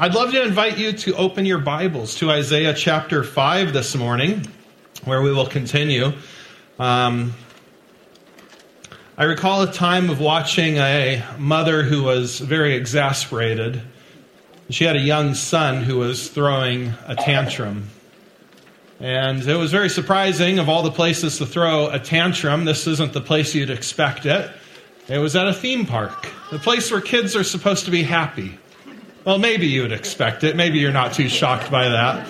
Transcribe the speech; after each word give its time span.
I'd 0.00 0.14
love 0.14 0.30
to 0.30 0.40
invite 0.40 0.78
you 0.78 0.92
to 0.92 1.16
open 1.16 1.44
your 1.44 1.58
Bibles 1.58 2.14
to 2.18 2.30
Isaiah 2.30 2.72
chapter 2.72 3.24
5 3.24 3.72
this 3.72 3.96
morning, 3.96 4.46
where 5.04 5.20
we 5.20 5.32
will 5.32 5.48
continue. 5.48 6.12
Um, 6.78 7.34
I 9.16 9.24
recall 9.24 9.62
a 9.62 9.72
time 9.72 10.08
of 10.08 10.20
watching 10.20 10.76
a 10.76 11.24
mother 11.36 11.82
who 11.82 12.04
was 12.04 12.38
very 12.38 12.76
exasperated. 12.76 13.82
She 14.70 14.84
had 14.84 14.94
a 14.94 15.00
young 15.00 15.34
son 15.34 15.82
who 15.82 15.98
was 15.98 16.28
throwing 16.28 16.94
a 17.08 17.16
tantrum. 17.16 17.90
And 19.00 19.42
it 19.42 19.56
was 19.56 19.72
very 19.72 19.88
surprising 19.88 20.60
of 20.60 20.68
all 20.68 20.84
the 20.84 20.92
places 20.92 21.38
to 21.38 21.46
throw 21.46 21.88
a 21.88 21.98
tantrum, 21.98 22.66
this 22.66 22.86
isn't 22.86 23.14
the 23.14 23.20
place 23.20 23.52
you'd 23.52 23.68
expect 23.68 24.26
it. 24.26 24.48
It 25.08 25.18
was 25.18 25.34
at 25.34 25.48
a 25.48 25.52
theme 25.52 25.86
park, 25.86 26.30
the 26.52 26.60
place 26.60 26.88
where 26.88 27.00
kids 27.00 27.34
are 27.34 27.42
supposed 27.42 27.86
to 27.86 27.90
be 27.90 28.04
happy. 28.04 28.60
Well, 29.24 29.38
maybe 29.38 29.66
you 29.66 29.82
would 29.82 29.92
expect 29.92 30.44
it. 30.44 30.56
Maybe 30.56 30.78
you're 30.78 30.92
not 30.92 31.12
too 31.12 31.28
shocked 31.28 31.70
by 31.70 31.88
that. 31.88 32.26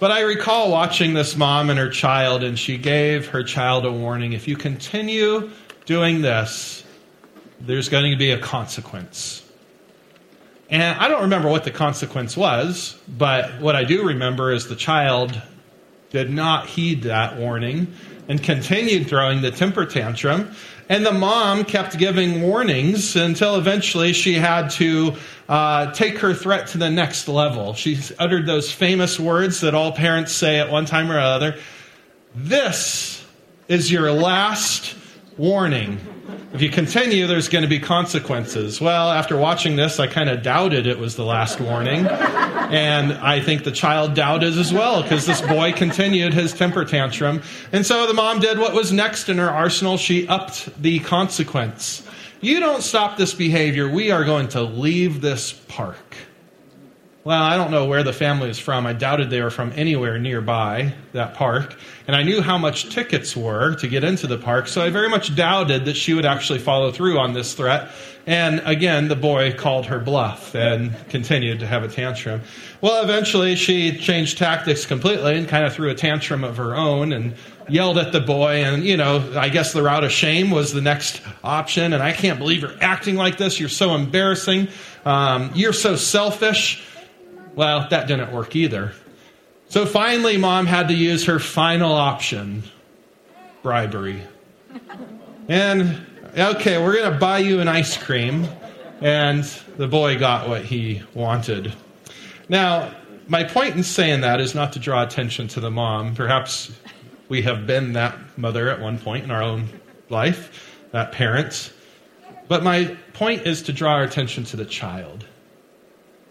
But 0.00 0.10
I 0.10 0.20
recall 0.20 0.70
watching 0.70 1.14
this 1.14 1.36
mom 1.36 1.70
and 1.70 1.78
her 1.78 1.90
child, 1.90 2.42
and 2.44 2.58
she 2.58 2.78
gave 2.78 3.28
her 3.28 3.42
child 3.42 3.84
a 3.84 3.92
warning 3.92 4.32
if 4.32 4.48
you 4.48 4.56
continue 4.56 5.50
doing 5.86 6.22
this, 6.22 6.84
there's 7.60 7.88
going 7.88 8.12
to 8.12 8.16
be 8.16 8.30
a 8.30 8.38
consequence. 8.38 9.44
And 10.70 10.98
I 10.98 11.08
don't 11.08 11.22
remember 11.22 11.48
what 11.48 11.64
the 11.64 11.70
consequence 11.70 12.36
was, 12.36 12.96
but 13.08 13.60
what 13.60 13.74
I 13.74 13.84
do 13.84 14.06
remember 14.06 14.52
is 14.52 14.68
the 14.68 14.76
child 14.76 15.40
did 16.10 16.30
not 16.30 16.66
heed 16.66 17.02
that 17.02 17.36
warning 17.36 17.92
and 18.28 18.42
continued 18.42 19.08
throwing 19.08 19.42
the 19.42 19.50
temper 19.50 19.86
tantrum. 19.86 20.54
And 20.88 21.04
the 21.04 21.12
mom 21.12 21.64
kept 21.64 21.98
giving 21.98 22.40
warnings 22.42 23.14
until 23.14 23.56
eventually 23.56 24.14
she 24.14 24.34
had 24.34 24.70
to 24.70 25.16
uh, 25.48 25.92
take 25.92 26.18
her 26.18 26.32
threat 26.32 26.68
to 26.68 26.78
the 26.78 26.90
next 26.90 27.28
level. 27.28 27.74
She 27.74 27.98
uttered 28.18 28.46
those 28.46 28.72
famous 28.72 29.20
words 29.20 29.60
that 29.60 29.74
all 29.74 29.92
parents 29.92 30.32
say 30.32 30.58
at 30.58 30.70
one 30.70 30.86
time 30.86 31.10
or 31.10 31.18
another 31.18 31.58
This 32.34 33.24
is 33.68 33.92
your 33.92 34.12
last 34.12 34.96
warning. 35.36 36.00
If 36.50 36.62
you 36.62 36.70
continue, 36.70 37.26
there's 37.26 37.48
going 37.48 37.62
to 37.62 37.68
be 37.68 37.78
consequences. 37.78 38.80
Well, 38.80 39.12
after 39.12 39.36
watching 39.36 39.76
this, 39.76 40.00
I 40.00 40.06
kind 40.06 40.30
of 40.30 40.42
doubted 40.42 40.86
it 40.86 40.98
was 40.98 41.14
the 41.14 41.24
last 41.24 41.60
warning. 41.60 42.06
And 42.06 43.12
I 43.12 43.40
think 43.40 43.64
the 43.64 43.70
child 43.70 44.14
doubted 44.14 44.56
as 44.56 44.72
well 44.72 45.02
because 45.02 45.26
this 45.26 45.42
boy 45.42 45.72
continued 45.72 46.32
his 46.32 46.54
temper 46.54 46.86
tantrum. 46.86 47.42
And 47.70 47.84
so 47.84 48.06
the 48.06 48.14
mom 48.14 48.40
did 48.40 48.58
what 48.58 48.72
was 48.72 48.92
next 48.92 49.28
in 49.28 49.36
her 49.36 49.50
arsenal. 49.50 49.98
She 49.98 50.26
upped 50.26 50.80
the 50.80 51.00
consequence. 51.00 52.02
You 52.40 52.60
don't 52.60 52.82
stop 52.82 53.18
this 53.18 53.34
behavior, 53.34 53.88
we 53.88 54.10
are 54.10 54.24
going 54.24 54.48
to 54.48 54.62
leave 54.62 55.20
this 55.20 55.52
park. 55.52 56.16
Well, 57.28 57.42
I 57.42 57.58
don't 57.58 57.70
know 57.70 57.84
where 57.84 58.02
the 58.02 58.14
family 58.14 58.48
is 58.48 58.58
from. 58.58 58.86
I 58.86 58.94
doubted 58.94 59.28
they 59.28 59.42
were 59.42 59.50
from 59.50 59.70
anywhere 59.76 60.18
nearby 60.18 60.94
that 61.12 61.34
park. 61.34 61.76
And 62.06 62.16
I 62.16 62.22
knew 62.22 62.40
how 62.40 62.56
much 62.56 62.88
tickets 62.88 63.36
were 63.36 63.74
to 63.74 63.86
get 63.86 64.02
into 64.02 64.26
the 64.26 64.38
park, 64.38 64.66
so 64.66 64.80
I 64.80 64.88
very 64.88 65.10
much 65.10 65.36
doubted 65.36 65.84
that 65.84 65.94
she 65.94 66.14
would 66.14 66.24
actually 66.24 66.60
follow 66.60 66.90
through 66.90 67.18
on 67.18 67.34
this 67.34 67.52
threat. 67.52 67.90
And 68.26 68.62
again, 68.64 69.08
the 69.08 69.14
boy 69.14 69.52
called 69.52 69.84
her 69.86 69.98
bluff 69.98 70.54
and 70.54 70.96
continued 71.10 71.60
to 71.60 71.66
have 71.66 71.82
a 71.84 71.88
tantrum. 71.88 72.40
Well, 72.80 73.04
eventually 73.04 73.56
she 73.56 73.98
changed 73.98 74.38
tactics 74.38 74.86
completely 74.86 75.36
and 75.36 75.46
kind 75.46 75.66
of 75.66 75.74
threw 75.74 75.90
a 75.90 75.94
tantrum 75.94 76.44
of 76.44 76.56
her 76.56 76.74
own 76.74 77.12
and 77.12 77.34
yelled 77.68 77.98
at 77.98 78.10
the 78.10 78.20
boy. 78.20 78.64
And, 78.64 78.84
you 78.84 78.96
know, 78.96 79.34
I 79.36 79.50
guess 79.50 79.74
the 79.74 79.82
route 79.82 80.02
of 80.02 80.12
shame 80.12 80.50
was 80.50 80.72
the 80.72 80.80
next 80.80 81.20
option. 81.44 81.92
And 81.92 82.02
I 82.02 82.12
can't 82.12 82.38
believe 82.38 82.62
you're 82.62 82.82
acting 82.82 83.16
like 83.16 83.36
this. 83.36 83.60
You're 83.60 83.68
so 83.68 83.94
embarrassing. 83.94 84.68
Um, 85.04 85.50
you're 85.54 85.74
so 85.74 85.94
selfish. 85.94 86.87
Well, 87.58 87.88
that 87.90 88.06
didn't 88.06 88.30
work 88.30 88.54
either. 88.54 88.92
So 89.68 89.84
finally, 89.84 90.36
mom 90.36 90.66
had 90.66 90.86
to 90.86 90.94
use 90.94 91.24
her 91.24 91.40
final 91.40 91.92
option 91.92 92.62
bribery. 93.64 94.22
And, 95.48 96.06
okay, 96.38 96.80
we're 96.80 96.94
going 96.94 97.12
to 97.12 97.18
buy 97.18 97.38
you 97.38 97.58
an 97.58 97.66
ice 97.66 97.96
cream. 97.96 98.46
And 99.00 99.42
the 99.76 99.88
boy 99.88 100.20
got 100.20 100.48
what 100.48 100.66
he 100.66 101.02
wanted. 101.14 101.74
Now, 102.48 102.94
my 103.26 103.42
point 103.42 103.74
in 103.74 103.82
saying 103.82 104.20
that 104.20 104.40
is 104.40 104.54
not 104.54 104.74
to 104.74 104.78
draw 104.78 105.02
attention 105.02 105.48
to 105.48 105.60
the 105.60 105.68
mom. 105.72 106.14
Perhaps 106.14 106.70
we 107.28 107.42
have 107.42 107.66
been 107.66 107.94
that 107.94 108.16
mother 108.38 108.70
at 108.70 108.80
one 108.80 109.00
point 109.00 109.24
in 109.24 109.32
our 109.32 109.42
own 109.42 109.68
life, 110.10 110.78
that 110.92 111.10
parent. 111.10 111.72
But 112.46 112.62
my 112.62 112.96
point 113.14 113.48
is 113.48 113.62
to 113.62 113.72
draw 113.72 113.94
our 113.94 114.04
attention 114.04 114.44
to 114.44 114.56
the 114.56 114.64
child. 114.64 115.24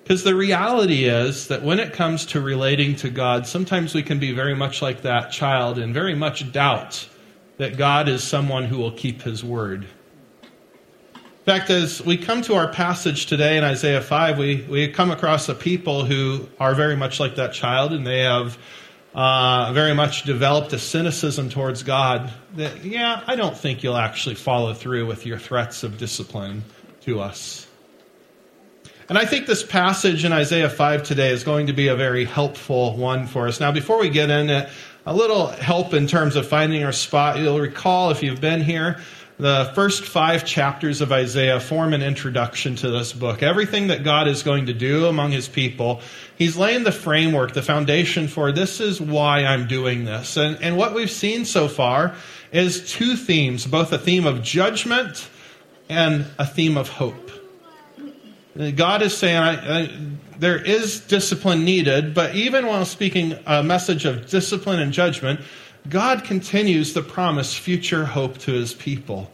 Because 0.08 0.24
the 0.24 0.36
reality 0.36 1.04
is 1.04 1.50
that 1.50 1.64
when 1.64 1.82
it 1.82 1.92
comes 1.92 2.28
to 2.28 2.40
relating 2.40 2.96
to 2.96 3.10
God, 3.10 3.46
sometimes 3.46 3.94
we 3.94 4.02
can 4.02 4.20
be 4.20 4.32
very 4.32 4.56
much 4.56 4.82
like 4.82 5.02
that 5.02 5.34
child 5.34 5.78
and 5.78 5.94
very 5.94 6.16
much 6.16 6.50
doubt 6.54 7.10
that 7.58 7.76
God 7.76 8.08
is 8.08 8.24
someone 8.24 8.64
who 8.64 8.78
will 8.78 8.94
keep 8.94 9.24
his 9.24 9.44
word. 9.44 9.84
In 9.84 11.44
fact, 11.44 11.70
as 11.70 12.02
we 12.02 12.16
come 12.16 12.42
to 12.44 12.56
our 12.56 12.72
passage 12.72 13.26
today 13.26 13.58
in 13.58 13.66
Isaiah 13.66 14.00
5, 14.00 14.38
we, 14.38 14.66
we 14.70 14.88
come 14.88 15.12
across 15.12 15.50
a 15.50 15.54
people 15.54 16.06
who 16.06 16.48
are 16.58 16.74
very 16.74 16.96
much 16.96 17.20
like 17.20 17.36
that 17.36 17.52
child, 17.52 17.92
and 17.92 18.08
they 18.08 18.22
have 18.22 18.58
uh, 19.14 19.74
very 19.74 19.94
much 19.94 20.24
developed 20.24 20.72
a 20.72 20.80
cynicism 20.80 21.50
towards 21.50 21.84
God 21.84 22.32
that, 22.56 22.86
yeah, 22.86 23.24
I 23.28 23.36
don't 23.36 23.58
think 23.58 23.84
you'll 23.84 23.98
actually 23.98 24.36
follow 24.36 24.74
through 24.74 25.06
with 25.06 25.26
your 25.26 25.38
threats 25.38 25.84
of 25.84 25.98
discipline 25.98 26.64
to 27.02 27.20
us. 27.20 27.67
And 29.10 29.18
I 29.18 29.26
think 29.26 29.48
this 29.48 29.64
passage 29.64 30.26
in 30.26 30.34
Isaiah 30.34 30.70
5 30.70 31.04
today 31.04 31.30
is 31.30 31.46
going 31.46 31.68
to 31.68 31.74
be 31.74 31.88
a 31.88 31.96
very 31.96 32.26
helpful 32.26 32.98
one 32.98 33.26
for 33.26 33.48
us. 33.48 33.62
Now, 33.62 33.72
before 33.72 34.00
we 34.00 34.10
get 34.10 34.30
in 34.30 34.50
it, 34.50 34.70
a 35.06 35.14
little 35.14 35.48
help 35.48 35.94
in 35.94 36.08
terms 36.08 36.36
of 36.36 36.46
finding 36.46 36.84
our 36.84 36.92
spot. 36.92 37.40
You'll 37.40 37.62
recall, 37.62 38.12
if 38.12 38.22
you've 38.22 38.42
been 38.42 38.62
here, 38.62 39.00
the 39.40 39.72
first 39.74 40.04
five 40.04 40.44
chapters 40.44 41.00
of 41.00 41.14
Isaiah 41.14 41.62
form 41.62 41.94
an 41.94 42.02
introduction 42.02 42.76
to 42.78 42.90
this 42.90 43.14
book. 43.14 43.42
Everything 43.42 43.88
that 43.88 44.04
God 44.04 44.28
is 44.28 44.44
going 44.44 44.66
to 44.66 44.74
do 44.74 45.06
among 45.06 45.32
his 45.32 45.48
people, 45.48 46.02
he's 46.38 46.58
laying 46.58 46.84
the 46.84 46.92
framework, 46.92 47.54
the 47.54 47.62
foundation 47.62 48.28
for 48.28 48.52
this 48.52 48.82
is 48.82 49.00
why 49.00 49.46
I'm 49.46 49.68
doing 49.68 50.04
this. 50.04 50.36
And, 50.36 50.62
and 50.62 50.76
what 50.76 50.94
we've 50.94 51.10
seen 51.10 51.46
so 51.46 51.70
far 51.70 52.14
is 52.52 52.92
two 52.92 53.16
themes, 53.16 53.66
both 53.66 53.94
a 53.94 53.98
theme 53.98 54.26
of 54.26 54.44
judgment 54.44 55.30
and 55.88 56.26
a 56.38 56.46
theme 56.46 56.76
of 56.76 56.90
hope. 56.90 57.37
God 58.76 59.04
is 59.04 59.16
saying 59.16 59.38
I, 59.38 59.82
I, 59.82 60.00
there 60.40 60.60
is 60.60 61.02
discipline 61.02 61.64
needed, 61.64 62.14
but 62.14 62.36
even 62.36 62.66
while 62.66 62.86
speaking 62.86 63.38
a 63.46 63.62
message 63.62 64.06
of 64.06 64.30
discipline 64.30 64.80
and 64.80 64.92
judgment, 64.92 65.42
God 65.88 66.24
continues 66.24 66.94
to 66.94 67.02
promise 67.02 67.56
future 67.56 68.06
hope 68.06 68.40
to 68.40 68.54
his 68.54 68.74
people. 68.74 69.32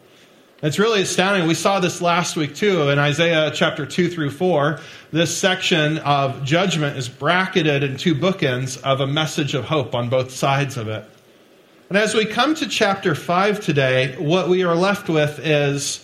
It's 0.61 0.79
really 0.79 1.01
astounding. 1.01 1.47
We 1.47 1.55
saw 1.55 1.79
this 1.79 2.01
last 2.01 2.35
week 2.35 2.55
too 2.55 2.89
in 2.89 2.99
Isaiah 2.99 3.51
chapter 3.53 3.85
2 3.85 4.09
through 4.09 4.31
4. 4.31 4.79
This 5.11 5.35
section 5.35 5.97
of 5.99 6.43
judgment 6.43 6.97
is 6.97 7.09
bracketed 7.09 7.83
in 7.83 7.97
two 7.97 8.15
bookends 8.15 8.81
of 8.81 8.99
a 9.01 9.07
message 9.07 9.55
of 9.55 9.65
hope 9.65 9.95
on 9.95 10.09
both 10.09 10.31
sides 10.31 10.77
of 10.77 10.87
it. 10.87 11.05
And 11.89 11.97
as 11.97 12.13
we 12.15 12.25
come 12.25 12.55
to 12.55 12.67
chapter 12.67 13.13
5 13.13 13.59
today, 13.59 14.15
what 14.17 14.49
we 14.49 14.63
are 14.63 14.75
left 14.75 15.09
with 15.09 15.39
is 15.39 16.02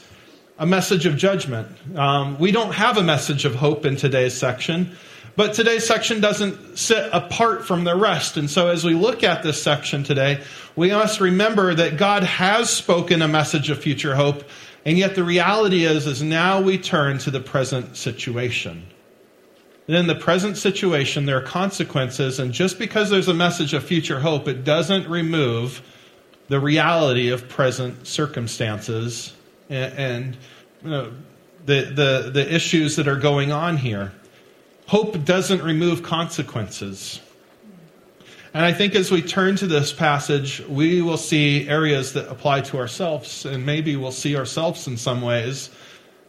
a 0.59 0.65
message 0.65 1.05
of 1.05 1.15
judgment. 1.15 1.69
Um, 1.97 2.37
we 2.37 2.51
don't 2.51 2.73
have 2.73 2.97
a 2.97 3.03
message 3.03 3.45
of 3.45 3.55
hope 3.55 3.85
in 3.85 3.95
today's 3.95 4.33
section, 4.33 4.91
but 5.37 5.53
today's 5.53 5.87
section 5.87 6.19
doesn't 6.19 6.77
sit 6.77 7.09
apart 7.13 7.65
from 7.65 7.85
the 7.85 7.95
rest. 7.95 8.35
And 8.35 8.49
so 8.49 8.67
as 8.67 8.83
we 8.83 8.93
look 8.93 9.23
at 9.23 9.41
this 9.41 9.63
section 9.63 10.03
today, 10.03 10.43
we 10.75 10.89
must 10.89 11.21
remember 11.21 11.73
that 11.73 11.95
God 11.95 12.23
has 12.23 12.69
spoken 12.69 13.21
a 13.21 13.27
message 13.27 13.69
of 13.69 13.79
future 13.79 14.15
hope, 14.15 14.43
and 14.83 14.97
yet 14.97 15.15
the 15.15 15.23
reality 15.23 15.85
is, 15.85 16.05
is 16.05 16.21
now 16.21 16.59
we 16.59 16.77
turn 16.77 17.19
to 17.19 17.31
the 17.31 17.39
present 17.39 17.95
situation. 17.95 18.85
And 19.87 19.95
in 19.95 20.07
the 20.07 20.15
present 20.15 20.57
situation, 20.57 21.25
there 21.25 21.37
are 21.37 21.41
consequences, 21.41 22.37
and 22.37 22.51
just 22.51 22.77
because 22.77 23.09
there's 23.09 23.29
a 23.29 23.33
message 23.33 23.73
of 23.73 23.85
future 23.85 24.19
hope, 24.19 24.49
it 24.49 24.65
doesn't 24.65 25.07
remove 25.07 25.81
the 26.49 26.59
reality 26.59 27.29
of 27.29 27.47
present 27.47 28.05
circumstances 28.05 29.33
and, 29.69 30.37
you 30.83 30.89
know, 30.89 31.13
the, 31.65 31.81
the, 31.81 32.31
the 32.33 32.53
issues 32.53 32.95
that 32.95 33.07
are 33.07 33.17
going 33.17 33.51
on 33.51 33.77
here. 33.77 34.11
Hope 34.87 35.23
doesn't 35.23 35.61
remove 35.61 36.01
consequences. 36.01 37.21
And 38.53 38.65
I 38.65 38.73
think 38.73 38.95
as 38.95 39.11
we 39.11 39.21
turn 39.21 39.55
to 39.57 39.67
this 39.67 39.93
passage, 39.93 40.61
we 40.67 41.03
will 41.03 41.17
see 41.17 41.69
areas 41.69 42.13
that 42.13 42.27
apply 42.29 42.61
to 42.61 42.77
ourselves, 42.77 43.45
and 43.45 43.63
maybe 43.63 43.95
we'll 43.95 44.11
see 44.11 44.35
ourselves 44.35 44.87
in 44.87 44.97
some 44.97 45.21
ways. 45.21 45.69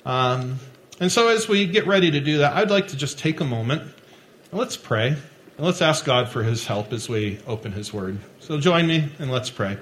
Um, 0.04 0.58
and 1.00 1.10
so, 1.10 1.28
as 1.28 1.48
we 1.48 1.66
get 1.66 1.86
ready 1.86 2.10
to 2.10 2.20
do 2.20 2.38
that, 2.38 2.54
I'd 2.54 2.70
like 2.70 2.88
to 2.88 2.96
just 2.96 3.18
take 3.18 3.40
a 3.40 3.44
moment 3.44 3.80
and 3.80 4.60
let's 4.60 4.76
pray. 4.76 5.08
And 5.08 5.66
let's 5.66 5.80
ask 5.80 6.04
God 6.04 6.28
for 6.28 6.42
his 6.42 6.66
help 6.66 6.92
as 6.92 7.08
we 7.08 7.38
open 7.46 7.72
his 7.72 7.92
word. 7.92 8.18
So, 8.40 8.60
join 8.60 8.86
me 8.86 9.08
and 9.18 9.30
let's 9.30 9.48
pray. 9.48 9.78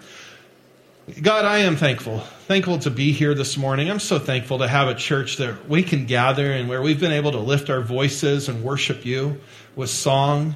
God, 1.08 1.46
I 1.46 1.60
am 1.60 1.76
thankful. 1.76 2.20
Thankful 2.48 2.80
to 2.80 2.90
be 2.90 3.12
here 3.12 3.32
this 3.32 3.56
morning. 3.56 3.90
I'm 3.90 3.98
so 3.98 4.18
thankful 4.18 4.58
to 4.58 4.68
have 4.68 4.88
a 4.88 4.94
church 4.94 5.38
that 5.38 5.66
we 5.66 5.82
can 5.82 6.04
gather 6.04 6.52
and 6.52 6.68
where 6.68 6.82
we've 6.82 7.00
been 7.00 7.12
able 7.12 7.32
to 7.32 7.38
lift 7.38 7.70
our 7.70 7.80
voices 7.80 8.50
and 8.50 8.62
worship 8.62 9.06
you 9.06 9.40
with 9.74 9.88
song. 9.88 10.54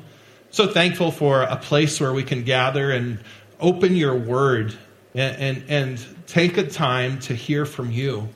So 0.51 0.67
thankful 0.67 1.11
for 1.11 1.43
a 1.43 1.57
place 1.57 1.99
where 1.99 2.13
we 2.13 2.23
can 2.23 2.45
gather 2.45 2.91
and 2.91 3.21
open 3.61 3.97
your 3.97 4.15
word 4.15 4.77
and, 5.15 5.37
and, 5.37 5.65
and 5.71 6.27
take 6.27 6.59
a 6.59 6.67
time 6.67 7.19
to 7.21 7.35
hear 7.35 7.65
from 7.65 7.91
you. 7.91 8.29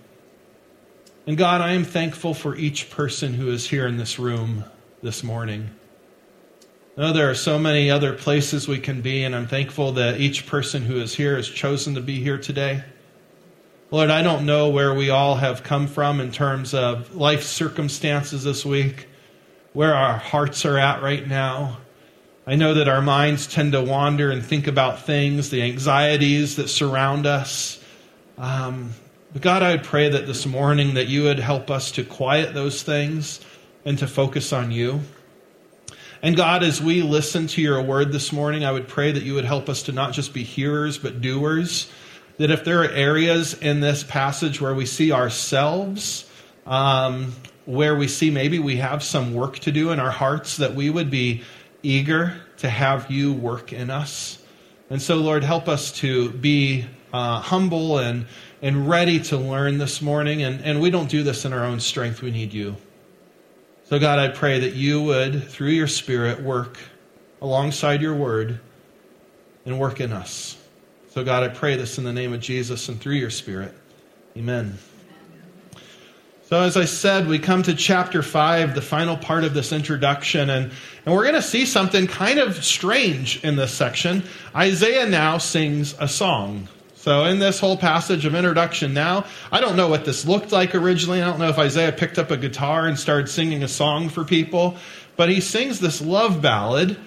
And 1.27 1.37
God, 1.37 1.61
I 1.61 1.73
am 1.73 1.85
thankful 1.85 2.33
for 2.33 2.57
each 2.57 2.89
person 2.89 3.35
who 3.35 3.51
is 3.51 3.69
here 3.69 3.87
in 3.87 3.99
this 3.99 4.19
room 4.19 4.65
this 5.03 5.23
morning. 5.23 5.69
Know 6.99 7.13
there 7.13 7.29
are 7.29 7.35
so 7.35 7.59
many 7.59 7.91
other 7.91 8.15
places 8.15 8.67
we 8.67 8.79
can 8.79 9.03
be, 9.03 9.25
and 9.25 9.37
I'm 9.37 9.47
thankful 9.47 9.93
that 9.93 10.19
each 10.19 10.47
person 10.47 10.81
who 10.81 10.97
is 10.97 11.15
here 11.15 11.37
has 11.37 11.47
chosen 11.47 11.97
to 11.97 12.01
be 12.01 12.21
here 12.21 12.39
today. 12.39 12.83
Lord, 13.91 14.09
I 14.09 14.23
don't 14.23 14.47
know 14.47 14.71
where 14.71 14.95
we 14.95 15.11
all 15.11 15.35
have 15.35 15.63
come 15.63 15.89
from 15.89 16.21
in 16.21 16.33
terms 16.33 16.73
of 16.73 17.15
life 17.15 17.43
circumstances 17.43 18.45
this 18.45 18.65
week, 18.65 19.09
where 19.75 19.95
our 19.95 20.17
hearts 20.17 20.65
are 20.65 20.79
at 20.79 21.03
right 21.03 21.29
now. 21.29 21.77
I 22.47 22.55
know 22.55 22.73
that 22.73 22.89
our 22.89 23.03
minds 23.03 23.47
tend 23.47 23.73
to 23.73 23.83
wander 23.83 24.31
and 24.31 24.43
think 24.43 24.67
about 24.67 25.03
things, 25.03 25.51
the 25.51 25.65
anxieties 25.65 26.57
that 26.57 26.69
surround 26.69 27.27
us. 27.27 27.79
Um, 28.39 28.93
but 29.35 29.43
God, 29.43 29.63
I 29.63 29.73
would 29.73 29.85
pray 29.85 30.09
that 30.09 30.27
this 30.27 30.47
morning 30.47 30.95
that 30.95 31.09
you 31.09 31.25
would 31.25 31.41
help 31.41 31.71
us 31.71 31.93
to 31.93 32.05
quiet 32.05 32.55
those 32.55 32.83
things 32.83 33.43
and 33.85 33.99
to 33.99 34.07
focus 34.07 34.55
on 34.55 34.73
you. 34.73 35.03
And 36.27 36.35
God, 36.35 36.65
as 36.65 36.83
we 36.83 37.03
listen 37.03 37.47
to 37.47 37.63
your 37.63 37.81
word 37.81 38.11
this 38.11 38.33
morning, 38.33 38.65
I 38.65 38.73
would 38.73 38.89
pray 38.89 39.13
that 39.13 39.23
you 39.23 39.35
would 39.35 39.45
help 39.45 39.69
us 39.69 39.85
to 39.85 39.93
not 39.93 40.13
just 40.13 40.35
be 40.35 40.43
hearers, 40.43 40.99
but 40.99 41.21
doers. 41.21 41.89
That 42.39 42.51
if 42.51 42.65
there 42.65 42.81
are 42.83 42.89
areas 42.89 43.55
in 43.55 43.79
this 43.79 44.03
passage 44.03 44.61
where 44.61 44.75
we 44.75 44.87
see 44.87 45.13
ourselves, 45.13 46.29
um, 46.67 47.33
where 47.65 47.95
we 47.95 48.09
see 48.09 48.33
maybe 48.33 48.59
we 48.59 48.79
have 48.79 49.05
some 49.05 49.35
work 49.35 49.61
to 49.61 49.71
do 49.71 49.93
in 49.93 50.01
our 50.01 50.11
hearts, 50.11 50.57
that 50.57 50.75
we 50.75 50.91
would 50.91 51.11
be 51.11 51.45
eager 51.85 52.41
to 52.57 52.69
have 52.69 53.09
you 53.09 53.33
work 53.33 53.73
in 53.73 53.89
us. 53.89 54.43
And 54.91 55.01
so, 55.01 55.19
Lord, 55.19 55.45
help 55.45 55.69
us 55.69 55.93
to 56.01 56.31
be 56.31 56.87
uh, 57.13 57.39
humble 57.39 57.99
and, 57.99 58.27
and 58.61 58.89
ready 58.89 59.21
to 59.21 59.37
learn 59.37 59.79
this 59.79 60.03
morning. 60.03 60.43
And, 60.43 60.61
and 60.65 60.81
we 60.81 60.91
don't 60.91 61.09
do 61.09 61.23
this 61.23 61.45
in 61.45 61.53
our 61.53 61.65
own 61.65 61.79
strength, 61.79 62.21
we 62.21 62.33
need 62.33 62.53
you. 62.53 62.75
So, 63.89 64.01
God, 64.01 64.19
I 64.19 64.29
pray 64.29 64.59
that 64.61 64.75
you 64.75 65.01
would, 65.01 65.45
through 65.45 65.71
your 65.71 65.87
Spirit, 65.87 66.43
work 66.43 66.77
alongside 67.41 68.03
your 68.03 68.17
word 68.17 68.59
and 69.65 69.79
work 69.79 70.01
in 70.01 70.13
us. 70.13 70.57
So, 71.11 71.23
God, 71.23 71.45
I 71.45 71.49
pray 71.49 71.77
this 71.77 71.97
in 71.97 72.03
the 72.03 72.13
name 72.13 72.33
of 72.33 72.41
Jesus 72.41 72.89
and 72.89 73.01
through 73.01 73.15
your 73.15 73.31
Spirit. 73.31 73.73
Amen. 74.37 74.77
So, 76.47 76.63
as 76.63 76.77
I 76.77 76.85
said, 76.85 77.29
we 77.29 77.39
come 77.39 77.63
to 77.63 77.75
chapter 77.75 78.25
5, 78.25 78.75
the 78.75 78.83
final 78.83 79.17
part 79.17 79.45
of 79.45 79.55
this 79.55 79.71
introduction, 79.71 80.51
and, 80.51 80.73
and 81.05 81.15
we're 81.15 81.23
going 81.23 81.35
to 81.35 81.43
see 81.43 81.65
something 81.65 82.09
kind 82.09 82.41
of 82.41 82.65
strange 82.65 83.45
in 83.45 83.55
this 83.55 83.73
section. 83.73 84.25
Isaiah 84.57 85.09
now 85.09 85.39
sings 85.39 85.95
a 86.01 86.09
song. 86.09 86.67
So, 87.07 87.25
in 87.27 87.39
this 87.39 87.61
whole 87.61 87.77
passage 87.77 88.25
of 88.25 88.35
introduction 88.35 88.93
now, 88.93 89.27
I 89.53 89.61
don't 89.61 89.77
know 89.77 89.87
what 89.87 90.05
this 90.05 90.27
looked 90.27 90.51
like 90.51 90.75
originally. 90.75 91.23
I 91.23 91.27
don't 91.27 91.39
know 91.39 91.49
if 91.49 91.57
Isaiah 91.57 91.93
picked 91.93 92.19
up 92.19 92.33
a 92.33 92.37
guitar 92.37 92.89
and 92.89 92.99
started 92.99 93.29
singing 93.29 93.63
a 93.63 93.69
song 93.69 94.09
for 94.09 94.25
people, 94.25 94.77
but 95.15 95.29
he 95.29 95.41
sings 95.41 95.79
this 95.79 96.03
love 96.03 96.43
ballad. 96.43 96.99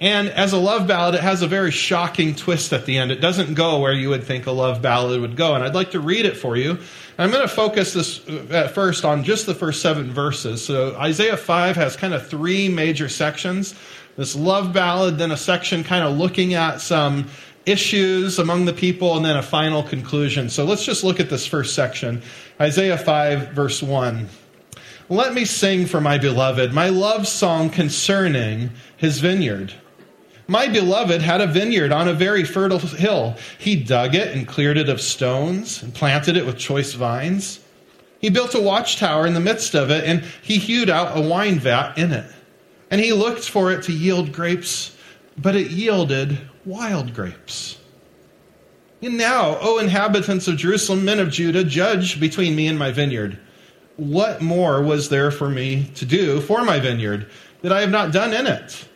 And 0.00 0.30
as 0.30 0.54
a 0.54 0.58
love 0.58 0.86
ballad, 0.86 1.16
it 1.16 1.20
has 1.20 1.42
a 1.42 1.46
very 1.46 1.70
shocking 1.70 2.34
twist 2.34 2.72
at 2.72 2.86
the 2.86 2.96
end. 2.96 3.12
It 3.12 3.20
doesn't 3.20 3.52
go 3.52 3.78
where 3.78 3.92
you 3.92 4.08
would 4.08 4.24
think 4.24 4.46
a 4.46 4.52
love 4.52 4.80
ballad 4.80 5.20
would 5.20 5.36
go. 5.36 5.54
And 5.54 5.62
I'd 5.62 5.74
like 5.74 5.90
to 5.90 6.00
read 6.00 6.24
it 6.24 6.38
for 6.38 6.56
you. 6.56 6.78
I'm 7.18 7.30
going 7.30 7.46
to 7.46 7.54
focus 7.54 7.92
this 7.92 8.26
uh, 8.26 8.46
at 8.52 8.70
first 8.70 9.04
on 9.04 9.22
just 9.22 9.44
the 9.44 9.54
first 9.54 9.82
seven 9.82 10.12
verses. 10.12 10.64
So 10.64 10.96
Isaiah 10.96 11.36
5 11.36 11.76
has 11.76 11.94
kind 11.94 12.14
of 12.14 12.26
three 12.26 12.70
major 12.70 13.10
sections 13.10 13.74
this 14.16 14.36
love 14.36 14.72
ballad, 14.72 15.18
then 15.18 15.32
a 15.32 15.36
section 15.36 15.84
kind 15.84 16.04
of 16.04 16.18
looking 16.18 16.54
at 16.54 16.80
some 16.80 17.28
issues 17.66 18.38
among 18.38 18.64
the 18.64 18.72
people, 18.72 19.16
and 19.16 19.24
then 19.24 19.36
a 19.36 19.42
final 19.42 19.82
conclusion. 19.82 20.48
So 20.48 20.64
let's 20.64 20.84
just 20.84 21.04
look 21.04 21.20
at 21.20 21.30
this 21.30 21.46
first 21.46 21.74
section 21.74 22.22
Isaiah 22.60 22.98
5, 22.98 23.48
verse 23.50 23.82
1. 23.82 24.28
Let 25.08 25.34
me 25.34 25.44
sing 25.44 25.86
for 25.86 26.00
my 26.00 26.18
beloved 26.18 26.72
my 26.72 26.88
love 26.88 27.26
song 27.28 27.70
concerning 27.70 28.70
his 28.96 29.18
vineyard. 29.18 29.74
My 30.48 30.68
beloved 30.68 31.22
had 31.22 31.40
a 31.40 31.46
vineyard 31.46 31.92
on 31.92 32.08
a 32.08 32.14
very 32.14 32.44
fertile 32.44 32.78
hill. 32.78 33.36
He 33.58 33.76
dug 33.76 34.14
it 34.14 34.36
and 34.36 34.46
cleared 34.46 34.76
it 34.76 34.88
of 34.88 35.00
stones 35.00 35.82
and 35.82 35.94
planted 35.94 36.36
it 36.36 36.46
with 36.46 36.58
choice 36.58 36.92
vines. 36.94 37.60
He 38.20 38.30
built 38.30 38.54
a 38.54 38.60
watchtower 38.60 39.26
in 39.26 39.34
the 39.34 39.40
midst 39.40 39.74
of 39.74 39.90
it, 39.90 40.04
and 40.04 40.22
he 40.42 40.58
hewed 40.58 40.90
out 40.90 41.16
a 41.16 41.20
wine 41.20 41.58
vat 41.58 41.94
in 41.96 42.12
it. 42.12 42.30
And 42.90 43.00
he 43.00 43.12
looked 43.12 43.48
for 43.48 43.72
it 43.72 43.84
to 43.84 43.92
yield 43.92 44.32
grapes, 44.32 44.96
but 45.36 45.56
it 45.56 45.70
yielded 45.70 46.38
wild 46.64 47.14
grapes. 47.14 47.78
And 49.02 49.16
now, 49.16 49.58
O 49.60 49.78
inhabitants 49.78 50.46
of 50.46 50.56
Jerusalem, 50.56 51.04
men 51.04 51.18
of 51.18 51.30
Judah, 51.30 51.64
judge 51.64 52.20
between 52.20 52.54
me 52.54 52.68
and 52.68 52.78
my 52.78 52.92
vineyard. 52.92 53.38
What 53.96 54.40
more 54.40 54.80
was 54.80 55.08
there 55.08 55.30
for 55.30 55.48
me 55.48 55.90
to 55.96 56.04
do 56.04 56.40
for 56.40 56.64
my 56.64 56.78
vineyard 56.80 57.28
that 57.62 57.72
I 57.72 57.80
have 57.80 57.90
not 57.90 58.12
done 58.12 58.32
in 58.32 58.46
it? 58.46 58.88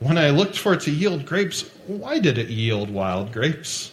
When 0.00 0.18
I 0.18 0.30
looked 0.30 0.58
for 0.58 0.74
it 0.74 0.80
to 0.82 0.90
yield 0.90 1.24
grapes, 1.24 1.62
why 1.86 2.18
did 2.18 2.38
it 2.38 2.48
yield 2.48 2.90
wild 2.90 3.32
grapes? 3.32 3.92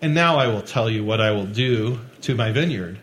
And 0.00 0.14
now 0.14 0.36
I 0.36 0.48
will 0.48 0.62
tell 0.62 0.90
you 0.90 1.04
what 1.04 1.20
I 1.20 1.30
will 1.30 1.46
do 1.46 2.00
to 2.22 2.34
my 2.34 2.52
vineyard. 2.52 2.98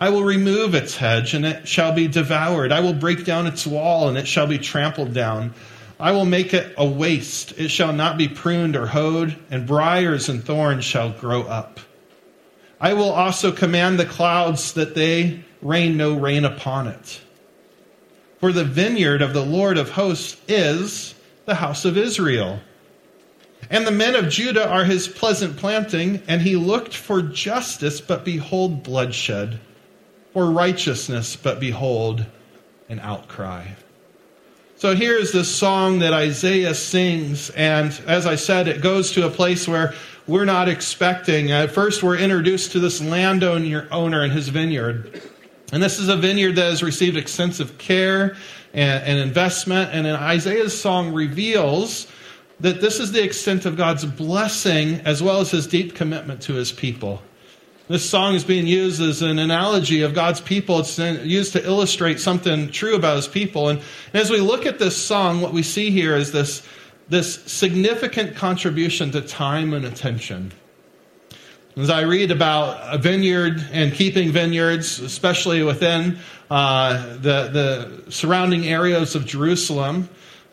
I 0.00 0.10
will 0.10 0.24
remove 0.24 0.74
its 0.74 0.96
hedge, 0.96 1.32
and 1.32 1.46
it 1.46 1.68
shall 1.68 1.92
be 1.92 2.08
devoured. 2.08 2.72
I 2.72 2.80
will 2.80 2.92
break 2.92 3.24
down 3.24 3.46
its 3.46 3.66
wall, 3.66 4.08
and 4.08 4.18
it 4.18 4.26
shall 4.26 4.46
be 4.46 4.58
trampled 4.58 5.14
down. 5.14 5.54
I 6.02 6.10
will 6.10 6.24
make 6.24 6.52
it 6.52 6.74
a 6.76 6.84
waste. 6.84 7.52
It 7.56 7.68
shall 7.68 7.92
not 7.92 8.18
be 8.18 8.26
pruned 8.26 8.74
or 8.74 8.86
hoed, 8.86 9.36
and 9.52 9.68
briers 9.68 10.28
and 10.28 10.42
thorns 10.42 10.84
shall 10.84 11.10
grow 11.10 11.42
up. 11.42 11.78
I 12.80 12.94
will 12.94 13.12
also 13.12 13.52
command 13.52 14.00
the 14.00 14.04
clouds 14.04 14.72
that 14.72 14.96
they 14.96 15.44
rain 15.62 15.96
no 15.96 16.14
rain 16.14 16.44
upon 16.44 16.88
it. 16.88 17.20
For 18.40 18.50
the 18.50 18.64
vineyard 18.64 19.22
of 19.22 19.32
the 19.32 19.44
Lord 19.44 19.78
of 19.78 19.90
hosts 19.90 20.40
is 20.48 21.14
the 21.44 21.54
house 21.54 21.84
of 21.84 21.96
Israel. 21.96 22.58
And 23.70 23.86
the 23.86 23.92
men 23.92 24.16
of 24.16 24.28
Judah 24.28 24.68
are 24.68 24.84
his 24.84 25.06
pleasant 25.06 25.56
planting, 25.56 26.20
and 26.26 26.42
he 26.42 26.56
looked 26.56 26.96
for 26.96 27.22
justice, 27.22 28.00
but 28.00 28.24
behold, 28.24 28.82
bloodshed, 28.82 29.60
for 30.32 30.50
righteousness, 30.50 31.36
but 31.36 31.60
behold, 31.60 32.26
an 32.88 32.98
outcry. 32.98 33.66
So 34.82 34.96
here's 34.96 35.30
this 35.30 35.48
song 35.48 36.00
that 36.00 36.12
Isaiah 36.12 36.74
sings, 36.74 37.50
and 37.50 37.92
as 38.08 38.26
I 38.26 38.34
said, 38.34 38.66
it 38.66 38.82
goes 38.82 39.12
to 39.12 39.24
a 39.28 39.30
place 39.30 39.68
where 39.68 39.94
we're 40.26 40.44
not 40.44 40.68
expecting. 40.68 41.52
At 41.52 41.70
first, 41.70 42.02
we're 42.02 42.18
introduced 42.18 42.72
to 42.72 42.80
this 42.80 43.00
landowner 43.00 43.86
owner 43.92 44.22
and 44.22 44.32
his 44.32 44.48
vineyard. 44.48 45.22
And 45.72 45.80
this 45.80 46.00
is 46.00 46.08
a 46.08 46.16
vineyard 46.16 46.56
that 46.56 46.64
has 46.64 46.82
received 46.82 47.16
extensive 47.16 47.78
care 47.78 48.34
and, 48.74 49.04
and 49.04 49.18
investment. 49.20 49.90
And 49.92 50.04
in 50.04 50.16
Isaiah's 50.16 50.76
song 50.76 51.14
reveals 51.14 52.08
that 52.58 52.80
this 52.80 52.98
is 52.98 53.12
the 53.12 53.22
extent 53.22 53.66
of 53.66 53.76
God's 53.76 54.04
blessing 54.04 54.94
as 55.04 55.22
well 55.22 55.38
as 55.38 55.52
his 55.52 55.68
deep 55.68 55.94
commitment 55.94 56.42
to 56.42 56.54
his 56.54 56.72
people. 56.72 57.22
This 57.88 58.08
song 58.08 58.34
is 58.34 58.44
being 58.44 58.68
used 58.68 59.02
as 59.02 59.22
an 59.22 59.40
analogy 59.40 60.02
of 60.02 60.14
God's 60.14 60.40
people. 60.40 60.78
It's 60.78 60.98
used 60.98 61.52
to 61.54 61.64
illustrate 61.64 62.20
something 62.20 62.70
true 62.70 62.94
about 62.94 63.16
his 63.16 63.26
people. 63.26 63.68
And 63.70 63.80
as 64.14 64.30
we 64.30 64.38
look 64.38 64.66
at 64.66 64.78
this 64.78 64.96
song, 64.96 65.40
what 65.40 65.52
we 65.52 65.64
see 65.64 65.90
here 65.90 66.14
is 66.14 66.30
this, 66.30 66.62
this 67.08 67.42
significant 67.44 68.36
contribution 68.36 69.10
to 69.10 69.20
time 69.20 69.74
and 69.74 69.84
attention. 69.84 70.52
As 71.76 71.90
I 71.90 72.02
read 72.02 72.30
about 72.30 72.94
a 72.94 72.98
vineyard 72.98 73.66
and 73.72 73.92
keeping 73.92 74.30
vineyards, 74.30 75.00
especially 75.00 75.64
within 75.64 76.18
uh, 76.50 77.16
the, 77.16 77.48
the 78.06 78.10
surrounding 78.12 78.64
areas 78.68 79.16
of 79.16 79.26
Jerusalem, 79.26 80.08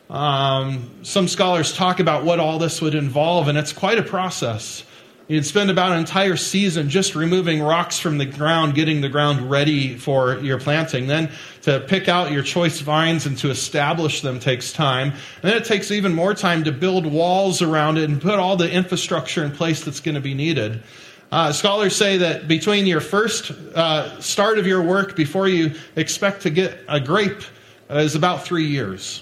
um, 0.10 0.90
some 1.04 1.28
scholars 1.28 1.76
talk 1.76 2.00
about 2.00 2.24
what 2.24 2.40
all 2.40 2.58
this 2.58 2.82
would 2.82 2.96
involve, 2.96 3.48
and 3.50 3.58
it's 3.58 3.74
quite 3.74 4.00
a 4.00 4.04
process. 4.04 4.84
You'd 5.30 5.46
spend 5.46 5.70
about 5.70 5.92
an 5.92 6.00
entire 6.00 6.36
season 6.36 6.90
just 6.90 7.14
removing 7.14 7.62
rocks 7.62 8.00
from 8.00 8.18
the 8.18 8.26
ground, 8.26 8.74
getting 8.74 9.02
the 9.02 9.10
ground 9.10 9.52
ready 9.52 9.96
for 9.96 10.40
your 10.40 10.60
planting. 10.60 11.06
Then 11.06 11.30
to 11.62 11.82
pick 11.82 12.10
out 12.10 12.32
your 12.32 12.42
choice 12.42 12.80
vines 12.80 13.28
and 13.28 13.38
to 13.38 13.52
establish 13.52 14.22
them 14.22 14.40
takes 14.40 14.74
time. 14.74 15.10
And 15.12 15.44
then 15.44 15.56
it 15.56 15.66
takes 15.66 15.92
even 15.92 16.16
more 16.16 16.34
time 16.34 16.64
to 16.64 16.72
build 16.72 17.06
walls 17.06 17.62
around 17.62 18.00
it 18.00 18.10
and 18.10 18.20
put 18.20 18.40
all 18.40 18.58
the 18.58 18.72
infrastructure 18.72 19.44
in 19.44 19.52
place 19.52 19.84
that's 19.84 20.00
going 20.00 20.16
to 20.16 20.22
be 20.22 20.34
needed. 20.34 20.82
Uh, 21.32 21.54
scholars 21.54 21.96
say 21.96 22.18
that 22.18 22.48
between 22.48 22.88
your 22.88 23.00
first 23.00 23.52
uh, 23.52 24.20
start 24.20 24.58
of 24.58 24.66
your 24.66 24.82
work 24.82 25.16
before 25.16 25.48
you 25.48 25.76
expect 25.96 26.42
to 26.42 26.50
get 26.50 26.80
a 26.88 27.00
grape 27.00 27.44
uh, 27.88 27.98
is 27.98 28.16
about 28.16 28.46
three 28.46 28.66
years. 28.66 29.22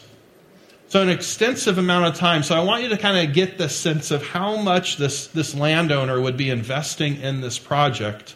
So 0.90 1.02
an 1.02 1.10
extensive 1.10 1.78
amount 1.78 2.06
of 2.06 2.16
time. 2.16 2.44
So 2.44 2.56
I 2.56 2.64
want 2.64 2.84
you 2.84 2.90
to 2.90 2.98
kind 2.98 3.28
of 3.28 3.36
get 3.36 3.58
the 3.58 3.68
sense 3.68 4.10
of 4.10 4.26
how 4.26 4.56
much 4.56 4.98
this, 4.98 5.28
this 5.28 5.54
landowner 5.54 6.20
would 6.22 6.38
be 6.38 6.50
investing 6.50 7.22
in 7.22 7.42
this 7.42 7.60
project 7.60 8.36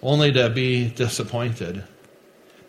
only 0.00 0.32
to 0.32 0.48
be 0.48 0.90
disappointed. 0.90 1.82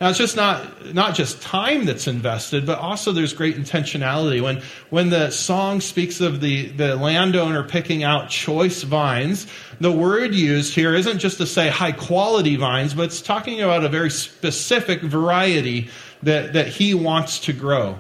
Now 0.02 0.10
it's 0.10 0.18
just 0.18 0.36
not 0.36 0.94
not 0.94 1.16
just 1.16 1.42
time 1.42 1.86
that's 1.86 2.08
invested, 2.08 2.66
but 2.66 2.78
also 2.78 3.14
there's 3.14 3.32
great 3.32 3.56
intentionality. 3.56 4.42
When 4.42 4.62
when 4.90 5.10
the 5.10 5.30
song 5.30 5.80
speaks 5.80 6.20
of 6.20 6.42
the, 6.42 6.68
the 6.70 6.96
landowner 6.98 7.64
picking 7.64 8.04
out 8.04 8.30
choice 8.30 8.84
vines, 8.84 9.48
the 9.80 9.92
word 9.92 10.36
used 10.36 10.74
here 10.74 10.94
isn't 10.94 11.20
just 11.20 11.38
to 11.38 11.46
say 11.46 11.70
high 11.70 11.94
quality 11.94 12.58
vines, 12.58 12.94
but 12.94 13.04
it's 13.04 13.22
talking 13.22 13.62
about 13.62 13.86
a 13.86 13.90
very 13.90 14.10
specific 14.10 15.02
variety 15.02 15.90
that, 16.24 16.52
that 16.52 16.68
he 16.68 16.94
wants 16.94 17.40
to 17.40 17.54
grow. 17.54 18.00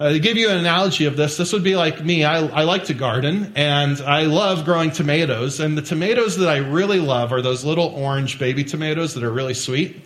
Uh, 0.00 0.10
to 0.10 0.18
give 0.18 0.36
you 0.36 0.48
an 0.48 0.56
analogy 0.56 1.04
of 1.04 1.16
this, 1.16 1.36
this 1.36 1.52
would 1.52 1.62
be 1.62 1.76
like 1.76 2.04
me. 2.04 2.24
I, 2.24 2.38
I 2.46 2.64
like 2.64 2.86
to 2.86 2.94
garden 2.94 3.52
and 3.54 4.00
I 4.00 4.22
love 4.22 4.64
growing 4.64 4.90
tomatoes. 4.90 5.60
And 5.60 5.78
the 5.78 5.82
tomatoes 5.82 6.38
that 6.38 6.48
I 6.48 6.56
really 6.56 6.98
love 6.98 7.32
are 7.32 7.42
those 7.42 7.64
little 7.64 7.88
orange 7.88 8.38
baby 8.38 8.64
tomatoes 8.64 9.14
that 9.14 9.22
are 9.22 9.30
really 9.30 9.54
sweet. 9.54 10.04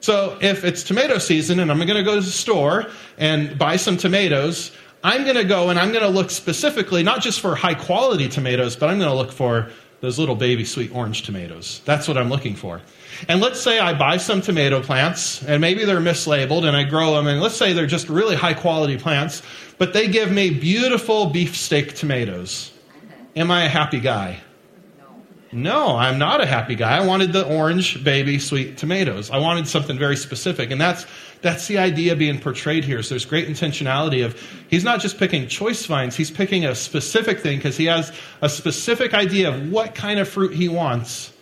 So 0.00 0.38
if 0.40 0.64
it's 0.64 0.82
tomato 0.82 1.18
season 1.18 1.58
and 1.58 1.70
I'm 1.70 1.78
going 1.78 1.96
to 1.96 2.02
go 2.02 2.14
to 2.14 2.20
the 2.20 2.26
store 2.26 2.90
and 3.18 3.58
buy 3.58 3.76
some 3.76 3.96
tomatoes, 3.96 4.70
I'm 5.02 5.24
going 5.24 5.36
to 5.36 5.44
go 5.44 5.70
and 5.70 5.78
I'm 5.78 5.92
going 5.92 6.04
to 6.04 6.10
look 6.10 6.30
specifically 6.30 7.02
not 7.02 7.20
just 7.20 7.40
for 7.40 7.54
high 7.54 7.74
quality 7.74 8.28
tomatoes, 8.28 8.76
but 8.76 8.88
I'm 8.88 8.98
going 8.98 9.10
to 9.10 9.16
look 9.16 9.32
for 9.32 9.70
those 10.00 10.18
little 10.18 10.34
baby 10.34 10.64
sweet 10.64 10.94
orange 10.94 11.22
tomatoes. 11.22 11.80
That's 11.84 12.06
what 12.06 12.18
I'm 12.18 12.28
looking 12.28 12.54
for. 12.54 12.80
And 13.28 13.40
let's 13.40 13.60
say 13.60 13.78
I 13.78 13.94
buy 13.94 14.16
some 14.18 14.40
tomato 14.40 14.82
plants, 14.82 15.42
and 15.44 15.60
maybe 15.60 15.84
they're 15.84 16.00
mislabeled, 16.00 16.66
and 16.66 16.76
I 16.76 16.84
grow 16.84 17.14
them, 17.14 17.26
and 17.26 17.40
let's 17.40 17.56
say 17.56 17.72
they're 17.72 17.86
just 17.86 18.08
really 18.08 18.36
high 18.36 18.54
quality 18.54 18.98
plants, 18.98 19.42
but 19.78 19.92
they 19.92 20.08
give 20.08 20.30
me 20.30 20.50
beautiful 20.50 21.26
beefsteak 21.26 21.94
tomatoes. 21.94 22.72
Am 23.36 23.50
I 23.50 23.64
a 23.64 23.68
happy 23.68 24.00
guy? 24.00 24.40
No, 25.54 25.96
I'm 25.96 26.18
not 26.18 26.40
a 26.40 26.46
happy 26.46 26.74
guy. 26.74 26.96
I 26.96 27.06
wanted 27.06 27.32
the 27.32 27.46
orange 27.46 28.02
baby 28.02 28.40
sweet 28.40 28.76
tomatoes. 28.76 29.30
I 29.30 29.38
wanted 29.38 29.68
something 29.68 29.96
very 29.96 30.16
specific. 30.16 30.72
And 30.72 30.80
that's 30.80 31.06
that's 31.42 31.68
the 31.68 31.78
idea 31.78 32.16
being 32.16 32.40
portrayed 32.40 32.84
here. 32.84 33.04
So 33.04 33.10
there's 33.10 33.24
great 33.24 33.46
intentionality 33.46 34.24
of 34.24 34.40
he's 34.68 34.82
not 34.82 35.00
just 35.00 35.16
picking 35.16 35.46
choice 35.46 35.86
vines, 35.86 36.16
he's 36.16 36.30
picking 36.30 36.64
a 36.64 36.74
specific 36.74 37.38
thing 37.38 37.58
because 37.58 37.76
he 37.76 37.84
has 37.84 38.12
a 38.42 38.48
specific 38.48 39.14
idea 39.14 39.50
of 39.50 39.70
what 39.70 39.94
kind 39.94 40.18
of 40.18 40.28
fruit 40.28 40.54
he 40.54 40.68
wants, 40.68 41.32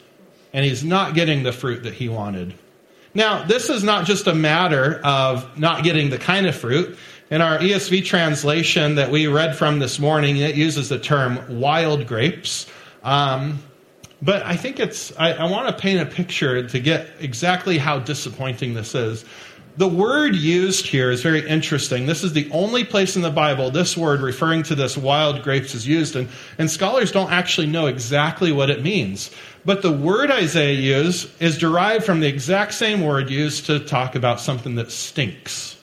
and 0.52 0.62
he's 0.62 0.84
not 0.84 1.14
getting 1.14 1.42
the 1.42 1.52
fruit 1.52 1.84
that 1.84 1.94
he 1.94 2.10
wanted. 2.10 2.52
Now, 3.14 3.44
this 3.44 3.70
is 3.70 3.82
not 3.82 4.04
just 4.04 4.26
a 4.26 4.34
matter 4.34 5.00
of 5.04 5.58
not 5.58 5.84
getting 5.84 6.10
the 6.10 6.18
kind 6.18 6.46
of 6.46 6.54
fruit. 6.54 6.98
In 7.30 7.40
our 7.40 7.58
ESV 7.58 8.04
translation 8.04 8.96
that 8.96 9.10
we 9.10 9.26
read 9.26 9.56
from 9.56 9.78
this 9.78 9.98
morning, 9.98 10.36
it 10.36 10.54
uses 10.54 10.90
the 10.90 10.98
term 10.98 11.60
wild 11.60 12.06
grapes. 12.06 12.66
Um, 13.02 13.62
but 14.22 14.44
I 14.46 14.56
think 14.56 14.78
it's, 14.78 15.12
I, 15.18 15.32
I 15.32 15.50
want 15.50 15.68
to 15.68 15.82
paint 15.82 16.00
a 16.00 16.06
picture 16.06 16.66
to 16.66 16.80
get 16.80 17.08
exactly 17.18 17.76
how 17.76 17.98
disappointing 17.98 18.74
this 18.74 18.94
is. 18.94 19.24
The 19.78 19.88
word 19.88 20.36
used 20.36 20.86
here 20.86 21.10
is 21.10 21.22
very 21.22 21.46
interesting. 21.48 22.06
This 22.06 22.22
is 22.22 22.34
the 22.34 22.48
only 22.52 22.84
place 22.84 23.16
in 23.16 23.22
the 23.22 23.30
Bible 23.30 23.70
this 23.70 23.96
word 23.96 24.20
referring 24.20 24.62
to 24.64 24.74
this 24.74 24.98
wild 24.98 25.42
grapes 25.42 25.74
is 25.74 25.88
used, 25.88 26.14
and, 26.14 26.28
and 26.58 26.70
scholars 26.70 27.10
don't 27.10 27.32
actually 27.32 27.66
know 27.66 27.86
exactly 27.86 28.52
what 28.52 28.70
it 28.70 28.82
means. 28.82 29.30
But 29.64 29.80
the 29.82 29.90
word 29.90 30.30
Isaiah 30.30 30.78
used 30.78 31.30
is 31.42 31.56
derived 31.56 32.04
from 32.04 32.20
the 32.20 32.28
exact 32.28 32.74
same 32.74 33.00
word 33.00 33.30
used 33.30 33.66
to 33.66 33.80
talk 33.80 34.14
about 34.14 34.40
something 34.40 34.74
that 34.74 34.92
stinks. 34.92 35.78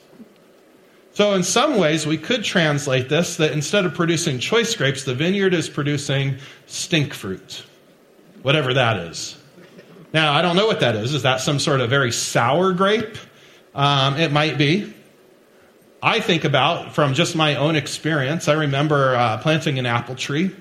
So, 1.14 1.34
in 1.34 1.44
some 1.44 1.78
ways, 1.78 2.06
we 2.06 2.18
could 2.18 2.44
translate 2.44 3.10
this 3.10 3.38
that 3.38 3.52
instead 3.52 3.86
of 3.86 3.96
producing 3.96 4.40
choice 4.40 4.74
grapes, 4.76 5.04
the 5.04 5.16
vineyard 5.16 5.54
is 5.54 5.68
producing 5.68 6.38
stink 6.68 7.14
fruit 7.14 7.64
whatever 8.42 8.74
that 8.74 8.98
is. 8.98 9.38
Now, 10.14 10.34
I 10.34 10.42
don't 10.42 10.56
know 10.56 10.66
what 10.66 10.80
that 10.80 10.96
is. 10.96 11.14
Is 11.14 11.24
that 11.24 11.40
some 11.42 11.60
sort 11.60 11.82
of 11.82 11.90
very 11.90 12.12
sour 12.12 12.74
grape? 12.74 13.18
Um, 13.76 14.18
it 14.18 14.32
might 14.32 14.58
be. 14.58 14.94
I 16.02 16.20
think 16.20 16.46
about 16.46 16.96
from 16.96 17.14
just 17.14 17.36
my 17.36 17.56
own 17.56 17.76
experience. 17.76 18.48
I 18.48 18.54
remember 18.54 19.16
uh, 19.16 19.38
planting 19.38 19.80
an 19.80 19.86
apple 19.86 20.16
tree, 20.16 20.56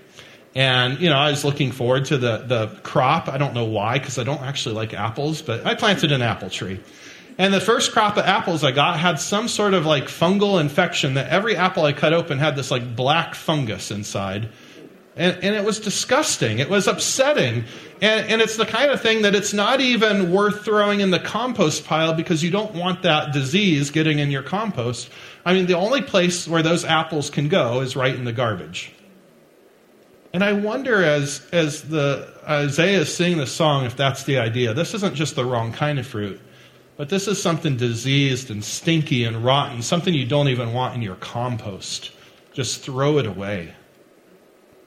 and 0.54 1.00
you 1.00 1.08
know 1.08 1.16
I 1.16 1.30
was 1.30 1.44
looking 1.44 1.70
forward 1.70 2.06
to 2.06 2.18
the 2.18 2.38
the 2.38 2.66
crop. 2.82 3.28
I 3.28 3.38
don't 3.38 3.54
know 3.54 3.64
why, 3.64 3.98
because 3.98 4.18
I 4.18 4.24
don't 4.24 4.42
actually 4.42 4.74
like 4.74 4.94
apples, 4.94 5.40
but 5.40 5.64
I 5.64 5.74
planted 5.74 6.10
an 6.12 6.22
apple 6.22 6.50
tree. 6.50 6.80
And 7.38 7.54
the 7.54 7.60
first 7.60 7.92
crop 7.92 8.16
of 8.16 8.24
apples 8.24 8.64
I 8.64 8.72
got 8.72 8.98
had 8.98 9.20
some 9.20 9.46
sort 9.46 9.72
of 9.72 9.86
like 9.86 10.06
fungal 10.06 10.60
infection 10.60 11.14
that 11.14 11.30
every 11.30 11.54
apple 11.54 11.84
I 11.84 11.92
cut 11.92 12.12
open 12.12 12.38
had 12.38 12.56
this 12.56 12.72
like 12.72 12.96
black 12.96 13.36
fungus 13.36 13.92
inside 13.92 14.48
and, 15.18 15.42
and 15.42 15.56
it 15.56 15.64
was 15.64 15.80
disgusting. 15.80 16.60
It 16.60 16.70
was 16.70 16.86
upsetting. 16.86 17.64
And, 18.00 18.26
and 18.30 18.40
it's 18.40 18.56
the 18.56 18.64
kind 18.64 18.92
of 18.92 19.02
thing 19.02 19.22
that 19.22 19.34
it's 19.34 19.52
not 19.52 19.80
even 19.80 20.30
worth 20.30 20.64
throwing 20.64 21.00
in 21.00 21.10
the 21.10 21.18
compost 21.18 21.84
pile 21.84 22.14
because 22.14 22.42
you 22.42 22.50
don't 22.50 22.74
want 22.74 23.02
that 23.02 23.32
disease 23.32 23.90
getting 23.90 24.20
in 24.20 24.30
your 24.30 24.44
compost. 24.44 25.10
I 25.44 25.54
mean, 25.54 25.66
the 25.66 25.76
only 25.76 26.02
place 26.02 26.46
where 26.46 26.62
those 26.62 26.84
apples 26.84 27.30
can 27.30 27.48
go 27.48 27.80
is 27.80 27.96
right 27.96 28.14
in 28.14 28.24
the 28.24 28.32
garbage. 28.32 28.92
And 30.32 30.44
I 30.44 30.52
wonder 30.52 31.02
as, 31.02 31.44
as 31.52 31.82
the 31.82 32.32
Isaiah 32.48 33.00
is 33.00 33.12
singing 33.12 33.38
the 33.38 33.46
song 33.46 33.86
if 33.86 33.96
that's 33.96 34.22
the 34.22 34.38
idea. 34.38 34.72
This 34.72 34.94
isn't 34.94 35.16
just 35.16 35.34
the 35.34 35.44
wrong 35.44 35.72
kind 35.72 35.98
of 35.98 36.06
fruit, 36.06 36.40
but 36.96 37.08
this 37.08 37.26
is 37.26 37.42
something 37.42 37.76
diseased 37.76 38.50
and 38.50 38.62
stinky 38.62 39.24
and 39.24 39.44
rotten, 39.44 39.82
something 39.82 40.14
you 40.14 40.26
don't 40.26 40.48
even 40.48 40.72
want 40.72 40.94
in 40.94 41.02
your 41.02 41.16
compost. 41.16 42.12
Just 42.52 42.82
throw 42.82 43.18
it 43.18 43.26
away. 43.26 43.74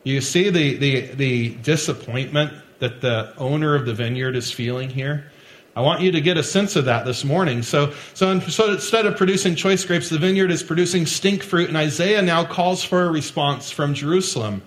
You 0.03 0.22
see 0.22 0.50
the, 0.50 0.77
the, 0.77 1.01
the 1.13 1.50
disappointment 1.55 2.53
that 2.79 3.01
the 3.01 3.34
owner 3.38 3.75
of 3.75 3.86
the 3.86 3.93
vineyard 3.93 4.36
is 4.36 4.51
feeling 4.51 4.89
here? 4.89 5.31
I 5.75 5.81
want 5.81 6.01
you 6.01 6.12
to 6.12 6.20
get 6.20 6.38
a 6.38 6.43
sense 6.43 6.75
of 6.75 6.86
that 6.86 7.05
this 7.05 7.24
morning. 7.24 7.62
So, 7.62 7.93
so, 8.13 8.31
instead 8.31 9.05
of 9.05 9.15
producing 9.15 9.55
choice 9.55 9.86
grapes, 9.86 10.10
the 10.10 10.17
vineyard 10.17 10.51
is 10.51 10.63
producing 10.63 11.05
stink 11.05 11.43
fruit, 11.43 11.70
and 11.70 11.77
Isaiah 11.77 12.22
now 12.22 12.43
calls 12.43 12.84
for 12.84 13.03
a 13.03 13.12
response 13.12 13.72
from 13.72 13.93
Jerusalem. 13.93 14.62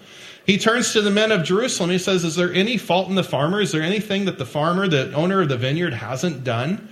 He 0.46 0.56
turns 0.56 0.92
to 0.92 1.02
the 1.02 1.10
men 1.10 1.30
of 1.30 1.42
Jerusalem. 1.42 1.90
He 1.90 1.98
says, 1.98 2.24
Is 2.24 2.36
there 2.36 2.52
any 2.52 2.78
fault 2.78 3.08
in 3.08 3.16
the 3.16 3.24
farmer? 3.24 3.60
Is 3.60 3.72
there 3.72 3.82
anything 3.82 4.24
that 4.26 4.38
the 4.38 4.46
farmer, 4.46 4.88
the 4.88 5.12
owner 5.12 5.42
of 5.42 5.48
the 5.48 5.58
vineyard, 5.58 5.92
hasn't 5.92 6.42
done? 6.42 6.88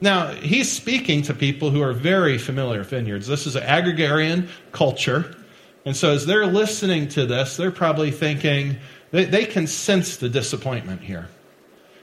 Now, 0.00 0.32
he's 0.32 0.70
speaking 0.70 1.22
to 1.22 1.34
people 1.34 1.70
who 1.70 1.82
are 1.82 1.92
very 1.92 2.38
familiar 2.38 2.80
with 2.80 2.90
vineyards. 2.90 3.28
This 3.28 3.46
is 3.46 3.54
an 3.54 3.62
agrarian 3.62 4.48
culture. 4.72 5.36
And 5.84 5.96
so 5.96 6.12
as 6.12 6.26
they're 6.26 6.46
listening 6.46 7.08
to 7.08 7.26
this, 7.26 7.56
they're 7.56 7.72
probably 7.72 8.10
thinking, 8.10 8.76
they, 9.10 9.24
they 9.24 9.44
can 9.44 9.66
sense 9.66 10.16
the 10.16 10.28
disappointment 10.28 11.02
here. 11.02 11.28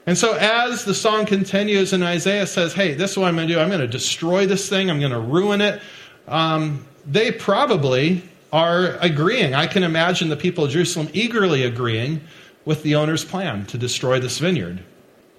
And 0.06 0.16
so 0.16 0.34
as 0.34 0.84
the 0.84 0.94
song 0.94 1.26
continues 1.26 1.92
and 1.92 2.02
Isaiah 2.02 2.46
says, 2.46 2.72
hey, 2.72 2.94
this 2.94 3.12
is 3.12 3.18
what 3.18 3.28
I'm 3.28 3.36
going 3.36 3.48
to 3.48 3.54
do. 3.54 3.60
I'm 3.60 3.68
going 3.68 3.80
to 3.80 3.86
destroy 3.88 4.46
this 4.46 4.68
thing. 4.68 4.90
I'm 4.90 4.98
going 4.98 5.12
to 5.12 5.20
ruin 5.20 5.60
it. 5.60 5.80
Um, 6.26 6.86
they 7.06 7.32
probably 7.32 8.22
are 8.52 8.96
agreeing. 9.00 9.54
I 9.54 9.66
can 9.66 9.82
imagine 9.82 10.28
the 10.28 10.36
people 10.36 10.64
of 10.64 10.70
Jerusalem 10.70 11.08
eagerly 11.12 11.64
agreeing 11.64 12.20
with 12.64 12.82
the 12.82 12.96
owner's 12.96 13.24
plan 13.24 13.66
to 13.66 13.78
destroy 13.78 14.20
this 14.20 14.38
vineyard. 14.38 14.82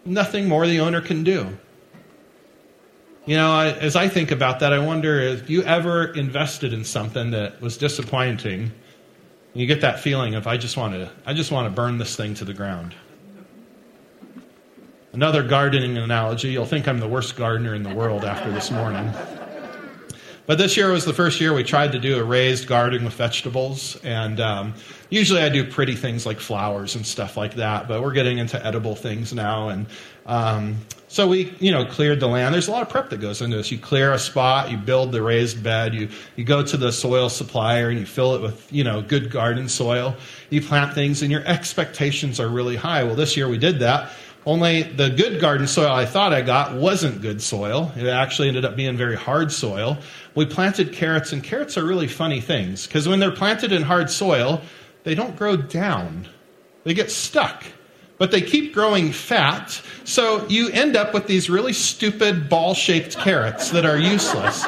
Nothing 0.06 0.48
more 0.48 0.66
the 0.66 0.80
owner 0.80 1.02
can 1.02 1.24
do. 1.24 1.58
You 3.26 3.36
know, 3.36 3.52
I, 3.52 3.68
as 3.74 3.96
I 3.96 4.08
think 4.08 4.32
about 4.32 4.60
that, 4.62 4.74
I 4.74 4.80
wonder 4.80 5.20
if 5.20 5.50
you 5.50 5.62
ever 5.64 6.08
invested 6.14 6.74
in 6.74 6.84
something 6.84 7.32
that 7.32 7.62
was 7.62 7.78
disappointing, 7.78 8.72
you 9.54 9.68
get 9.68 9.82
that 9.82 10.00
feeling 10.00 10.34
of 10.34 10.48
I 10.48 10.58
just 10.58 10.76
want 10.76 10.94
to 10.94 11.12
I 11.26 11.34
just 11.34 11.52
want 11.52 11.68
to 11.68 11.72
burn 11.72 11.98
this 11.98 12.16
thing 12.16 12.34
to 12.36 12.46
the 12.46 12.54
ground. 12.54 12.96
Another 15.14 15.44
gardening 15.44 15.98
analogy, 15.98 16.52
you'll 16.52 16.66
think 16.66 16.88
I'm 16.88 17.00
the 17.00 17.08
worst 17.08 17.36
gardener 17.36 17.76
in 17.76 17.84
the 17.84 17.94
world 17.94 18.24
after 18.24 18.50
this 18.52 18.72
morning. 18.72 19.12
But 20.48 20.58
this 20.58 20.76
year 20.76 20.92
was 20.92 21.06
the 21.06 21.14
first 21.14 21.40
year 21.40 21.54
we 21.54 21.64
tried 21.64 21.92
to 21.94 22.00
do 22.00 22.20
a 22.20 22.24
raised 22.24 22.68
garden 22.68 23.06
with 23.06 23.14
vegetables. 23.14 23.96
And 24.04 24.40
um, 24.40 24.74
usually 25.10 25.42
I 25.42 25.50
do 25.50 25.70
pretty 25.70 25.96
things 25.96 26.26
like 26.26 26.40
flowers 26.40 26.96
and 26.96 27.06
stuff 27.06 27.38
like 27.38 27.56
that, 27.56 27.88
but 27.88 28.02
we're 28.02 28.14
getting 28.14 28.38
into 28.38 28.64
edible 28.66 28.96
things 28.96 29.34
now. 29.34 29.70
And 29.70 29.86
um, 30.26 30.78
so 31.08 31.28
we, 31.28 31.54
you 31.60 31.72
know, 31.72 31.86
cleared 31.86 32.20
the 32.20 32.28
land. 32.28 32.54
There's 32.54 32.68
a 32.68 32.72
lot 32.72 32.82
of 32.82 32.90
prep 32.90 33.10
that 33.12 33.20
goes 33.20 33.42
into 33.42 33.58
this. 33.58 33.72
You 33.72 33.78
clear 33.78 34.14
a 34.14 34.20
spot, 34.20 34.72
you 34.72 34.78
build 34.78 35.12
the 35.12 35.22
raised 35.22 35.62
bed, 35.62 35.94
you, 35.94 36.10
you 36.36 36.44
go 36.44 36.64
to 36.64 36.78
the 36.78 36.92
soil 36.92 37.30
supplier 37.30 37.90
and 37.90 38.00
you 38.00 38.06
fill 38.06 38.34
it 38.36 38.42
with, 38.42 38.72
you 38.74 38.84
know, 38.84 39.02
good 39.02 39.30
garden 39.30 39.70
soil. 39.70 40.16
You 40.50 40.62
plant 40.62 40.94
things 40.94 41.22
and 41.22 41.32
your 41.32 41.46
expectations 41.46 42.40
are 42.40 42.48
really 42.48 42.78
high. 42.78 43.04
Well, 43.04 43.16
this 43.16 43.38
year 43.38 43.48
we 43.48 43.58
did 43.58 43.80
that. 43.80 44.12
Only 44.44 44.82
the 44.84 45.10
good 45.10 45.40
garden 45.40 45.68
soil 45.68 45.92
I 45.92 46.06
thought 46.06 46.34
I 46.34 46.42
got 46.42 46.74
wasn't 46.74 47.22
good 47.22 47.44
soil. 47.44 47.92
It 47.96 48.08
actually 48.08 48.48
ended 48.48 48.66
up 48.66 48.76
being 48.76 48.98
very 48.98 49.16
hard 49.16 49.52
soil. 49.52 50.00
We 50.36 50.46
planted 50.46 50.94
carrots, 50.94 51.34
and 51.34 51.44
carrots 51.44 51.78
are 51.78 51.86
really 51.86 52.08
funny 52.08 52.42
things 52.42 52.88
because 52.88 53.08
when 53.08 53.20
they're 53.20 53.32
planted 53.32 53.72
in 53.72 53.82
hard 53.82 54.10
soil, 54.10 54.62
they 55.04 55.16
don't 55.16 55.36
grow 55.36 55.58
down, 55.58 56.28
they 56.84 56.94
get 56.94 57.12
stuck. 57.12 57.64
But 58.18 58.30
they 58.30 58.42
keep 58.42 58.72
growing 58.72 59.12
fat, 59.12 59.82
so 60.04 60.46
you 60.48 60.70
end 60.70 60.96
up 60.96 61.12
with 61.12 61.26
these 61.26 61.50
really 61.50 61.74
stupid 61.74 62.50
ball 62.50 62.76
shaped 62.76 63.18
carrots 63.18 63.72
that 63.72 63.84
are 63.84 63.98
useless. 63.98 64.64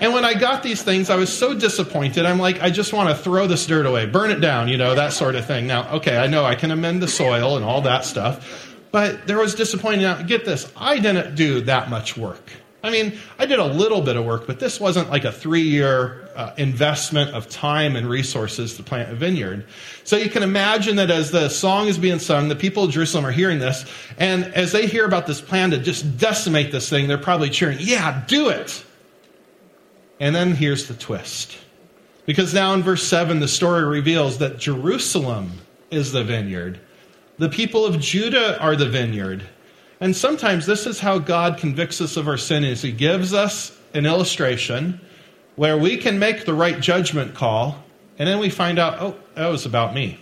And 0.00 0.14
when 0.14 0.24
I 0.24 0.34
got 0.34 0.62
these 0.62 0.82
things, 0.82 1.10
I 1.10 1.16
was 1.16 1.36
so 1.36 1.52
disappointed. 1.52 2.26
I'm 2.26 2.38
like, 2.38 2.62
I 2.62 2.70
just 2.70 2.92
want 2.92 3.08
to 3.08 3.14
throw 3.14 3.48
this 3.48 3.66
dirt 3.66 3.86
away, 3.86 4.06
burn 4.06 4.30
it 4.30 4.40
down, 4.40 4.68
you 4.68 4.76
know, 4.76 4.94
that 4.94 5.12
sort 5.12 5.34
of 5.34 5.46
thing. 5.46 5.66
Now, 5.66 5.96
okay, 5.96 6.16
I 6.16 6.28
know 6.28 6.44
I 6.44 6.54
can 6.54 6.70
amend 6.70 7.02
the 7.02 7.08
soil 7.08 7.56
and 7.56 7.64
all 7.64 7.82
that 7.82 8.04
stuff, 8.04 8.76
but 8.92 9.26
there 9.26 9.38
was 9.38 9.56
disappointment. 9.56 10.20
Now, 10.20 10.24
get 10.24 10.44
this, 10.44 10.72
I 10.76 11.00
didn't 11.00 11.34
do 11.34 11.60
that 11.62 11.90
much 11.90 12.16
work. 12.16 12.52
I 12.82 12.90
mean, 12.90 13.18
I 13.38 13.46
did 13.46 13.60
a 13.60 13.64
little 13.64 14.00
bit 14.00 14.16
of 14.16 14.24
work, 14.24 14.46
but 14.46 14.58
this 14.58 14.80
wasn't 14.80 15.08
like 15.08 15.24
a 15.24 15.30
three 15.30 15.62
year 15.62 16.28
uh, 16.34 16.52
investment 16.56 17.30
of 17.30 17.48
time 17.48 17.94
and 17.94 18.08
resources 18.08 18.76
to 18.76 18.82
plant 18.82 19.10
a 19.10 19.14
vineyard. 19.14 19.66
So 20.02 20.16
you 20.16 20.28
can 20.28 20.42
imagine 20.42 20.96
that 20.96 21.10
as 21.10 21.30
the 21.30 21.48
song 21.48 21.86
is 21.86 21.96
being 21.96 22.18
sung, 22.18 22.48
the 22.48 22.56
people 22.56 22.84
of 22.84 22.90
Jerusalem 22.90 23.24
are 23.24 23.32
hearing 23.32 23.60
this, 23.60 23.84
and 24.18 24.44
as 24.54 24.72
they 24.72 24.86
hear 24.86 25.04
about 25.04 25.26
this 25.26 25.40
plan 25.40 25.70
to 25.70 25.78
just 25.78 26.18
decimate 26.18 26.72
this 26.72 26.88
thing, 26.88 27.06
they're 27.06 27.18
probably 27.18 27.50
cheering, 27.50 27.78
Yeah, 27.80 28.24
do 28.26 28.48
it! 28.48 28.84
And 30.18 30.34
then 30.34 30.52
here's 30.54 30.88
the 30.88 30.94
twist. 30.94 31.56
Because 32.26 32.54
now 32.54 32.74
in 32.74 32.82
verse 32.82 33.02
7, 33.02 33.40
the 33.40 33.48
story 33.48 33.84
reveals 33.84 34.38
that 34.38 34.58
Jerusalem 34.58 35.52
is 35.90 36.12
the 36.12 36.22
vineyard. 36.22 36.80
The 37.38 37.48
people 37.48 37.84
of 37.84 37.98
Judah 37.98 38.60
are 38.60 38.76
the 38.76 38.88
vineyard. 38.88 39.44
And 40.02 40.16
sometimes 40.16 40.66
this 40.66 40.88
is 40.88 40.98
how 40.98 41.20
God 41.20 41.58
convicts 41.58 42.00
us 42.00 42.16
of 42.16 42.26
our 42.26 42.36
sin 42.36 42.64
is 42.64 42.82
he 42.82 42.90
gives 42.90 43.32
us 43.32 43.70
an 43.94 44.04
illustration 44.04 45.00
where 45.54 45.78
we 45.78 45.96
can 45.96 46.18
make 46.18 46.44
the 46.44 46.54
right 46.54 46.80
judgment 46.80 47.36
call 47.36 47.84
and 48.18 48.28
then 48.28 48.40
we 48.40 48.50
find 48.50 48.80
out, 48.80 49.00
oh, 49.00 49.16
that 49.36 49.46
was 49.46 49.64
about 49.64 49.94
me. 49.94 50.18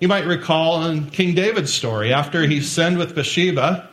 You 0.00 0.08
might 0.08 0.26
recall 0.26 0.84
in 0.86 1.10
King 1.10 1.36
David's 1.36 1.72
story, 1.72 2.12
after 2.12 2.42
he 2.42 2.60
sinned 2.60 2.98
with 2.98 3.14
Bathsheba, 3.14 3.88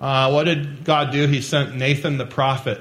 uh, 0.00 0.30
what 0.30 0.44
did 0.44 0.82
God 0.82 1.12
do? 1.12 1.26
He 1.26 1.42
sent 1.42 1.76
Nathan 1.76 2.16
the 2.16 2.24
prophet. 2.24 2.80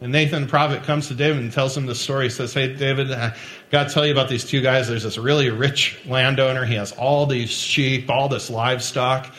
And 0.00 0.10
Nathan 0.10 0.42
the 0.42 0.48
prophet 0.48 0.82
comes 0.82 1.06
to 1.08 1.14
David 1.14 1.44
and 1.44 1.52
tells 1.52 1.76
him 1.76 1.86
the 1.86 1.94
story. 1.94 2.24
He 2.24 2.30
says, 2.30 2.52
Hey, 2.52 2.74
David, 2.74 3.12
I 3.12 3.36
got 3.70 3.86
to 3.86 3.94
tell 3.94 4.04
you 4.04 4.10
about 4.10 4.28
these 4.28 4.44
two 4.44 4.60
guys. 4.60 4.88
There's 4.88 5.04
this 5.04 5.16
really 5.16 5.48
rich 5.48 6.00
landowner. 6.06 6.64
He 6.64 6.74
has 6.74 6.90
all 6.90 7.26
these 7.26 7.50
sheep, 7.50 8.10
all 8.10 8.28
this 8.28 8.50
livestock. 8.50 9.32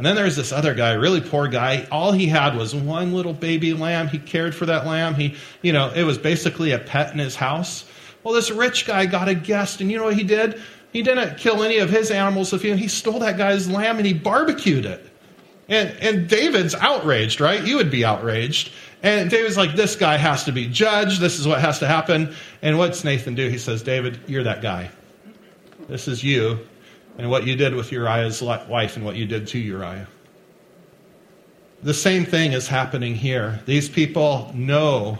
And 0.00 0.06
then 0.06 0.16
there's 0.16 0.34
this 0.34 0.50
other 0.50 0.72
guy, 0.72 0.94
really 0.94 1.20
poor 1.20 1.46
guy. 1.46 1.86
All 1.92 2.10
he 2.10 2.26
had 2.26 2.56
was 2.56 2.74
one 2.74 3.12
little 3.12 3.34
baby 3.34 3.74
lamb. 3.74 4.08
He 4.08 4.18
cared 4.18 4.54
for 4.54 4.64
that 4.64 4.86
lamb. 4.86 5.12
He, 5.12 5.34
you 5.60 5.74
know, 5.74 5.92
it 5.94 6.04
was 6.04 6.16
basically 6.16 6.72
a 6.72 6.78
pet 6.78 7.12
in 7.12 7.18
his 7.18 7.36
house. 7.36 7.84
Well, 8.24 8.32
this 8.32 8.50
rich 8.50 8.86
guy 8.86 9.04
got 9.04 9.28
a 9.28 9.34
guest, 9.34 9.82
and 9.82 9.90
you 9.90 9.98
know 9.98 10.04
what 10.04 10.14
he 10.14 10.24
did? 10.24 10.58
He 10.90 11.02
didn't 11.02 11.36
kill 11.36 11.62
any 11.62 11.80
of 11.80 11.90
his 11.90 12.10
animals. 12.10 12.50
He 12.50 12.88
stole 12.88 13.18
that 13.18 13.36
guy's 13.36 13.68
lamb 13.68 13.98
and 13.98 14.06
he 14.06 14.14
barbecued 14.14 14.86
it. 14.86 15.06
And, 15.68 15.90
and 16.00 16.26
David's 16.26 16.74
outraged, 16.74 17.38
right? 17.38 17.62
You 17.62 17.76
would 17.76 17.90
be 17.90 18.02
outraged. 18.02 18.72
And 19.02 19.28
David's 19.28 19.58
like, 19.58 19.76
this 19.76 19.96
guy 19.96 20.16
has 20.16 20.44
to 20.44 20.52
be 20.52 20.66
judged. 20.66 21.20
This 21.20 21.38
is 21.38 21.46
what 21.46 21.60
has 21.60 21.80
to 21.80 21.86
happen. 21.86 22.34
And 22.62 22.78
what's 22.78 23.04
Nathan 23.04 23.34
do? 23.34 23.50
He 23.50 23.58
says, 23.58 23.82
David, 23.82 24.18
you're 24.26 24.44
that 24.44 24.62
guy. 24.62 24.92
This 25.88 26.08
is 26.08 26.24
you 26.24 26.58
and 27.20 27.30
what 27.30 27.46
you 27.46 27.54
did 27.54 27.74
with 27.74 27.92
Uriah's 27.92 28.40
wife 28.40 28.96
and 28.96 29.04
what 29.04 29.14
you 29.14 29.26
did 29.26 29.46
to 29.48 29.58
Uriah. 29.58 30.08
The 31.82 31.92
same 31.92 32.24
thing 32.24 32.52
is 32.52 32.66
happening 32.66 33.14
here. 33.14 33.60
These 33.66 33.90
people 33.90 34.50
know 34.54 35.18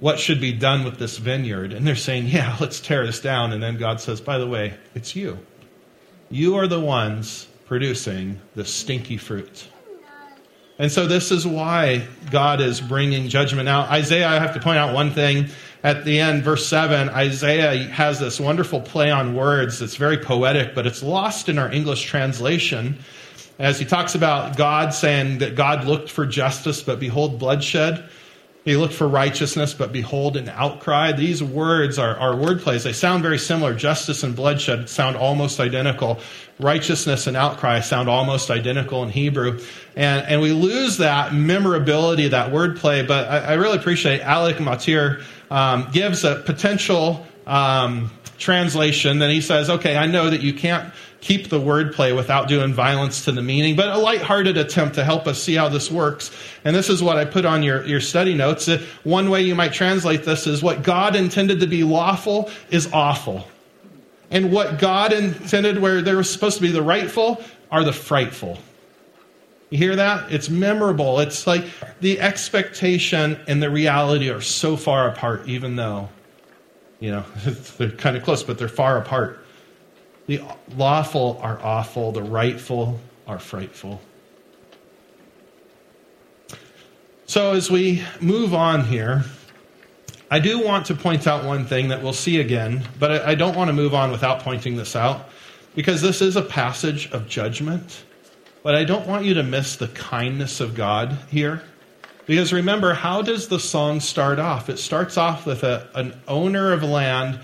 what 0.00 0.18
should 0.18 0.40
be 0.40 0.52
done 0.52 0.82
with 0.82 0.98
this 0.98 1.18
vineyard, 1.18 1.74
and 1.74 1.86
they're 1.86 1.94
saying, 1.94 2.28
Yeah, 2.28 2.56
let's 2.60 2.80
tear 2.80 3.06
this 3.06 3.20
down. 3.20 3.52
And 3.52 3.62
then 3.62 3.76
God 3.76 4.00
says, 4.00 4.20
By 4.20 4.38
the 4.38 4.46
way, 4.46 4.74
it's 4.94 5.14
you. 5.14 5.38
You 6.30 6.56
are 6.56 6.66
the 6.66 6.80
ones 6.80 7.46
producing 7.66 8.40
the 8.54 8.64
stinky 8.64 9.18
fruit. 9.18 9.68
And 10.82 10.90
so 10.90 11.06
this 11.06 11.30
is 11.30 11.46
why 11.46 12.08
God 12.32 12.60
is 12.60 12.80
bringing 12.80 13.28
judgment 13.28 13.66
Now, 13.66 13.82
Isaiah, 13.82 14.26
I 14.26 14.40
have 14.40 14.52
to 14.54 14.60
point 14.60 14.78
out 14.78 14.92
one 14.92 15.12
thing 15.12 15.46
at 15.84 16.04
the 16.04 16.18
end, 16.18 16.42
verse 16.42 16.66
7, 16.66 17.08
Isaiah 17.08 17.84
has 17.84 18.18
this 18.18 18.40
wonderful 18.40 18.80
play 18.80 19.08
on 19.08 19.36
words 19.36 19.78
that's 19.78 19.94
very 19.94 20.18
poetic, 20.18 20.74
but 20.74 20.84
it's 20.84 21.00
lost 21.00 21.48
in 21.48 21.56
our 21.56 21.70
English 21.70 22.02
translation 22.02 22.98
as 23.60 23.78
he 23.78 23.84
talks 23.84 24.16
about 24.16 24.56
God 24.56 24.92
saying 24.92 25.38
that 25.38 25.54
God 25.54 25.84
looked 25.84 26.10
for 26.10 26.26
justice, 26.26 26.82
but 26.82 26.98
behold, 26.98 27.38
bloodshed. 27.38 28.02
He 28.64 28.76
looked 28.76 28.94
for 28.94 29.08
righteousness, 29.08 29.74
but 29.74 29.92
behold, 29.92 30.36
an 30.36 30.48
outcry. 30.48 31.10
These 31.10 31.42
words 31.42 31.98
are, 31.98 32.16
are 32.16 32.36
word 32.36 32.60
plays. 32.60 32.84
They 32.84 32.92
sound 32.92 33.22
very 33.22 33.38
similar. 33.38 33.74
Justice 33.74 34.22
and 34.22 34.36
bloodshed 34.36 34.88
sound 34.88 35.16
almost 35.16 35.58
identical. 35.58 36.20
Righteousness 36.60 37.26
and 37.26 37.36
outcry 37.36 37.80
sound 37.80 38.08
almost 38.08 38.50
identical 38.50 39.02
in 39.02 39.08
Hebrew. 39.08 39.58
And, 39.96 40.24
and 40.26 40.40
we 40.40 40.52
lose 40.52 40.98
that 40.98 41.34
memorability, 41.34 42.28
that 42.28 42.52
wordplay. 42.52 43.06
But 43.06 43.28
I, 43.28 43.38
I 43.38 43.52
really 43.54 43.78
appreciate 43.78 44.20
Alec 44.20 44.60
Motyer 44.60 45.22
um, 45.50 45.88
gives 45.92 46.22
a 46.22 46.36
potential 46.36 47.26
um, 47.48 48.12
translation. 48.38 49.18
Then 49.18 49.30
he 49.30 49.40
says, 49.40 49.70
okay, 49.70 49.96
I 49.96 50.06
know 50.06 50.30
that 50.30 50.40
you 50.40 50.54
can't 50.54 50.94
keep 51.22 51.48
the 51.48 51.58
wordplay 51.58 52.14
without 52.14 52.48
doing 52.48 52.74
violence 52.74 53.24
to 53.24 53.32
the 53.32 53.40
meaning, 53.40 53.76
but 53.76 53.88
a 53.88 53.96
lighthearted 53.96 54.56
attempt 54.56 54.96
to 54.96 55.04
help 55.04 55.28
us 55.28 55.40
see 55.40 55.54
how 55.54 55.68
this 55.68 55.90
works. 55.90 56.32
And 56.64 56.74
this 56.74 56.90
is 56.90 57.00
what 57.00 57.16
I 57.16 57.24
put 57.24 57.46
on 57.46 57.62
your, 57.62 57.86
your 57.86 58.00
study 58.00 58.34
notes. 58.34 58.68
Uh, 58.68 58.84
one 59.04 59.30
way 59.30 59.42
you 59.42 59.54
might 59.54 59.72
translate 59.72 60.24
this 60.24 60.48
is 60.48 60.62
what 60.62 60.82
God 60.82 61.14
intended 61.14 61.60
to 61.60 61.66
be 61.68 61.84
lawful 61.84 62.50
is 62.70 62.92
awful. 62.92 63.46
And 64.32 64.52
what 64.52 64.80
God 64.80 65.12
intended 65.12 65.80
where 65.80 66.02
there 66.02 66.16
was 66.16 66.28
supposed 66.28 66.56
to 66.56 66.62
be 66.62 66.72
the 66.72 66.82
rightful 66.82 67.42
are 67.70 67.84
the 67.84 67.92
frightful. 67.92 68.58
You 69.70 69.78
hear 69.78 69.96
that? 69.96 70.32
It's 70.32 70.50
memorable. 70.50 71.20
It's 71.20 71.46
like 71.46 71.64
the 72.00 72.20
expectation 72.20 73.38
and 73.46 73.62
the 73.62 73.70
reality 73.70 74.28
are 74.28 74.40
so 74.40 74.76
far 74.76 75.08
apart, 75.08 75.46
even 75.46 75.76
though, 75.76 76.08
you 76.98 77.12
know, 77.12 77.24
they're 77.78 77.90
kind 77.90 78.16
of 78.16 78.24
close, 78.24 78.42
but 78.42 78.58
they're 78.58 78.68
far 78.68 78.98
apart. 78.98 79.41
The 80.26 80.40
lawful 80.76 81.38
are 81.42 81.60
awful, 81.62 82.12
the 82.12 82.22
rightful 82.22 83.00
are 83.26 83.38
frightful. 83.38 84.00
So, 87.26 87.54
as 87.54 87.70
we 87.70 88.02
move 88.20 88.54
on 88.54 88.84
here, 88.84 89.24
I 90.30 90.38
do 90.38 90.64
want 90.64 90.86
to 90.86 90.94
point 90.94 91.26
out 91.26 91.44
one 91.44 91.66
thing 91.66 91.88
that 91.88 92.02
we'll 92.02 92.12
see 92.12 92.40
again, 92.40 92.82
but 92.98 93.22
I 93.22 93.34
don't 93.34 93.56
want 93.56 93.68
to 93.68 93.72
move 93.72 93.94
on 93.94 94.10
without 94.10 94.40
pointing 94.40 94.76
this 94.76 94.96
out 94.96 95.28
because 95.74 96.02
this 96.02 96.22
is 96.22 96.36
a 96.36 96.42
passage 96.42 97.10
of 97.10 97.28
judgment. 97.28 98.04
But 98.62 98.74
I 98.74 98.84
don't 98.84 99.06
want 99.06 99.24
you 99.24 99.34
to 99.34 99.42
miss 99.42 99.76
the 99.76 99.88
kindness 99.88 100.60
of 100.60 100.74
God 100.74 101.18
here. 101.28 101.62
Because 102.26 102.52
remember, 102.52 102.94
how 102.94 103.22
does 103.22 103.48
the 103.48 103.58
song 103.58 104.00
start 104.00 104.38
off? 104.38 104.70
It 104.70 104.78
starts 104.78 105.16
off 105.16 105.44
with 105.44 105.64
a, 105.64 105.88
an 105.94 106.14
owner 106.28 106.72
of 106.72 106.82
land 106.82 107.40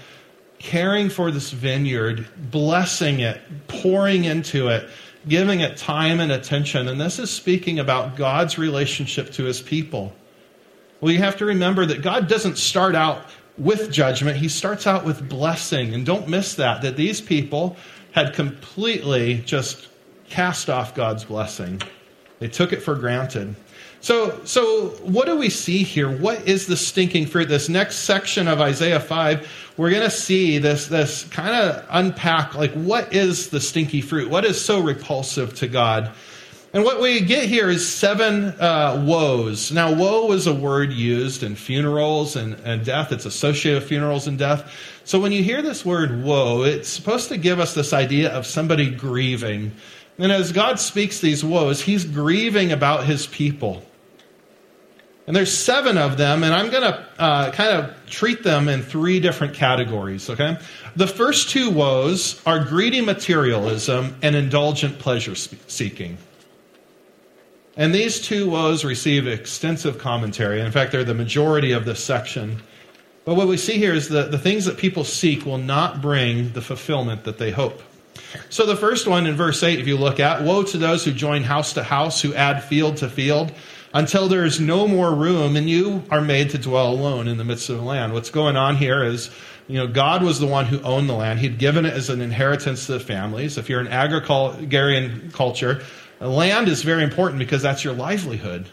caring 0.58 1.08
for 1.08 1.30
this 1.30 1.50
vineyard, 1.50 2.26
blessing 2.50 3.20
it, 3.20 3.40
pouring 3.68 4.24
into 4.24 4.68
it, 4.68 4.88
giving 5.26 5.60
it 5.60 5.76
time 5.76 6.20
and 6.20 6.32
attention. 6.32 6.88
And 6.88 7.00
this 7.00 7.18
is 7.18 7.30
speaking 7.30 7.78
about 7.78 8.16
God's 8.16 8.58
relationship 8.58 9.32
to 9.32 9.44
his 9.44 9.60
people. 9.60 10.12
Well, 11.00 11.12
you 11.12 11.18
have 11.18 11.36
to 11.36 11.46
remember 11.46 11.86
that 11.86 12.02
God 12.02 12.28
doesn't 12.28 12.58
start 12.58 12.94
out 12.94 13.22
with 13.56 13.90
judgment, 13.90 14.36
he 14.36 14.48
starts 14.48 14.86
out 14.86 15.04
with 15.04 15.28
blessing. 15.28 15.92
And 15.94 16.06
don't 16.06 16.28
miss 16.28 16.54
that, 16.56 16.82
that 16.82 16.96
these 16.96 17.20
people 17.20 17.76
had 18.12 18.34
completely 18.34 19.38
just 19.38 19.88
cast 20.28 20.70
off 20.70 20.94
God's 20.94 21.24
blessing. 21.24 21.82
They 22.38 22.48
took 22.48 22.72
it 22.72 22.82
for 22.82 22.94
granted. 22.94 23.56
So, 24.00 24.40
so 24.44 24.88
what 25.02 25.26
do 25.26 25.36
we 25.36 25.50
see 25.50 25.82
here? 25.82 26.08
What 26.08 26.48
is 26.48 26.66
the 26.66 26.76
stinking 26.76 27.26
fruit? 27.26 27.48
This 27.48 27.68
next 27.68 27.96
section 27.96 28.46
of 28.46 28.60
Isaiah 28.60 29.00
5, 29.00 29.48
we're 29.76 29.90
going 29.90 30.02
to 30.02 30.10
see 30.10 30.58
this, 30.58 30.86
this 30.86 31.24
kind 31.24 31.54
of 31.54 31.84
unpack 31.90 32.54
like 32.54 32.72
what 32.74 33.12
is 33.12 33.50
the 33.50 33.60
stinky 33.60 34.00
fruit? 34.00 34.30
What 34.30 34.44
is 34.44 34.62
so 34.64 34.80
repulsive 34.80 35.54
to 35.56 35.68
God? 35.68 36.12
And 36.72 36.84
what 36.84 37.00
we 37.00 37.22
get 37.22 37.48
here 37.48 37.70
is 37.70 37.88
seven 37.88 38.44
uh, 38.60 39.02
woes. 39.06 39.72
Now, 39.72 39.94
woe 39.94 40.30
is 40.32 40.46
a 40.46 40.54
word 40.54 40.92
used 40.92 41.42
in 41.42 41.56
funerals 41.56 42.36
and, 42.36 42.54
and 42.60 42.84
death. 42.84 43.10
It's 43.10 43.24
associated 43.24 43.80
with 43.80 43.88
funerals 43.88 44.26
and 44.26 44.38
death. 44.38 44.70
So 45.04 45.18
when 45.18 45.32
you 45.32 45.42
hear 45.42 45.62
this 45.62 45.84
word 45.84 46.22
woe, 46.22 46.62
it's 46.62 46.88
supposed 46.88 47.30
to 47.30 47.38
give 47.38 47.58
us 47.58 47.74
this 47.74 47.94
idea 47.94 48.30
of 48.30 48.46
somebody 48.46 48.90
grieving 48.90 49.72
and 50.18 50.32
as 50.32 50.50
God 50.50 50.80
speaks 50.80 51.20
these 51.20 51.44
woes, 51.44 51.80
he's 51.80 52.04
grieving 52.04 52.72
about 52.72 53.06
his 53.06 53.26
people. 53.28 53.84
And 55.28 55.36
there's 55.36 55.52
seven 55.52 55.98
of 55.98 56.16
them, 56.16 56.42
and 56.42 56.54
I'm 56.54 56.70
going 56.70 56.84
to 56.90 57.06
uh, 57.18 57.50
kind 57.50 57.76
of 57.76 57.94
treat 58.06 58.42
them 58.42 58.66
in 58.66 58.80
three 58.80 59.20
different 59.20 59.52
categories, 59.52 60.30
okay? 60.30 60.56
The 60.96 61.06
first 61.06 61.50
two 61.50 61.68
woes 61.68 62.40
are 62.46 62.64
greedy 62.64 63.02
materialism 63.02 64.16
and 64.22 64.34
indulgent 64.34 64.98
pleasure 64.98 65.34
seeking. 65.34 66.16
And 67.76 67.94
these 67.94 68.22
two 68.22 68.48
woes 68.48 68.86
receive 68.86 69.26
extensive 69.26 69.98
commentary. 69.98 70.62
In 70.62 70.72
fact, 70.72 70.92
they're 70.92 71.04
the 71.04 71.12
majority 71.12 71.72
of 71.72 71.84
this 71.84 72.02
section. 72.02 72.62
But 73.26 73.34
what 73.34 73.48
we 73.48 73.58
see 73.58 73.76
here 73.76 73.92
is 73.92 74.08
that 74.08 74.30
the 74.30 74.38
things 74.38 74.64
that 74.64 74.78
people 74.78 75.04
seek 75.04 75.44
will 75.44 75.58
not 75.58 76.00
bring 76.00 76.54
the 76.54 76.62
fulfillment 76.62 77.24
that 77.24 77.36
they 77.36 77.50
hope. 77.50 77.82
So 78.48 78.64
the 78.64 78.76
first 78.76 79.06
one 79.06 79.26
in 79.26 79.36
verse 79.36 79.62
8, 79.62 79.78
if 79.78 79.86
you 79.86 79.98
look 79.98 80.20
at, 80.20 80.42
woe 80.42 80.62
to 80.62 80.78
those 80.78 81.04
who 81.04 81.12
join 81.12 81.42
house 81.42 81.74
to 81.74 81.82
house, 81.82 82.22
who 82.22 82.32
add 82.32 82.64
field 82.64 82.96
to 82.98 83.10
field. 83.10 83.52
Until 83.94 84.28
there 84.28 84.44
is 84.44 84.60
no 84.60 84.86
more 84.86 85.14
room 85.14 85.56
and 85.56 85.68
you 85.68 86.02
are 86.10 86.20
made 86.20 86.50
to 86.50 86.58
dwell 86.58 86.92
alone 86.92 87.28
in 87.28 87.38
the 87.38 87.44
midst 87.44 87.70
of 87.70 87.76
the 87.76 87.82
land. 87.82 88.12
What's 88.12 88.30
going 88.30 88.56
on 88.56 88.76
here 88.76 89.02
is, 89.02 89.30
you 89.66 89.78
know, 89.78 89.86
God 89.86 90.22
was 90.22 90.38
the 90.38 90.46
one 90.46 90.66
who 90.66 90.80
owned 90.82 91.08
the 91.08 91.14
land. 91.14 91.40
He'd 91.40 91.58
given 91.58 91.84
it 91.86 91.94
as 91.94 92.10
an 92.10 92.20
inheritance 92.20 92.86
to 92.86 92.92
the 92.92 93.00
families. 93.00 93.58
If 93.58 93.68
you're 93.68 93.80
an 93.80 93.88
agrarian 93.88 95.30
culture, 95.32 95.82
land 96.20 96.68
is 96.68 96.82
very 96.82 97.02
important 97.02 97.38
because 97.38 97.62
that's 97.62 97.84
your 97.84 97.94
livelihood. 97.94 98.66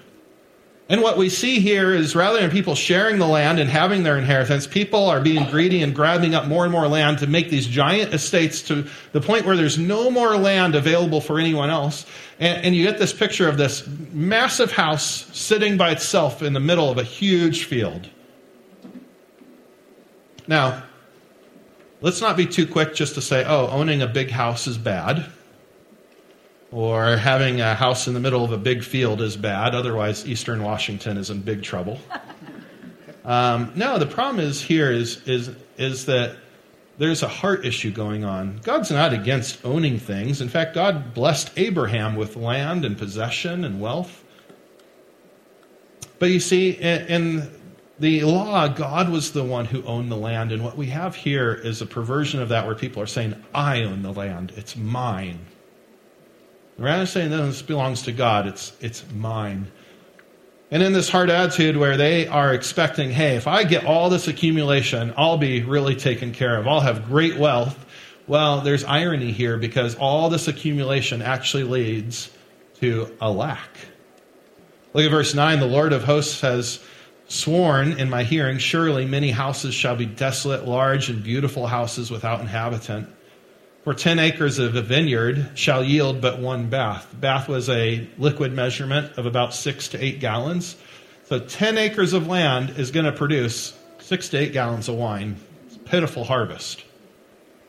And 0.87 1.01
what 1.01 1.17
we 1.17 1.29
see 1.29 1.59
here 1.59 1.95
is 1.95 2.15
rather 2.15 2.39
than 2.39 2.51
people 2.51 2.75
sharing 2.75 3.17
the 3.17 3.25
land 3.25 3.59
and 3.59 3.67
having 3.67 4.03
their 4.03 4.19
inheritance, 4.19 4.67
people 4.67 5.09
are 5.09 5.19
being 5.19 5.49
greedy 5.49 5.81
and 5.81 5.95
grabbing 5.95 6.35
up 6.35 6.45
more 6.45 6.63
and 6.63 6.71
more 6.71 6.87
land 6.87 7.19
to 7.19 7.27
make 7.27 7.49
these 7.49 7.65
giant 7.65 8.13
estates 8.13 8.61
to 8.63 8.85
the 9.11 9.19
point 9.19 9.47
where 9.47 9.55
there's 9.55 9.79
no 9.79 10.11
more 10.11 10.37
land 10.37 10.75
available 10.75 11.21
for 11.21 11.39
anyone 11.39 11.71
else. 11.71 12.05
And, 12.39 12.65
and 12.65 12.75
you 12.75 12.83
get 12.83 12.99
this 12.99 13.13
picture 13.13 13.49
of 13.49 13.57
this 13.57 13.87
massive 14.11 14.71
house 14.71 15.25
sitting 15.35 15.75
by 15.75 15.89
itself 15.89 16.43
in 16.43 16.53
the 16.53 16.59
middle 16.59 16.91
of 16.91 16.99
a 16.99 17.03
huge 17.03 17.63
field. 17.63 18.07
Now, 20.47 20.83
let's 22.01 22.21
not 22.21 22.37
be 22.37 22.45
too 22.45 22.67
quick 22.67 22.93
just 22.93 23.15
to 23.15 23.21
say, 23.21 23.43
oh, 23.43 23.69
owning 23.69 24.03
a 24.03 24.07
big 24.07 24.29
house 24.29 24.67
is 24.67 24.77
bad 24.77 25.25
or 26.71 27.17
having 27.17 27.61
a 27.61 27.73
house 27.73 28.07
in 28.07 28.13
the 28.13 28.19
middle 28.19 28.43
of 28.43 28.51
a 28.51 28.57
big 28.57 28.83
field 28.83 29.21
is 29.21 29.37
bad. 29.37 29.75
Otherwise, 29.75 30.27
Eastern 30.27 30.63
Washington 30.63 31.17
is 31.17 31.29
in 31.29 31.41
big 31.41 31.63
trouble. 31.63 31.99
Um, 33.23 33.71
no, 33.75 33.97
the 33.97 34.05
problem 34.05 34.43
is 34.43 34.61
here 34.61 34.91
is 34.91 35.27
is 35.27 35.49
is 35.77 36.05
that 36.05 36.37
there's 36.97 37.23
a 37.23 37.27
heart 37.27 37.65
issue 37.65 37.91
going 37.91 38.23
on. 38.23 38.59
God's 38.63 38.91
not 38.91 39.13
against 39.13 39.65
owning 39.65 39.99
things. 39.99 40.41
In 40.41 40.47
fact, 40.47 40.73
God 40.73 41.13
blessed 41.13 41.51
Abraham 41.57 42.15
with 42.15 42.35
land 42.35 42.85
and 42.85 42.97
possession 42.97 43.65
and 43.65 43.81
wealth. 43.81 44.23
But 46.19 46.27
you 46.27 46.39
see, 46.39 46.71
in, 46.71 47.07
in 47.07 47.51
the 47.99 48.23
law, 48.23 48.69
God 48.69 49.09
was 49.09 49.31
the 49.31 49.43
one 49.43 49.65
who 49.65 49.83
owned 49.83 50.09
the 50.09 50.15
land. 50.15 50.53
And 50.53 50.63
what 50.63 50.77
we 50.77 50.87
have 50.87 51.15
here 51.15 51.53
is 51.53 51.81
a 51.81 51.85
perversion 51.85 52.41
of 52.41 52.49
that 52.49 52.65
where 52.65 52.75
people 52.75 53.01
are 53.01 53.07
saying, 53.07 53.35
I 53.53 53.83
own 53.83 54.01
the 54.01 54.13
land, 54.13 54.53
it's 54.55 54.77
mine. 54.77 55.39
Rather 56.77 56.97
than 56.97 57.07
saying, 57.07 57.29
this 57.31 57.61
belongs 57.61 58.03
to 58.03 58.11
God, 58.11 58.47
it's, 58.47 58.73
it's 58.81 59.03
mine. 59.13 59.71
And 60.71 60.83
in 60.83 60.93
this 60.93 61.09
hard 61.09 61.29
attitude 61.29 61.77
where 61.77 61.95
they 61.95 62.27
are 62.27 62.53
expecting, 62.53 63.11
hey, 63.11 63.35
if 63.37 63.47
I 63.47 63.63
get 63.63 63.85
all 63.85 64.09
this 64.09 64.27
accumulation, 64.27 65.13
I'll 65.15 65.37
be 65.37 65.63
really 65.63 65.95
taken 65.95 66.33
care 66.33 66.57
of. 66.57 66.67
I'll 66.67 66.81
have 66.81 67.05
great 67.07 67.37
wealth. 67.37 67.85
Well, 68.27 68.61
there's 68.61 68.83
irony 68.83 69.31
here 69.31 69.57
because 69.57 69.95
all 69.95 70.29
this 70.29 70.47
accumulation 70.47 71.21
actually 71.21 71.63
leads 71.63 72.29
to 72.81 73.15
a 73.21 73.31
lack. 73.31 73.69
Look 74.93 75.05
at 75.05 75.11
verse 75.11 75.33
9. 75.33 75.59
The 75.59 75.67
Lord 75.67 75.93
of 75.93 76.03
hosts 76.03 76.41
has 76.41 76.79
sworn 77.27 77.99
in 77.99 78.09
my 78.09 78.23
hearing, 78.23 78.57
surely 78.57 79.05
many 79.05 79.31
houses 79.31 79.73
shall 79.73 79.95
be 79.95 80.05
desolate, 80.05 80.67
large 80.67 81.09
and 81.09 81.23
beautiful 81.23 81.67
houses 81.67 82.11
without 82.11 82.41
inhabitant. 82.41 83.09
For 83.85 83.93
10 83.93 84.17
acres 84.17 84.57
of 84.57 84.75
a 84.75 84.81
vineyard 84.81 85.51
shall 85.53 85.83
yield 85.83 86.19
but 86.19 86.39
one 86.39 86.69
bath. 86.71 87.07
Bath 87.13 87.47
was 87.47 87.69
a 87.69 88.09
liquid 88.17 88.51
measurement 88.51 89.15
of 89.15 89.27
about 89.27 89.53
six 89.53 89.89
to 89.89 90.03
eight 90.03 90.19
gallons. 90.19 90.75
So 91.25 91.37
10 91.37 91.77
acres 91.77 92.13
of 92.13 92.25
land 92.25 92.79
is 92.79 92.89
going 92.89 93.05
to 93.05 93.11
produce 93.11 93.77
six 93.99 94.29
to 94.29 94.39
eight 94.39 94.53
gallons 94.53 94.89
of 94.89 94.95
wine. 94.95 95.35
Pitiful 95.85 96.23
harvest. 96.23 96.83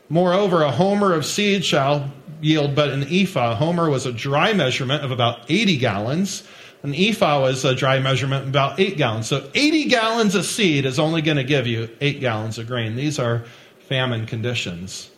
Moreover, 0.09 0.63
a 0.63 0.71
homer 0.71 1.13
of 1.13 1.23
seed 1.23 1.63
shall 1.63 2.11
yield 2.41 2.73
but 2.73 2.89
an 2.89 3.03
ephah. 3.03 3.51
A 3.51 3.55
homer 3.55 3.87
was 3.87 4.07
a 4.07 4.11
dry 4.11 4.53
measurement 4.53 5.05
of 5.05 5.11
about 5.11 5.41
80 5.49 5.77
gallons. 5.77 6.41
An 6.81 6.95
ephah 6.95 7.41
was 7.43 7.63
a 7.63 7.75
dry 7.75 7.99
measurement 7.99 8.41
of 8.41 8.49
about 8.49 8.79
8 8.79 8.97
gallons. 8.97 9.27
So 9.27 9.47
80 9.53 9.85
gallons 9.85 10.33
of 10.33 10.45
seed 10.45 10.87
is 10.87 10.97
only 10.97 11.21
going 11.21 11.37
to 11.37 11.43
give 11.43 11.67
you 11.67 11.95
8 12.01 12.19
gallons 12.19 12.57
of 12.57 12.65
grain. 12.65 12.95
These 12.95 13.19
are 13.19 13.45
famine 13.87 14.25
conditions. 14.25 15.11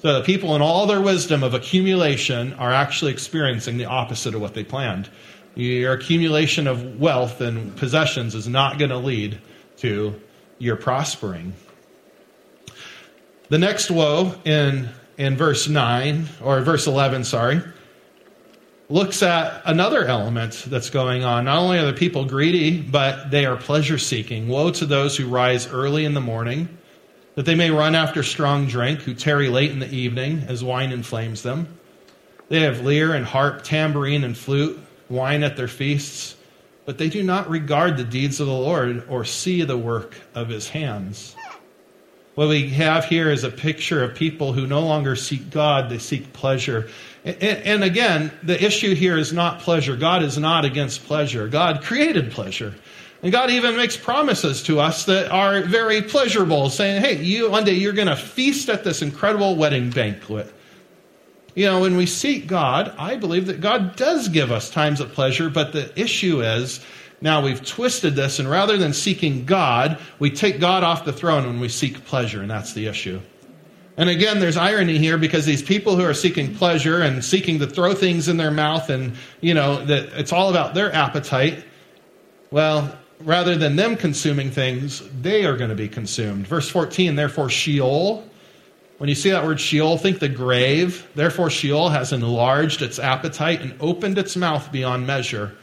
So 0.00 0.14
the 0.14 0.22
people, 0.22 0.54
in 0.54 0.62
all 0.62 0.86
their 0.86 1.00
wisdom 1.00 1.42
of 1.42 1.54
accumulation, 1.54 2.52
are 2.54 2.72
actually 2.72 3.10
experiencing 3.10 3.78
the 3.78 3.86
opposite 3.86 4.34
of 4.34 4.40
what 4.40 4.54
they 4.54 4.62
planned. 4.62 5.08
Your 5.56 5.94
accumulation 5.94 6.68
of 6.68 7.00
wealth 7.00 7.40
and 7.40 7.76
possessions 7.76 8.36
is 8.36 8.46
not 8.46 8.78
going 8.78 8.90
to 8.90 8.98
lead 8.98 9.40
to 9.78 10.14
your 10.58 10.76
prospering. 10.76 11.52
The 13.48 13.58
next 13.58 13.90
woe 13.90 14.34
in, 14.44 14.88
in 15.16 15.36
verse 15.36 15.68
9, 15.68 16.28
or 16.44 16.60
verse 16.60 16.86
11, 16.86 17.24
sorry, 17.24 17.60
looks 18.88 19.20
at 19.24 19.62
another 19.64 20.04
element 20.04 20.64
that's 20.68 20.90
going 20.90 21.24
on. 21.24 21.46
Not 21.46 21.58
only 21.58 21.78
are 21.78 21.86
the 21.86 21.92
people 21.92 22.24
greedy, 22.24 22.80
but 22.80 23.32
they 23.32 23.46
are 23.46 23.56
pleasure 23.56 23.98
seeking. 23.98 24.46
Woe 24.46 24.70
to 24.70 24.86
those 24.86 25.16
who 25.16 25.26
rise 25.26 25.66
early 25.66 26.04
in 26.04 26.14
the 26.14 26.20
morning 26.20 26.77
that 27.38 27.44
they 27.44 27.54
may 27.54 27.70
run 27.70 27.94
after 27.94 28.24
strong 28.24 28.66
drink, 28.66 28.98
who 29.02 29.14
tarry 29.14 29.48
late 29.48 29.70
in 29.70 29.78
the 29.78 29.94
evening 29.94 30.42
as 30.48 30.64
wine 30.64 30.90
inflames 30.90 31.44
them. 31.44 31.68
They 32.48 32.62
have 32.62 32.80
lyre 32.80 33.12
and 33.12 33.24
harp, 33.24 33.62
tambourine 33.62 34.24
and 34.24 34.36
flute, 34.36 34.76
wine 35.08 35.44
at 35.44 35.56
their 35.56 35.68
feasts, 35.68 36.34
but 36.84 36.98
they 36.98 37.08
do 37.08 37.22
not 37.22 37.48
regard 37.48 37.96
the 37.96 38.02
deeds 38.02 38.40
of 38.40 38.48
the 38.48 38.52
Lord 38.52 39.04
or 39.08 39.24
see 39.24 39.62
the 39.62 39.78
work 39.78 40.16
of 40.34 40.48
his 40.48 40.68
hands. 40.68 41.36
What 42.34 42.48
we 42.48 42.70
have 42.70 43.04
here 43.04 43.30
is 43.30 43.44
a 43.44 43.50
picture 43.50 44.02
of 44.02 44.16
people 44.16 44.52
who 44.52 44.66
no 44.66 44.80
longer 44.80 45.14
seek 45.14 45.48
God, 45.48 45.90
they 45.90 45.98
seek 45.98 46.32
pleasure. 46.32 46.88
And, 47.24 47.84
again, 47.84 48.32
the 48.42 48.60
issue 48.60 48.96
here 48.96 49.16
is 49.16 49.32
not 49.32 49.60
pleasure. 49.60 49.94
God 49.94 50.24
is 50.24 50.38
not 50.38 50.64
against 50.64 51.04
pleasure. 51.04 51.46
God 51.46 51.84
created 51.84 52.32
pleasure. 52.32 52.74
And 53.22 53.32
God 53.32 53.50
even 53.50 53.76
makes 53.76 53.96
promises 53.96 54.62
to 54.64 54.78
us 54.78 55.06
that 55.06 55.30
are 55.30 55.62
very 55.62 56.02
pleasurable, 56.02 56.70
saying, 56.70 57.02
hey, 57.02 57.22
you 57.22 57.50
one 57.50 57.64
day 57.64 57.72
you're 57.72 57.92
going 57.92 58.08
to 58.08 58.16
feast 58.16 58.68
at 58.68 58.84
this 58.84 59.02
incredible 59.02 59.56
wedding 59.56 59.90
banquet. 59.90 60.54
You 61.54 61.66
know, 61.66 61.80
when 61.80 61.96
we 61.96 62.06
seek 62.06 62.46
God, 62.46 62.94
I 62.96 63.16
believe 63.16 63.46
that 63.46 63.60
God 63.60 63.96
does 63.96 64.28
give 64.28 64.52
us 64.52 64.70
times 64.70 65.00
of 65.00 65.12
pleasure, 65.12 65.50
but 65.50 65.72
the 65.72 66.00
issue 66.00 66.42
is 66.42 66.78
now 67.20 67.42
we've 67.42 67.64
twisted 67.64 68.14
this, 68.14 68.38
and 68.38 68.48
rather 68.48 68.76
than 68.76 68.92
seeking 68.92 69.44
God, 69.44 69.98
we 70.20 70.30
take 70.30 70.60
God 70.60 70.84
off 70.84 71.04
the 71.04 71.12
throne 71.12 71.44
when 71.44 71.58
we 71.58 71.68
seek 71.68 72.04
pleasure, 72.04 72.42
and 72.42 72.50
that's 72.50 72.74
the 72.74 72.86
issue. 72.86 73.20
And 73.96 74.08
again, 74.08 74.38
there's 74.38 74.56
irony 74.56 74.98
here 74.98 75.18
because 75.18 75.44
these 75.44 75.60
people 75.60 75.96
who 75.96 76.04
are 76.04 76.14
seeking 76.14 76.54
pleasure 76.54 77.02
and 77.02 77.24
seeking 77.24 77.58
to 77.58 77.66
throw 77.66 77.94
things 77.94 78.28
in 78.28 78.36
their 78.36 78.52
mouth 78.52 78.90
and, 78.90 79.16
you 79.40 79.54
know, 79.54 79.84
that 79.86 80.10
it's 80.12 80.32
all 80.32 80.50
about 80.50 80.74
their 80.74 80.94
appetite. 80.94 81.64
Well, 82.52 82.96
rather 83.20 83.56
than 83.56 83.76
them 83.76 83.96
consuming 83.96 84.50
things, 84.50 85.02
they 85.20 85.44
are 85.44 85.56
going 85.56 85.70
to 85.70 85.76
be 85.76 85.88
consumed. 85.88 86.46
Verse 86.46 86.68
14, 86.68 87.16
therefore, 87.16 87.50
Sheol. 87.50 88.24
When 88.98 89.08
you 89.08 89.14
see 89.14 89.30
that 89.30 89.44
word 89.44 89.60
Sheol, 89.60 89.96
think 89.96 90.18
the 90.18 90.28
grave. 90.28 91.06
Therefore, 91.14 91.50
Sheol 91.50 91.88
has 91.88 92.12
enlarged 92.12 92.82
its 92.82 92.98
appetite 92.98 93.60
and 93.60 93.74
opened 93.80 94.18
its 94.18 94.36
mouth 94.36 94.72
beyond 94.72 95.06
measure. 95.06 95.56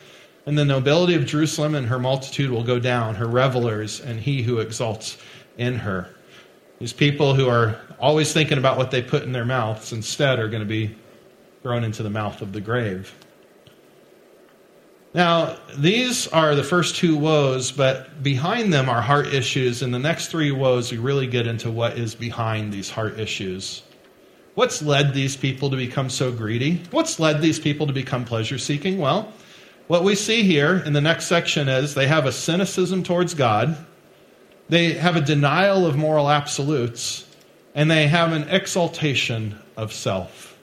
And 0.46 0.58
the 0.58 0.63
nobility 0.63 1.15
of 1.15 1.26
Jerusalem 1.26 1.76
and 1.76 1.88
her 1.88 2.00
multitude 2.00 2.52
will 2.52 2.63
go 2.63 2.80
down, 2.80 3.15
her 3.15 3.28
revelers, 3.28 4.00
and 4.00 4.20
he 4.20 4.41
who 4.41 4.60
exalts 4.60 5.18
in 5.58 5.76
her. 5.76 6.10
These 6.80 6.94
people 6.94 7.34
who 7.34 7.50
are 7.50 7.80
always 8.00 8.32
thinking 8.32 8.58
about 8.58 8.78
what 8.78 8.91
they 8.91 9.02
put 9.02 9.24
in 9.24 9.32
their 9.32 9.46
mouths 9.46 9.91
instead 9.91 10.39
are 10.39 10.48
going 10.48 10.62
to 10.62 10.68
be 10.68 10.96
thrown 11.63 11.84
into 11.84 12.04
the 12.04 12.10
mouth 12.10 12.41
of 12.41 12.54
the 12.54 12.62
grave. 12.62 13.13
Now, 15.15 15.56
these 15.78 16.28
are 16.28 16.56
the 16.56 16.63
first 16.63 16.97
two 16.97 17.15
woes, 17.15 17.71
but 17.71 18.21
behind 18.21 18.73
them 18.73 18.89
are 18.89 19.01
heart 19.01 19.28
issues. 19.28 19.82
In 19.82 19.91
the 19.91 19.97
next 19.97 20.28
three 20.28 20.51
woes, 20.51 20.91
we 20.91 20.97
really 20.97 21.25
get 21.25 21.47
into 21.47 21.71
what 21.71 21.97
is 21.97 22.13
behind 22.13 22.73
these 22.73 22.89
heart 22.89 23.17
issues. 23.17 23.84
What's 24.56 24.82
led 24.82 25.13
these 25.13 25.38
people 25.38 25.69
to 25.69 25.78
become 25.78 26.10
so 26.10 26.34
greedy? 26.34 26.82
What's 26.91 27.17
led 27.17 27.41
these 27.41 27.60
people 27.60 27.88
to 27.88 27.93
become 27.93 28.25
pleasure 28.25 28.58
seeking? 28.58 28.97
Well, 28.97 29.32
what 29.88 30.04
we 30.04 30.15
see 30.15 30.43
here 30.43 30.84
in 30.86 30.91
the 30.91 30.99
next 30.99 31.28
section 31.28 31.69
is 31.69 31.93
they 31.93 32.08
have 32.08 32.25
a 32.25 32.32
cynicism 32.34 33.01
towards 33.01 33.34
God, 33.34 33.78
they 34.67 34.95
have 34.95 35.15
a 35.15 35.21
denial 35.21 35.86
of 35.86 35.95
moral 35.95 36.30
absolutes, 36.30 37.25
and 37.73 37.89
they 37.89 38.08
have 38.08 38.34
an 38.34 38.49
exaltation 38.49 39.58
of 39.78 39.93
self. 39.93 40.55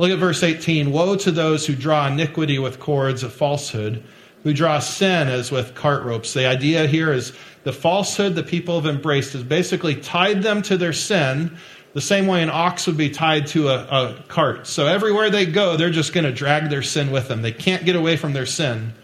Look 0.00 0.10
at 0.10 0.18
verse 0.18 0.42
18. 0.42 0.92
Woe 0.92 1.14
to 1.16 1.30
those 1.30 1.66
who 1.66 1.74
draw 1.74 2.06
iniquity 2.06 2.58
with 2.58 2.80
cords 2.80 3.22
of 3.22 3.34
falsehood, 3.34 4.02
who 4.44 4.54
draw 4.54 4.78
sin 4.78 5.28
as 5.28 5.52
with 5.52 5.74
cart 5.74 6.04
ropes. 6.04 6.32
The 6.32 6.46
idea 6.46 6.86
here 6.86 7.12
is 7.12 7.34
the 7.64 7.72
falsehood 7.74 8.34
the 8.34 8.42
people 8.42 8.80
have 8.80 8.90
embraced 8.90 9.34
has 9.34 9.42
basically 9.42 9.94
tied 9.94 10.42
them 10.42 10.62
to 10.62 10.78
their 10.78 10.94
sin 10.94 11.58
the 11.92 12.00
same 12.00 12.26
way 12.26 12.42
an 12.42 12.48
ox 12.48 12.86
would 12.86 12.96
be 12.96 13.10
tied 13.10 13.46
to 13.48 13.68
a, 13.68 13.74
a 13.74 14.24
cart. 14.26 14.66
So 14.66 14.86
everywhere 14.86 15.28
they 15.28 15.44
go, 15.44 15.76
they're 15.76 15.90
just 15.90 16.14
going 16.14 16.24
to 16.24 16.32
drag 16.32 16.70
their 16.70 16.82
sin 16.82 17.10
with 17.10 17.28
them. 17.28 17.42
They 17.42 17.52
can't 17.52 17.84
get 17.84 17.94
away 17.94 18.16
from 18.16 18.32
their 18.32 18.46
sin. 18.46 18.94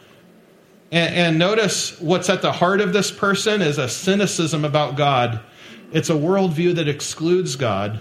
And, 0.91 1.15
and 1.15 1.39
notice 1.39 2.01
what's 2.01 2.31
at 2.31 2.41
the 2.41 2.53
heart 2.53 2.81
of 2.81 2.95
this 2.95 3.11
person 3.11 3.61
is 3.61 3.77
a 3.77 3.91
cynicism 3.91 4.65
about 4.65 4.97
God. 4.97 5.41
It's 5.93 6.09
a 6.09 6.15
worldview 6.15 6.77
that 6.77 6.89
excludes 6.89 7.55
God. 7.55 8.01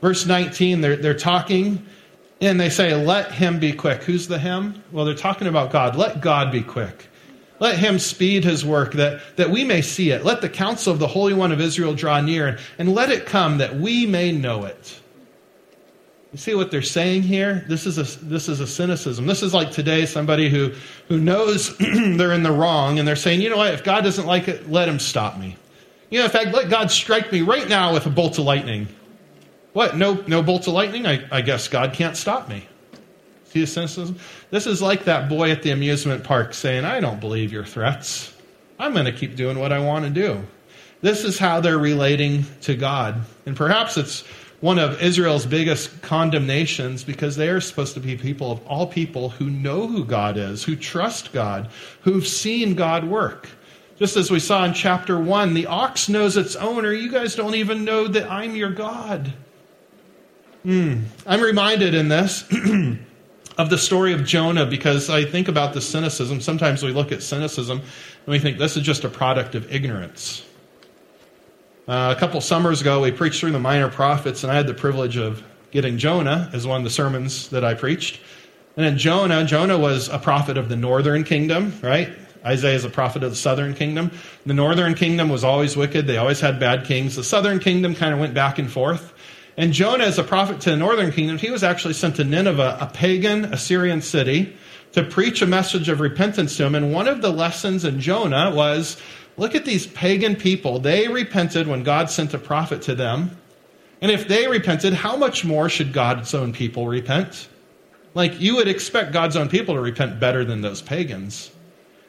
Verse 0.00 0.26
19, 0.26 0.80
they're, 0.80 0.96
they're 0.96 1.14
talking 1.14 1.86
And 2.42 2.58
they 2.58 2.70
say, 2.70 2.92
let 2.92 3.30
him 3.30 3.60
be 3.60 3.72
quick. 3.72 4.02
Who's 4.02 4.26
the 4.26 4.36
him? 4.36 4.82
Well, 4.90 5.04
they're 5.04 5.14
talking 5.14 5.46
about 5.46 5.70
God. 5.70 5.94
Let 5.94 6.20
God 6.20 6.50
be 6.50 6.60
quick. 6.60 7.06
Let 7.60 7.78
him 7.78 8.00
speed 8.00 8.42
his 8.42 8.64
work 8.64 8.94
that, 8.94 9.22
that 9.36 9.48
we 9.50 9.62
may 9.62 9.80
see 9.80 10.10
it. 10.10 10.24
Let 10.24 10.40
the 10.40 10.48
counsel 10.48 10.92
of 10.92 10.98
the 10.98 11.06
Holy 11.06 11.34
One 11.34 11.52
of 11.52 11.60
Israel 11.60 11.94
draw 11.94 12.20
near 12.20 12.48
and, 12.48 12.58
and 12.78 12.92
let 12.92 13.10
it 13.10 13.26
come 13.26 13.58
that 13.58 13.76
we 13.76 14.06
may 14.06 14.32
know 14.32 14.64
it. 14.64 15.00
You 16.32 16.38
see 16.38 16.56
what 16.56 16.72
they're 16.72 16.82
saying 16.82 17.22
here? 17.22 17.64
This 17.68 17.86
is 17.86 17.98
a, 17.98 18.24
this 18.24 18.48
is 18.48 18.58
a 18.58 18.66
cynicism. 18.66 19.24
This 19.26 19.44
is 19.44 19.54
like 19.54 19.70
today 19.70 20.04
somebody 20.04 20.48
who, 20.48 20.72
who 21.06 21.20
knows 21.20 21.76
they're 21.78 22.32
in 22.32 22.42
the 22.42 22.50
wrong 22.50 22.98
and 22.98 23.06
they're 23.06 23.14
saying, 23.14 23.40
you 23.40 23.50
know 23.50 23.58
what, 23.58 23.72
if 23.72 23.84
God 23.84 24.02
doesn't 24.02 24.26
like 24.26 24.48
it, 24.48 24.68
let 24.68 24.88
him 24.88 24.98
stop 24.98 25.38
me. 25.38 25.56
You 26.10 26.18
know, 26.18 26.24
in 26.24 26.30
fact, 26.32 26.52
let 26.52 26.68
God 26.68 26.90
strike 26.90 27.30
me 27.30 27.42
right 27.42 27.68
now 27.68 27.92
with 27.92 28.06
a 28.06 28.10
bolt 28.10 28.38
of 28.38 28.46
lightning. 28.46 28.88
What? 29.72 29.96
No, 29.96 30.14
no 30.26 30.42
bolts 30.42 30.66
of 30.66 30.74
lightning? 30.74 31.06
I, 31.06 31.24
I 31.30 31.40
guess 31.40 31.68
God 31.68 31.94
can't 31.94 32.16
stop 32.16 32.48
me. 32.48 32.66
See 33.46 33.60
the 33.60 33.66
cynicism? 33.66 34.18
This 34.50 34.66
is 34.66 34.80
like 34.80 35.04
that 35.04 35.28
boy 35.28 35.50
at 35.50 35.62
the 35.62 35.70
amusement 35.70 36.24
park 36.24 36.54
saying, 36.54 36.84
I 36.84 37.00
don't 37.00 37.20
believe 37.20 37.52
your 37.52 37.64
threats. 37.64 38.34
I'm 38.78 38.92
going 38.92 39.06
to 39.06 39.12
keep 39.12 39.36
doing 39.36 39.58
what 39.58 39.72
I 39.72 39.78
want 39.78 40.04
to 40.04 40.10
do. 40.10 40.42
This 41.02 41.24
is 41.24 41.38
how 41.38 41.60
they're 41.60 41.78
relating 41.78 42.44
to 42.62 42.74
God. 42.74 43.20
And 43.44 43.56
perhaps 43.56 43.96
it's 43.96 44.22
one 44.60 44.78
of 44.78 45.02
Israel's 45.02 45.44
biggest 45.44 46.02
condemnations 46.02 47.02
because 47.02 47.36
they 47.36 47.48
are 47.48 47.60
supposed 47.60 47.94
to 47.94 48.00
be 48.00 48.16
people 48.16 48.52
of 48.52 48.66
all 48.66 48.86
people 48.86 49.28
who 49.30 49.50
know 49.50 49.88
who 49.88 50.04
God 50.04 50.36
is, 50.36 50.62
who 50.62 50.76
trust 50.76 51.32
God, 51.32 51.68
who've 52.02 52.26
seen 52.26 52.74
God 52.74 53.04
work. 53.04 53.48
Just 53.98 54.16
as 54.16 54.30
we 54.30 54.38
saw 54.38 54.64
in 54.64 54.72
chapter 54.72 55.18
1, 55.18 55.54
the 55.54 55.66
ox 55.66 56.08
knows 56.08 56.36
its 56.36 56.56
owner. 56.56 56.92
You 56.92 57.10
guys 57.10 57.34
don't 57.34 57.56
even 57.56 57.84
know 57.84 58.06
that 58.08 58.30
I'm 58.30 58.54
your 58.56 58.70
God. 58.70 59.32
Mm. 60.64 61.04
I'm 61.26 61.40
reminded 61.40 61.94
in 61.94 62.08
this 62.08 62.44
of 63.58 63.68
the 63.68 63.78
story 63.78 64.12
of 64.12 64.24
Jonah 64.24 64.64
because 64.64 65.10
I 65.10 65.24
think 65.24 65.48
about 65.48 65.74
the 65.74 65.80
cynicism. 65.80 66.40
Sometimes 66.40 66.82
we 66.82 66.92
look 66.92 67.10
at 67.10 67.22
cynicism 67.22 67.78
and 67.80 68.26
we 68.26 68.38
think 68.38 68.58
this 68.58 68.76
is 68.76 68.84
just 68.84 69.04
a 69.04 69.08
product 69.08 69.54
of 69.54 69.72
ignorance. 69.72 70.44
Uh, 71.88 72.14
a 72.16 72.18
couple 72.18 72.40
summers 72.40 72.80
ago, 72.80 73.00
we 73.00 73.10
preached 73.10 73.40
through 73.40 73.50
the 73.50 73.58
minor 73.58 73.90
prophets, 73.90 74.44
and 74.44 74.52
I 74.52 74.54
had 74.54 74.68
the 74.68 74.74
privilege 74.74 75.16
of 75.16 75.42
getting 75.72 75.98
Jonah 75.98 76.48
as 76.52 76.64
one 76.64 76.78
of 76.78 76.84
the 76.84 76.90
sermons 76.90 77.48
that 77.48 77.64
I 77.64 77.74
preached. 77.74 78.20
And 78.76 78.86
then 78.86 78.96
Jonah, 78.96 79.44
Jonah 79.44 79.76
was 79.76 80.08
a 80.08 80.18
prophet 80.18 80.56
of 80.56 80.68
the 80.68 80.76
northern 80.76 81.24
kingdom, 81.24 81.76
right? 81.82 82.10
Isaiah 82.44 82.76
is 82.76 82.84
a 82.84 82.90
prophet 82.90 83.24
of 83.24 83.30
the 83.30 83.36
southern 83.36 83.74
kingdom. 83.74 84.12
The 84.46 84.54
northern 84.54 84.94
kingdom 84.94 85.28
was 85.28 85.42
always 85.42 85.76
wicked, 85.76 86.06
they 86.06 86.18
always 86.18 86.40
had 86.40 86.60
bad 86.60 86.84
kings. 86.84 87.16
The 87.16 87.24
southern 87.24 87.58
kingdom 87.58 87.96
kind 87.96 88.14
of 88.14 88.20
went 88.20 88.32
back 88.32 88.60
and 88.60 88.70
forth. 88.70 89.11
And 89.56 89.72
Jonah, 89.72 90.04
as 90.04 90.18
a 90.18 90.24
prophet 90.24 90.60
to 90.62 90.70
the 90.70 90.76
northern 90.76 91.12
kingdom, 91.12 91.38
he 91.38 91.50
was 91.50 91.62
actually 91.62 91.94
sent 91.94 92.16
to 92.16 92.24
Nineveh, 92.24 92.78
a 92.80 92.86
pagan 92.86 93.44
Assyrian 93.46 94.00
city, 94.00 94.56
to 94.92 95.02
preach 95.02 95.42
a 95.42 95.46
message 95.46 95.88
of 95.88 96.00
repentance 96.00 96.56
to 96.56 96.64
him. 96.64 96.74
And 96.74 96.92
one 96.92 97.08
of 97.08 97.22
the 97.22 97.30
lessons 97.32 97.84
in 97.84 98.00
Jonah 98.00 98.50
was 98.54 99.00
look 99.36 99.54
at 99.54 99.64
these 99.64 99.86
pagan 99.86 100.36
people. 100.36 100.78
They 100.78 101.08
repented 101.08 101.66
when 101.66 101.82
God 101.82 102.10
sent 102.10 102.34
a 102.34 102.38
prophet 102.38 102.82
to 102.82 102.94
them. 102.94 103.36
And 104.00 104.10
if 104.10 104.26
they 104.26 104.48
repented, 104.48 104.94
how 104.94 105.16
much 105.16 105.44
more 105.44 105.68
should 105.68 105.92
God's 105.92 106.34
own 106.34 106.52
people 106.52 106.88
repent? 106.88 107.48
Like, 108.14 108.40
you 108.40 108.56
would 108.56 108.68
expect 108.68 109.12
God's 109.12 109.36
own 109.36 109.48
people 109.48 109.74
to 109.74 109.80
repent 109.80 110.20
better 110.20 110.44
than 110.44 110.60
those 110.60 110.82
pagans. 110.82 111.50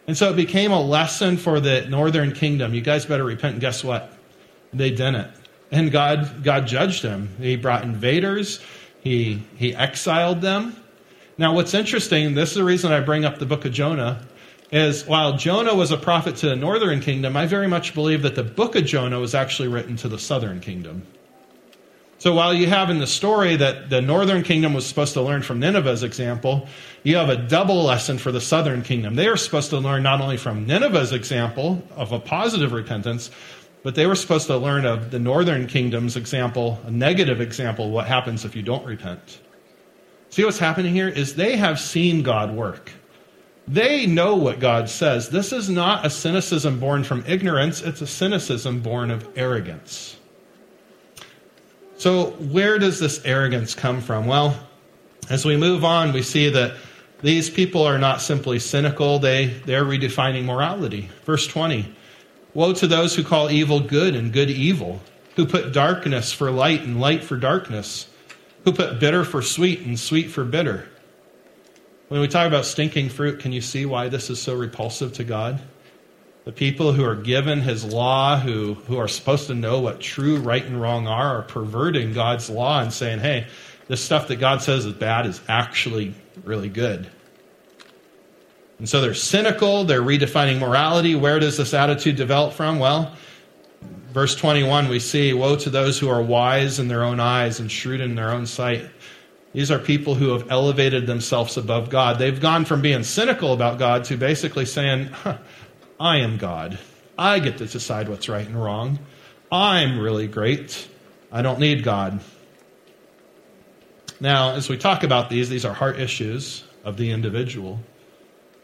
And 0.08 0.18
so 0.18 0.32
it 0.32 0.36
became 0.36 0.72
a 0.72 0.82
lesson 0.82 1.38
for 1.38 1.60
the 1.60 1.86
northern 1.88 2.34
kingdom. 2.34 2.74
You 2.74 2.82
guys 2.82 3.06
better 3.06 3.24
repent. 3.24 3.54
And 3.54 3.62
guess 3.62 3.84
what? 3.84 4.12
They 4.74 4.90
didn't 4.90 5.43
and 5.74 5.92
God, 5.92 6.44
God 6.44 6.68
judged 6.68 7.02
him. 7.04 7.30
He 7.40 7.56
brought 7.56 7.84
invaders, 7.84 8.60
he, 9.02 9.44
he 9.58 9.76
exiled 9.76 10.42
them. 10.42 10.76
Now, 11.38 11.56
what's 11.56 11.74
interesting, 11.74 12.36
this 12.36 12.52
is 12.52 12.56
the 12.56 12.64
reason 12.64 12.92
I 12.92 13.00
bring 13.00 13.26
up 13.26 13.40
the 13.40 13.46
book 13.46 13.66
of 13.66 13.74
Jonah, 13.74 14.26
is 14.72 15.06
while 15.06 15.36
Jonah 15.36 15.76
was 15.76 15.92
a 15.92 15.98
prophet 15.98 16.36
to 16.38 16.48
the 16.48 16.56
northern 16.56 17.00
kingdom, 17.00 17.36
I 17.36 17.48
very 17.48 17.68
much 17.68 17.94
believe 17.94 18.22
that 18.22 18.36
the 18.36 18.44
book 18.44 18.76
of 18.76 18.86
Jonah 18.86 19.20
was 19.20 19.36
actually 19.36 19.68
written 19.68 19.96
to 19.98 20.08
the 20.08 20.20
southern 20.20 20.62
kingdom. 20.62 21.04
So 22.20 22.34
while 22.34 22.54
you 22.54 22.68
have 22.68 22.90
in 22.90 23.00
the 23.00 23.08
story 23.08 23.58
that 23.58 23.90
the 23.90 24.02
northern 24.02 24.44
kingdom 24.44 24.74
was 24.74 24.86
supposed 24.86 25.14
to 25.14 25.22
learn 25.22 25.42
from 25.42 25.60
Nineveh's 25.60 26.04
example, 26.04 26.70
you 27.04 27.18
have 27.18 27.30
a 27.30 27.36
double 27.36 27.84
lesson 27.84 28.18
for 28.18 28.32
the 28.32 28.40
southern 28.40 28.82
kingdom. 28.82 29.16
They 29.16 29.28
are 29.28 29.36
supposed 29.36 29.72
to 29.72 29.80
learn 29.80 30.04
not 30.04 30.22
only 30.22 30.38
from 30.38 30.66
Nineveh's 30.66 31.12
example 31.12 31.84
of 31.96 32.14
a 32.14 32.20
positive 32.20 32.72
repentance, 32.72 33.30
but 33.84 33.96
they 33.96 34.08
were 34.08 34.16
supposed 34.16 34.48
to 34.48 34.58
learn 34.58 34.86
of 34.86 35.12
the 35.12 35.20
northern 35.20 35.68
kingdom's 35.68 36.16
example, 36.16 36.80
a 36.86 36.92
negative 36.92 37.42
example, 37.42 37.92
what 37.92 38.08
happens 38.08 38.46
if 38.46 38.56
you 38.56 38.64
don't 38.64 38.86
repent. 38.86 39.42
See 40.30 40.44
what's 40.44 40.58
happening 40.58 40.94
here 40.94 41.10
is 41.10 41.36
they 41.36 41.58
have 41.58 41.80
seen 41.80 42.24
God 42.24 42.56
work. 42.56 42.92
They 43.68 44.06
know 44.06 44.36
what 44.36 44.60
God 44.60 44.90
says. 44.90 45.30
This 45.30 45.54
is 45.54 45.70
not 45.70 46.06
a 46.06 46.10
cynicism 46.10 46.80
born 46.80 47.04
from 47.04 47.24
ignorance, 47.28 47.82
it's 47.82 48.02
a 48.02 48.08
cynicism 48.08 48.80
born 48.80 49.12
of 49.12 49.28
arrogance. 49.36 50.18
So, 51.98 52.32
where 52.32 52.80
does 52.80 53.00
this 53.00 53.24
arrogance 53.24 53.76
come 53.76 54.02
from? 54.02 54.26
Well, 54.26 54.58
as 55.30 55.46
we 55.46 55.56
move 55.56 55.86
on, 55.86 56.12
we 56.12 56.22
see 56.22 56.50
that 56.50 56.76
these 57.22 57.50
people 57.50 57.84
are 57.84 57.98
not 57.98 58.22
simply 58.22 58.60
cynical, 58.60 59.20
they, 59.20 59.46
they're 59.66 59.86
redefining 59.86 60.44
morality. 60.44 61.10
Verse 61.26 61.48
20 61.48 61.94
Woe 62.54 62.74
to 62.74 62.88
those 62.88 63.16
who 63.16 63.24
call 63.24 63.50
evil 63.50 63.80
good 63.80 64.16
and 64.16 64.32
good 64.32 64.50
evil, 64.50 65.02
who 65.36 65.46
put 65.46 65.74
darkness 65.74 66.32
for 66.32 66.52
light 66.52 66.82
and 66.82 67.00
light 67.00 67.24
for 67.24 67.36
darkness, 67.36 68.08
who 68.64 68.72
put 68.72 69.00
bitter 69.00 69.24
for 69.24 69.42
sweet 69.42 69.82
and 69.82 70.00
sweet 70.00 70.30
for 70.30 70.44
bitter. 70.44 70.88
When 72.10 72.22
we 72.22 72.28
talk 72.28 72.48
about 72.48 72.66
stinking 72.66 73.10
fruit, 73.10 73.40
can 73.40 73.52
you 73.52 73.62
see 73.62 73.86
why 73.86 74.10
this 74.10 74.30
is 74.30 74.40
so 74.40 74.54
repulsive 74.54 75.14
to 75.14 75.24
God? 75.24 75.62
The 76.46 76.52
people 76.52 76.92
who 76.92 77.06
are 77.06 77.16
given 77.16 77.62
his 77.62 77.86
law, 77.86 78.38
who, 78.38 78.76
who 78.76 78.98
are 78.98 79.08
supposed 79.08 79.48
to 79.48 79.56
know 79.56 79.80
what 79.80 80.00
true 80.00 80.38
right 80.38 80.64
and 80.64 80.80
wrong 80.80 81.08
are, 81.08 81.40
are 81.40 81.44
perverting 81.44 82.14
God's 82.14 82.50
law 82.50 82.82
and 82.82 82.94
saying, 82.94 83.20
hey, 83.20 83.48
this 83.88 84.04
stuff 84.04 84.28
that 84.28 84.36
God 84.36 84.62
says 84.62 84.86
is 84.86 84.94
bad 84.94 85.26
is 85.26 85.42
actually 85.48 86.14
really 86.44 86.70
good. 86.70 87.10
And 88.84 88.90
so 88.90 89.00
they're 89.00 89.14
cynical, 89.14 89.86
they're 89.86 90.02
redefining 90.02 90.60
morality. 90.60 91.16
Where 91.16 91.40
does 91.40 91.56
this 91.56 91.74
attitude 91.74 92.18
develop 92.18 92.52
from? 92.52 92.80
Well, 92.80 93.16
verse 94.12 94.36
21, 94.36 94.90
we 94.90 95.00
see 95.00 95.32
Woe 95.32 95.56
to 95.56 95.70
those 95.70 95.98
who 95.98 96.10
are 96.10 96.22
wise 96.22 96.80
in 96.80 96.90
their 96.90 97.02
own 97.02 97.22
eyes 97.22 97.62
and 97.62 97.72
shrewd 97.72 98.02
in 98.02 98.16
their 98.16 98.32
own 98.32 98.46
sight. 98.46 98.84
These 99.54 99.72
are 99.72 99.80
people 99.80 100.16
who 100.16 100.32
have 100.34 100.52
elevated 100.52 101.08
themselves 101.08 101.56
above 101.56 101.90
God. 101.90 102.20
They've 102.20 102.42
gone 102.42 102.66
from 102.66 102.82
being 102.82 103.04
cynical 103.04 103.54
about 103.54 103.80
God 103.80 104.04
to 104.04 104.18
basically 104.18 104.66
saying, 104.66 105.06
huh, 105.06 105.38
I 105.98 106.18
am 106.18 106.38
God. 106.38 106.78
I 107.18 107.40
get 107.40 107.60
to 107.60 107.66
decide 107.66 108.10
what's 108.10 108.28
right 108.28 108.46
and 108.46 108.62
wrong. 108.62 109.00
I'm 109.50 109.98
really 109.98 110.28
great. 110.28 110.90
I 111.32 111.42
don't 111.42 111.60
need 111.60 111.86
God. 111.86 112.20
Now, 114.20 114.56
as 114.56 114.68
we 114.68 114.78
talk 114.78 115.04
about 115.04 115.30
these, 115.30 115.48
these 115.48 115.64
are 115.64 115.74
heart 115.74 116.02
issues 116.02 116.66
of 116.84 116.98
the 116.98 117.12
individual. 117.12 117.80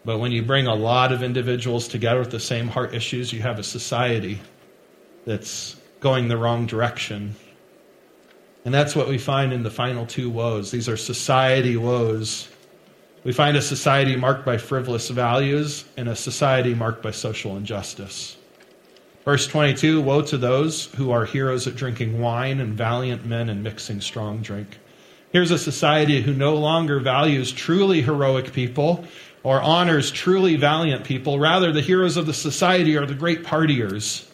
But 0.06 0.20
when 0.20 0.32
you 0.32 0.42
bring 0.42 0.68
a 0.68 0.76
lot 0.76 1.12
of 1.12 1.24
individuals 1.24 1.88
together 1.88 2.20
with 2.20 2.32
the 2.32 2.40
same 2.40 2.68
heart 2.68 2.94
issues, 2.94 3.34
you 3.34 3.42
have 3.42 3.60
a 3.60 3.64
society 3.64 4.40
that's 5.26 5.76
going 6.00 6.28
the 6.28 6.38
wrong 6.38 6.66
direction. 6.66 7.36
And 8.66 8.74
that's 8.74 8.96
what 8.96 9.08
we 9.08 9.18
find 9.18 9.52
in 9.54 9.64
the 9.64 9.72
final 9.72 10.06
two 10.06 10.30
woes. 10.30 10.72
These 10.72 10.90
are 10.90 10.98
society 10.98 11.78
woes. 11.78 12.48
We 13.24 13.34
find 13.34 13.58
a 13.58 13.62
society 13.62 14.16
marked 14.16 14.46
by 14.46 14.58
frivolous 14.58 15.10
values 15.10 15.86
and 15.98 16.08
a 16.08 16.16
society 16.16 16.74
marked 16.74 17.04
by 17.04 17.12
social 17.12 17.58
injustice. 17.58 18.38
Verse 19.26 19.48
22 19.48 20.02
Woe 20.02 20.22
to 20.24 20.38
those 20.38 20.86
who 20.96 21.12
are 21.12 21.26
heroes 21.26 21.68
at 21.68 21.76
drinking 21.76 22.20
wine 22.20 22.60
and 22.60 22.74
valiant 22.74 23.26
men 23.26 23.50
in 23.50 23.62
mixing 23.62 24.02
strong 24.02 24.42
drink. 24.42 24.80
Here's 25.32 25.52
a 25.52 25.60
society 25.60 26.22
who 26.22 26.34
no 26.34 26.56
longer 26.56 27.00
values 27.00 27.52
truly 27.52 28.02
heroic 28.02 28.54
people 28.54 29.06
or 29.44 29.62
honors 29.62 30.12
truly 30.12 30.56
valiant 30.56 31.04
people. 31.06 31.40
Rather, 31.40 31.72
the 31.72 31.82
heroes 31.82 32.18
of 32.18 32.26
the 32.26 32.34
society 32.34 32.98
are 32.98 33.06
the 33.06 33.14
great 33.14 33.44
partiers. 33.44 34.28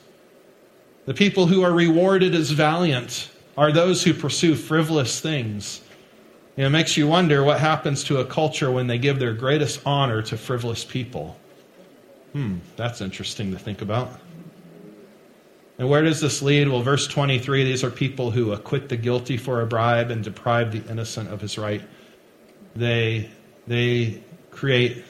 The 1.06 1.14
people 1.14 1.46
who 1.46 1.64
are 1.64 1.72
rewarded 1.72 2.34
as 2.34 2.52
valiant 2.52 3.30
are 3.58 3.72
those 3.72 4.04
who 4.04 4.14
pursue 4.14 4.56
frivolous 4.56 5.20
things. 5.20 5.82
it 6.58 6.70
makes 6.70 6.98
you 6.98 7.08
wonder 7.08 7.44
what 7.44 7.60
happens 7.60 8.04
to 8.06 8.18
a 8.18 8.26
culture 8.26 8.72
when 8.72 8.88
they 8.88 8.98
give 8.98 9.20
their 9.20 9.34
greatest 9.34 9.82
honor 9.86 10.22
to 10.24 10.38
frivolous 10.38 10.84
people. 10.84 11.38
Hmm, 12.34 12.58
that's 12.76 13.02
interesting 13.02 13.52
to 13.52 13.60
think 13.60 13.82
about. 13.82 14.20
And 15.78 15.90
where 15.90 16.02
does 16.02 16.22
this 16.22 16.42
lead? 16.42 16.70
Well, 16.70 16.82
verse 16.82 17.08
23 17.08 17.64
these 17.66 17.84
are 17.84 17.92
people 17.92 18.32
who 18.32 18.54
acquit 18.54 18.90
the 18.90 18.98
guilty 18.98 19.38
for 19.38 19.62
a 19.62 19.66
bribe 19.66 20.10
and 20.10 20.24
deprive 20.24 20.72
the 20.72 20.90
innocent 20.92 21.30
of 21.30 21.42
his 21.42 21.58
right. 21.58 21.82
They, 22.76 23.30
they 23.68 24.22
create 24.56 25.04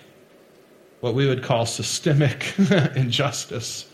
what 1.01 1.13
we 1.13 1.27
would 1.27 1.43
call 1.43 1.65
systemic 1.65 2.53
injustice. 2.95 3.85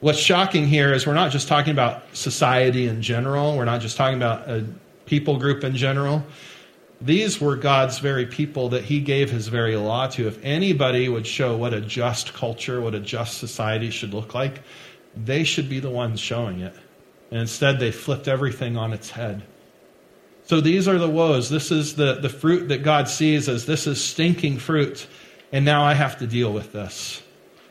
What's 0.00 0.18
shocking 0.18 0.66
here 0.66 0.92
is 0.92 1.06
we're 1.06 1.14
not 1.14 1.32
just 1.32 1.48
talking 1.48 1.72
about 1.72 2.14
society 2.14 2.86
in 2.88 3.00
general, 3.00 3.56
we're 3.56 3.64
not 3.64 3.80
just 3.80 3.96
talking 3.96 4.18
about 4.18 4.48
a, 4.48 4.66
people 5.06 5.38
group 5.38 5.64
in 5.64 5.74
general. 5.74 6.22
These 7.00 7.40
were 7.40 7.56
God's 7.56 7.98
very 7.98 8.26
people 8.26 8.68
that 8.70 8.84
He 8.84 9.00
gave 9.00 9.30
His 9.30 9.48
very 9.48 9.76
law 9.76 10.06
to. 10.08 10.28
If 10.28 10.38
anybody 10.44 11.08
would 11.08 11.26
show 11.26 11.56
what 11.56 11.72
a 11.72 11.80
just 11.80 12.34
culture, 12.34 12.82
what 12.82 12.94
a 12.94 13.00
just 13.00 13.38
society 13.38 13.90
should 13.90 14.12
look 14.12 14.34
like, 14.34 14.60
they 15.16 15.42
should 15.42 15.70
be 15.70 15.80
the 15.80 15.90
ones 15.90 16.20
showing 16.20 16.60
it. 16.60 16.74
And 17.30 17.40
instead, 17.40 17.80
they 17.80 17.90
flipped 17.90 18.28
everything 18.28 18.76
on 18.76 18.92
its 18.92 19.10
head. 19.10 19.42
So 20.46 20.60
these 20.60 20.88
are 20.88 20.98
the 20.98 21.08
woes. 21.08 21.48
This 21.48 21.70
is 21.70 21.96
the, 21.96 22.14
the 22.14 22.28
fruit 22.28 22.68
that 22.68 22.82
God 22.82 23.08
sees 23.08 23.48
as 23.48 23.64
this 23.64 23.86
is 23.86 24.02
stinking 24.02 24.58
fruit. 24.58 25.06
And 25.52 25.64
now 25.64 25.84
I 25.84 25.94
have 25.94 26.18
to 26.18 26.26
deal 26.26 26.52
with 26.52 26.72
this. 26.72 27.22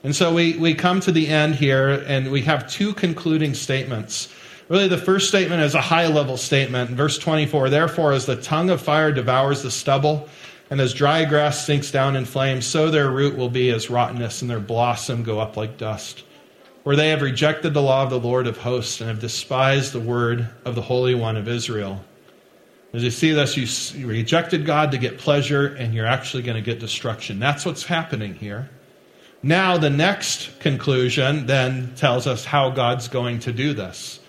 And 0.04 0.16
so 0.16 0.34
we, 0.34 0.58
we 0.58 0.74
come 0.74 1.00
to 1.02 1.12
the 1.12 1.28
end 1.28 1.56
here, 1.56 2.04
and 2.08 2.30
we 2.30 2.42
have 2.42 2.70
two 2.70 2.94
concluding 2.94 3.54
statements. 3.54 4.28
Really, 4.68 4.88
the 4.88 4.98
first 4.98 5.30
statement 5.30 5.62
is 5.62 5.76
a 5.76 5.82
high 5.82 6.08
level 6.08 6.36
statement. 6.36 6.90
Verse 6.92 7.18
24 7.18 7.70
Therefore, 7.70 8.12
as 8.12 8.26
the 8.26 8.36
tongue 8.36 8.70
of 8.70 8.82
fire 8.82 9.12
devours 9.12 9.62
the 9.62 9.72
stubble, 9.72 10.28
and 10.70 10.82
as 10.82 10.94
dry 10.94 11.24
grass 11.24 11.66
sinks 11.66 11.92
down 11.92 12.16
in 12.16 12.26
flames, 12.26 12.66
so 12.66 12.90
their 12.90 13.12
root 13.12 13.38
will 13.38 13.50
be 13.50 13.70
as 13.70 13.90
rottenness, 13.90 14.42
and 14.42 14.50
their 14.50 14.60
blossom 14.60 15.24
go 15.24 15.40
up 15.40 15.56
like 15.56 15.78
dust. 15.78 16.24
For 16.84 16.96
they 16.96 17.10
have 17.10 17.22
rejected 17.22 17.74
the 17.74 17.82
law 17.82 18.04
of 18.04 18.10
the 18.10 18.20
Lord 18.20 18.48
of 18.48 18.58
hosts, 18.58 19.00
and 19.00 19.10
have 19.10 19.20
despised 19.20 19.94
the 19.94 20.00
word 20.00 20.50
of 20.66 20.76
the 20.76 20.82
Holy 20.82 21.16
One 21.16 21.38
of 21.38 21.48
Israel. 21.48 22.04
As 22.94 23.04
you 23.04 23.10
see 23.10 23.32
this, 23.32 23.96
you 23.96 24.06
rejected 24.06 24.68
God 24.68 24.92
to 24.92 25.00
get 25.00 25.18
pleasure, 25.18 25.66
and 25.66 25.96
you're 25.96 26.06
actually 26.06 26.44
going 26.44 26.58
to 26.58 26.62
get 26.62 26.80
destruction. 26.80 27.40
That's 27.40 27.66
what's 27.66 27.84
happening 27.84 28.36
here. 28.36 28.70
Now, 29.42 29.78
the 29.78 29.90
next 29.90 30.60
conclusion 30.60 31.48
then 31.48 31.96
tells 31.96 32.28
us 32.28 32.46
how 32.46 32.70
God's 32.70 33.08
going 33.08 33.40
to 33.40 33.52
do 33.52 33.74
this. 33.74 34.20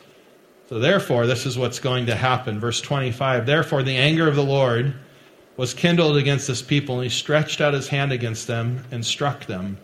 So, 0.70 0.79
therefore, 0.79 1.27
this 1.27 1.44
is 1.44 1.59
what's 1.59 1.79
going 1.79 2.07
to 2.07 2.16
happen. 2.16 2.59
Verse 2.59 2.81
25 2.81 3.44
Therefore, 3.44 3.83
the 3.83 3.98
anger 3.98 4.27
of 4.27 4.35
the 4.35 4.42
Lord 4.42 4.94
was 5.59 5.74
kindled 5.74 6.16
against 6.16 6.48
this 6.48 6.62
people, 6.62 6.96
and 6.96 7.05
he 7.05 7.11
stretched 7.11 7.61
out 7.61 7.74
his 7.74 7.88
hand 7.88 8.12
against 8.12 8.46
them 8.46 8.83
and 8.90 9.05
struck 9.05 9.44
them. 9.44 9.77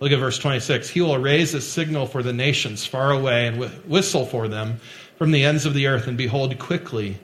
Look 0.00 0.12
at 0.12 0.18
verse 0.18 0.38
26. 0.38 0.88
He 0.88 1.02
will 1.02 1.18
raise 1.18 1.52
a 1.52 1.60
signal 1.60 2.06
for 2.06 2.22
the 2.22 2.32
nations 2.32 2.86
far 2.86 3.12
away 3.12 3.46
and 3.46 3.62
whistle 3.84 4.24
for 4.24 4.48
them 4.48 4.80
from 5.18 5.30
the 5.30 5.44
ends 5.44 5.66
of 5.66 5.74
the 5.74 5.86
earth, 5.86 6.06
and 6.08 6.16
behold, 6.16 6.58
quickly, 6.58 7.18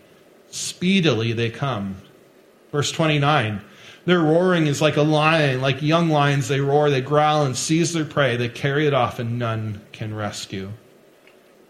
speedily 0.50 1.32
they 1.32 1.50
come. 1.50 1.96
Verse 2.72 2.92
29. 2.92 3.62
Their 4.06 4.20
roaring 4.20 4.66
is 4.66 4.80
like 4.80 4.96
a 4.96 5.02
lion, 5.02 5.60
like 5.60 5.82
young 5.82 6.08
lions 6.08 6.48
they 6.48 6.60
roar, 6.60 6.90
they 6.90 7.00
growl 7.00 7.44
and 7.44 7.56
seize 7.56 7.92
their 7.92 8.04
prey, 8.04 8.36
they 8.36 8.48
carry 8.48 8.86
it 8.86 8.94
off, 8.94 9.18
and 9.18 9.38
none 9.38 9.82
can 9.92 10.14
rescue. 10.14 10.72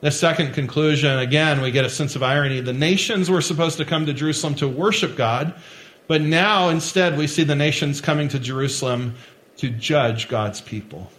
The 0.00 0.10
second 0.10 0.54
conclusion, 0.54 1.18
again, 1.18 1.60
we 1.60 1.72
get 1.72 1.84
a 1.84 1.90
sense 1.90 2.16
of 2.16 2.22
irony. 2.22 2.60
The 2.60 2.72
nations 2.72 3.28
were 3.28 3.42
supposed 3.42 3.76
to 3.78 3.84
come 3.84 4.06
to 4.06 4.14
Jerusalem 4.14 4.54
to 4.56 4.68
worship 4.68 5.16
God, 5.16 5.54
but 6.06 6.22
now 6.22 6.70
instead 6.70 7.18
we 7.18 7.26
see 7.26 7.42
the 7.42 7.56
nations 7.56 8.00
coming 8.00 8.28
to 8.28 8.38
Jerusalem 8.38 9.16
to 9.58 9.68
judge 9.68 10.28
God's 10.28 10.60
people. 10.60 11.10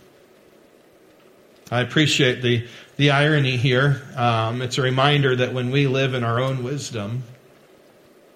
I 1.69 1.81
appreciate 1.81 2.41
the, 2.41 2.67
the 2.97 3.11
irony 3.11 3.55
here. 3.55 4.01
Um, 4.15 4.61
it's 4.61 4.77
a 4.77 4.81
reminder 4.81 5.35
that 5.35 5.53
when 5.53 5.71
we 5.71 5.87
live 5.87 6.13
in 6.15 6.23
our 6.23 6.39
own 6.39 6.63
wisdom, 6.63 7.23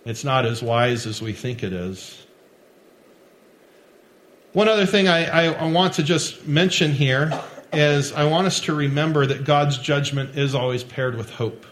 it's 0.05 0.23
not 0.23 0.45
as 0.45 0.61
wise 0.61 1.07
as 1.07 1.21
we 1.21 1.33
think 1.33 1.63
it 1.63 1.73
is. 1.73 2.25
One 4.53 4.69
other 4.69 4.85
thing 4.85 5.07
I, 5.09 5.53
I, 5.53 5.69
want 5.69 5.95
to 5.95 6.03
just 6.03 6.47
mention 6.47 6.93
here 6.93 7.37
is 7.73 8.13
I 8.13 8.23
want 8.23 8.47
us 8.47 8.61
to 8.61 8.73
remember 8.73 9.25
that 9.25 9.43
God's 9.43 9.77
judgment 9.77 10.37
is 10.37 10.55
always 10.55 10.81
paired 10.81 11.17
with 11.17 11.29
hope. 11.29 11.65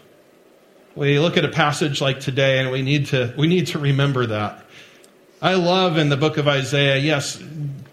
We 0.94 1.18
look 1.18 1.38
at 1.38 1.46
a 1.46 1.48
passage 1.48 2.02
like 2.02 2.20
today 2.20 2.58
and 2.58 2.70
we 2.70 2.82
need 2.82 3.06
to, 3.06 3.32
we 3.38 3.46
need 3.46 3.68
to 3.68 3.78
remember 3.78 4.26
that. 4.26 4.66
I 5.40 5.54
love 5.54 5.96
in 5.96 6.10
the 6.10 6.16
book 6.16 6.36
of 6.36 6.46
Isaiah, 6.46 6.98
yes, 6.98 7.42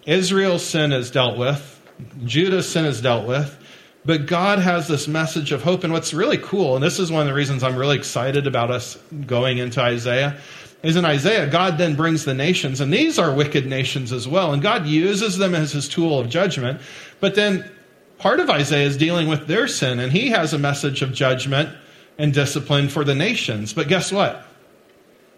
Israel's 0.05 0.65
sin 0.65 0.91
is 0.91 1.09
dealt 1.09 1.37
with, 1.37 1.81
Judah's 2.25 2.67
sin 2.67 2.85
is 2.85 3.01
dealt 3.01 3.27
with, 3.27 3.57
but 4.03 4.25
God 4.25 4.59
has 4.59 4.87
this 4.87 5.07
message 5.07 5.51
of 5.51 5.61
hope. 5.61 5.83
And 5.83 5.93
what's 5.93 6.13
really 6.13 6.37
cool, 6.37 6.75
and 6.75 6.83
this 6.83 6.99
is 6.99 7.11
one 7.11 7.21
of 7.21 7.27
the 7.27 7.33
reasons 7.33 7.63
I'm 7.63 7.75
really 7.75 7.97
excited 7.97 8.47
about 8.47 8.71
us 8.71 8.95
going 9.25 9.57
into 9.57 9.81
Isaiah, 9.81 10.39
is 10.83 10.95
in 10.95 11.05
Isaiah, 11.05 11.47
God 11.47 11.77
then 11.77 11.95
brings 11.95 12.25
the 12.25 12.33
nations, 12.33 12.81
and 12.81 12.91
these 12.91 13.19
are 13.19 13.33
wicked 13.33 13.67
nations 13.67 14.11
as 14.11 14.27
well, 14.27 14.51
and 14.51 14.61
God 14.61 14.87
uses 14.87 15.37
them 15.37 15.53
as 15.53 15.71
his 15.71 15.87
tool 15.87 16.19
of 16.19 16.27
judgment. 16.29 16.81
But 17.19 17.35
then 17.35 17.69
part 18.17 18.39
of 18.39 18.49
Isaiah 18.49 18.87
is 18.87 18.97
dealing 18.97 19.27
with 19.27 19.45
their 19.45 19.67
sin, 19.67 19.99
and 19.99 20.11
he 20.11 20.29
has 20.29 20.53
a 20.53 20.57
message 20.57 21.03
of 21.03 21.13
judgment 21.13 21.69
and 22.17 22.33
discipline 22.33 22.89
for 22.89 23.03
the 23.03 23.13
nations. 23.13 23.73
But 23.73 23.89
guess 23.89 24.11
what? 24.11 24.43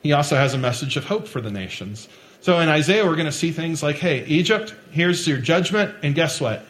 He 0.01 0.13
also 0.13 0.35
has 0.35 0.53
a 0.53 0.57
message 0.57 0.95
of 0.95 1.03
hope 1.03 1.27
for 1.27 1.41
the 1.41 1.51
nations. 1.51 2.07
So 2.39 2.59
in 2.59 2.69
Isaiah, 2.69 3.05
we're 3.05 3.15
going 3.15 3.25
to 3.25 3.31
see 3.31 3.51
things 3.51 3.83
like, 3.83 3.97
hey, 3.97 4.25
Egypt, 4.25 4.73
here's 4.91 5.27
your 5.27 5.37
judgment, 5.37 5.95
and 6.03 6.15
guess 6.15 6.39
what? 6.39 6.65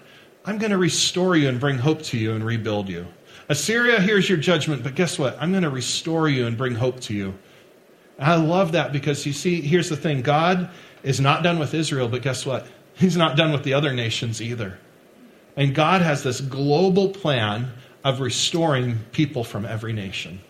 I'm 0.46 0.58
going 0.58 0.72
to 0.72 0.78
restore 0.78 1.36
you 1.36 1.48
and 1.48 1.60
bring 1.60 1.78
hope 1.78 2.02
to 2.04 2.18
you 2.18 2.34
and 2.34 2.46
rebuild 2.46 2.90
you. 2.90 3.08
Assyria, 3.50 4.00
here's 4.00 4.28
your 4.28 4.38
judgment, 4.38 4.84
but 4.84 4.96
guess 4.96 5.18
what? 5.18 5.38
I'm 5.40 5.52
going 5.52 5.64
to 5.64 5.70
restore 5.70 6.28
you 6.28 6.48
and 6.48 6.58
bring 6.58 6.76
hope 6.76 7.00
to 7.02 7.14
you. 7.14 7.34
I 8.20 8.36
love 8.36 8.74
that 8.74 8.94
because 8.94 9.26
you 9.26 9.34
see, 9.34 9.62
here's 9.62 9.90
the 9.90 9.98
thing 9.98 10.22
God 10.22 10.70
is 11.02 11.20
not 11.20 11.44
done 11.44 11.60
with 11.60 11.74
Israel, 11.74 12.08
but 12.08 12.22
guess 12.22 12.46
what? 12.46 12.68
He's 12.94 13.18
not 13.18 13.36
done 13.36 13.52
with 13.52 13.64
the 13.64 13.74
other 13.74 13.94
nations 13.94 14.42
either. 14.42 14.78
And 15.56 15.74
God 15.74 16.02
has 16.02 16.24
this 16.24 16.42
global 16.42 17.10
plan 17.10 17.72
of 18.04 18.20
restoring 18.20 19.00
people 19.12 19.44
from 19.44 19.66
every 19.66 19.94
nation. 19.94 20.42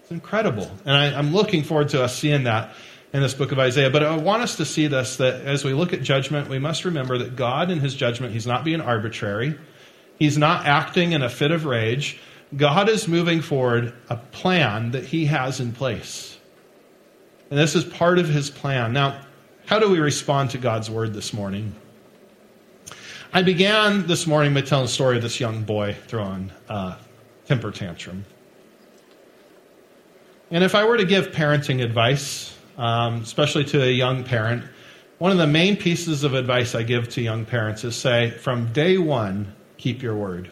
It's 0.00 0.10
incredible. 0.10 0.70
And 0.84 0.94
I, 0.94 1.18
am 1.18 1.32
looking 1.32 1.62
forward 1.62 1.88
to 1.90 2.02
us 2.02 2.16
seeing 2.16 2.44
that 2.44 2.74
in 3.14 3.22
this 3.22 3.32
book 3.32 3.52
of 3.52 3.60
Isaiah. 3.60 3.90
But 3.90 4.02
I 4.02 4.16
want 4.16 4.42
us 4.42 4.56
to 4.56 4.64
see 4.64 4.88
this 4.88 5.16
that 5.16 5.42
as 5.42 5.64
we 5.64 5.72
look 5.72 5.92
at 5.92 6.02
judgment, 6.02 6.48
we 6.48 6.58
must 6.58 6.84
remember 6.84 7.16
that 7.18 7.36
God, 7.36 7.70
in 7.70 7.78
his 7.78 7.94
judgment, 7.94 8.34
he's 8.34 8.46
not 8.46 8.64
being 8.64 8.80
arbitrary, 8.80 9.56
he's 10.18 10.36
not 10.36 10.66
acting 10.66 11.12
in 11.12 11.22
a 11.22 11.30
fit 11.30 11.52
of 11.52 11.64
rage. 11.64 12.20
God 12.54 12.88
is 12.88 13.08
moving 13.08 13.40
forward 13.40 13.94
a 14.10 14.16
plan 14.16 14.90
that 14.90 15.04
he 15.04 15.26
has 15.26 15.60
in 15.60 15.72
place. 15.72 16.36
And 17.50 17.58
this 17.58 17.74
is 17.74 17.84
part 17.84 18.18
of 18.18 18.28
his 18.28 18.50
plan. 18.50 18.92
Now, 18.92 19.20
how 19.66 19.78
do 19.78 19.88
we 19.88 19.98
respond 19.98 20.50
to 20.50 20.58
God's 20.58 20.90
word 20.90 21.14
this 21.14 21.32
morning? 21.32 21.74
I 23.32 23.42
began 23.42 24.06
this 24.06 24.26
morning 24.26 24.54
by 24.54 24.60
telling 24.60 24.86
the 24.86 24.92
story 24.92 25.16
of 25.16 25.22
this 25.22 25.40
young 25.40 25.64
boy 25.64 25.96
throwing 26.06 26.52
a 26.68 26.96
temper 27.46 27.70
tantrum. 27.70 28.24
And 30.50 30.62
if 30.62 30.74
I 30.74 30.84
were 30.84 30.96
to 30.96 31.04
give 31.04 31.28
parenting 31.28 31.82
advice, 31.82 32.53
um, 32.76 33.22
especially 33.22 33.64
to 33.66 33.82
a 33.82 33.90
young 33.90 34.24
parent, 34.24 34.64
one 35.18 35.30
of 35.30 35.38
the 35.38 35.46
main 35.46 35.76
pieces 35.76 36.24
of 36.24 36.34
advice 36.34 36.74
I 36.74 36.82
give 36.82 37.08
to 37.10 37.22
young 37.22 37.44
parents 37.44 37.84
is 37.84 37.96
say, 37.96 38.30
from 38.30 38.72
day 38.72 38.98
one, 38.98 39.54
keep 39.76 40.02
your 40.02 40.16
word. 40.16 40.50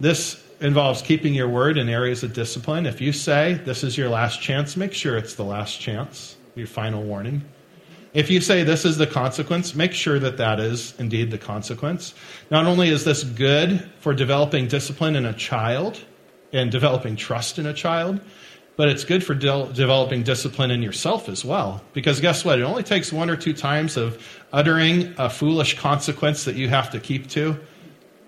This 0.00 0.42
involves 0.60 1.02
keeping 1.02 1.34
your 1.34 1.48
word 1.48 1.76
in 1.76 1.88
areas 1.88 2.22
of 2.22 2.32
discipline. 2.32 2.86
If 2.86 3.00
you 3.00 3.12
say 3.12 3.54
this 3.64 3.84
is 3.84 3.98
your 3.98 4.08
last 4.08 4.40
chance, 4.40 4.76
make 4.76 4.94
sure 4.94 5.16
it's 5.16 5.34
the 5.34 5.44
last 5.44 5.80
chance, 5.80 6.36
your 6.54 6.66
final 6.66 7.02
warning. 7.02 7.44
If 8.14 8.30
you 8.30 8.40
say 8.40 8.62
this 8.62 8.84
is 8.84 8.98
the 8.98 9.06
consequence, 9.06 9.74
make 9.74 9.92
sure 9.92 10.18
that 10.18 10.36
that 10.36 10.60
is 10.60 10.94
indeed 10.98 11.30
the 11.30 11.38
consequence. 11.38 12.14
Not 12.50 12.66
only 12.66 12.90
is 12.90 13.04
this 13.04 13.24
good 13.24 13.90
for 14.00 14.12
developing 14.12 14.68
discipline 14.68 15.16
in 15.16 15.24
a 15.24 15.32
child 15.32 15.98
and 16.52 16.70
developing 16.70 17.16
trust 17.16 17.58
in 17.58 17.66
a 17.66 17.72
child, 17.72 18.20
but 18.82 18.88
it's 18.88 19.04
good 19.04 19.22
for 19.22 19.32
de- 19.32 19.72
developing 19.74 20.24
discipline 20.24 20.72
in 20.72 20.82
yourself 20.82 21.28
as 21.28 21.44
well. 21.44 21.80
Because 21.92 22.20
guess 22.20 22.44
what? 22.44 22.58
It 22.58 22.64
only 22.64 22.82
takes 22.82 23.12
one 23.12 23.30
or 23.30 23.36
two 23.36 23.52
times 23.52 23.96
of 23.96 24.20
uttering 24.52 25.14
a 25.18 25.30
foolish 25.30 25.78
consequence 25.78 26.46
that 26.46 26.56
you 26.56 26.68
have 26.68 26.90
to 26.90 26.98
keep 26.98 27.28
to 27.28 27.60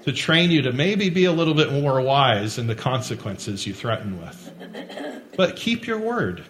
to 0.05 0.13
train 0.13 0.53
you 0.53 0.63
to 0.63 0.73
maybe 0.73 1.11
be 1.11 1.25
a 1.25 1.33
little 1.33 1.55
bit 1.55 1.73
more 1.73 2.01
wise 2.01 2.57
in 2.57 2.69
the 2.69 2.75
consequences 2.77 3.67
you 3.67 3.75
threaten 3.75 4.21
with. 4.21 5.33
But 5.37 5.57
keep 5.57 5.89
your 5.89 5.99
word. 5.99 6.45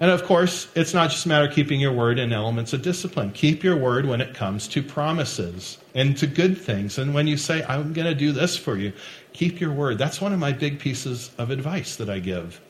And 0.00 0.10
of 0.10 0.24
course, 0.24 0.68
it's 0.74 0.92
not 0.92 1.08
just 1.08 1.24
a 1.24 1.28
matter 1.30 1.48
of 1.48 1.54
keeping 1.54 1.80
your 1.80 1.94
word 1.94 2.18
in 2.18 2.30
elements 2.30 2.74
of 2.74 2.82
discipline. 2.82 3.32
Keep 3.32 3.64
your 3.64 3.78
word 3.78 4.04
when 4.04 4.20
it 4.20 4.34
comes 4.34 4.68
to 4.68 4.82
promises 4.82 5.78
and 5.94 6.14
to 6.18 6.26
good 6.26 6.58
things. 6.58 6.98
And 6.98 7.14
when 7.14 7.26
you 7.26 7.38
say, 7.38 7.64
I'm 7.64 7.94
going 7.94 8.06
to 8.06 8.14
do 8.14 8.32
this 8.32 8.54
for 8.54 8.76
you, 8.76 8.92
keep 9.32 9.62
your 9.62 9.72
word. 9.72 9.96
That's 9.96 10.20
one 10.20 10.34
of 10.34 10.38
my 10.38 10.52
big 10.52 10.78
pieces 10.78 11.30
of 11.38 11.48
advice 11.48 11.96
that 11.96 12.10
I 12.10 12.18
give. 12.18 12.60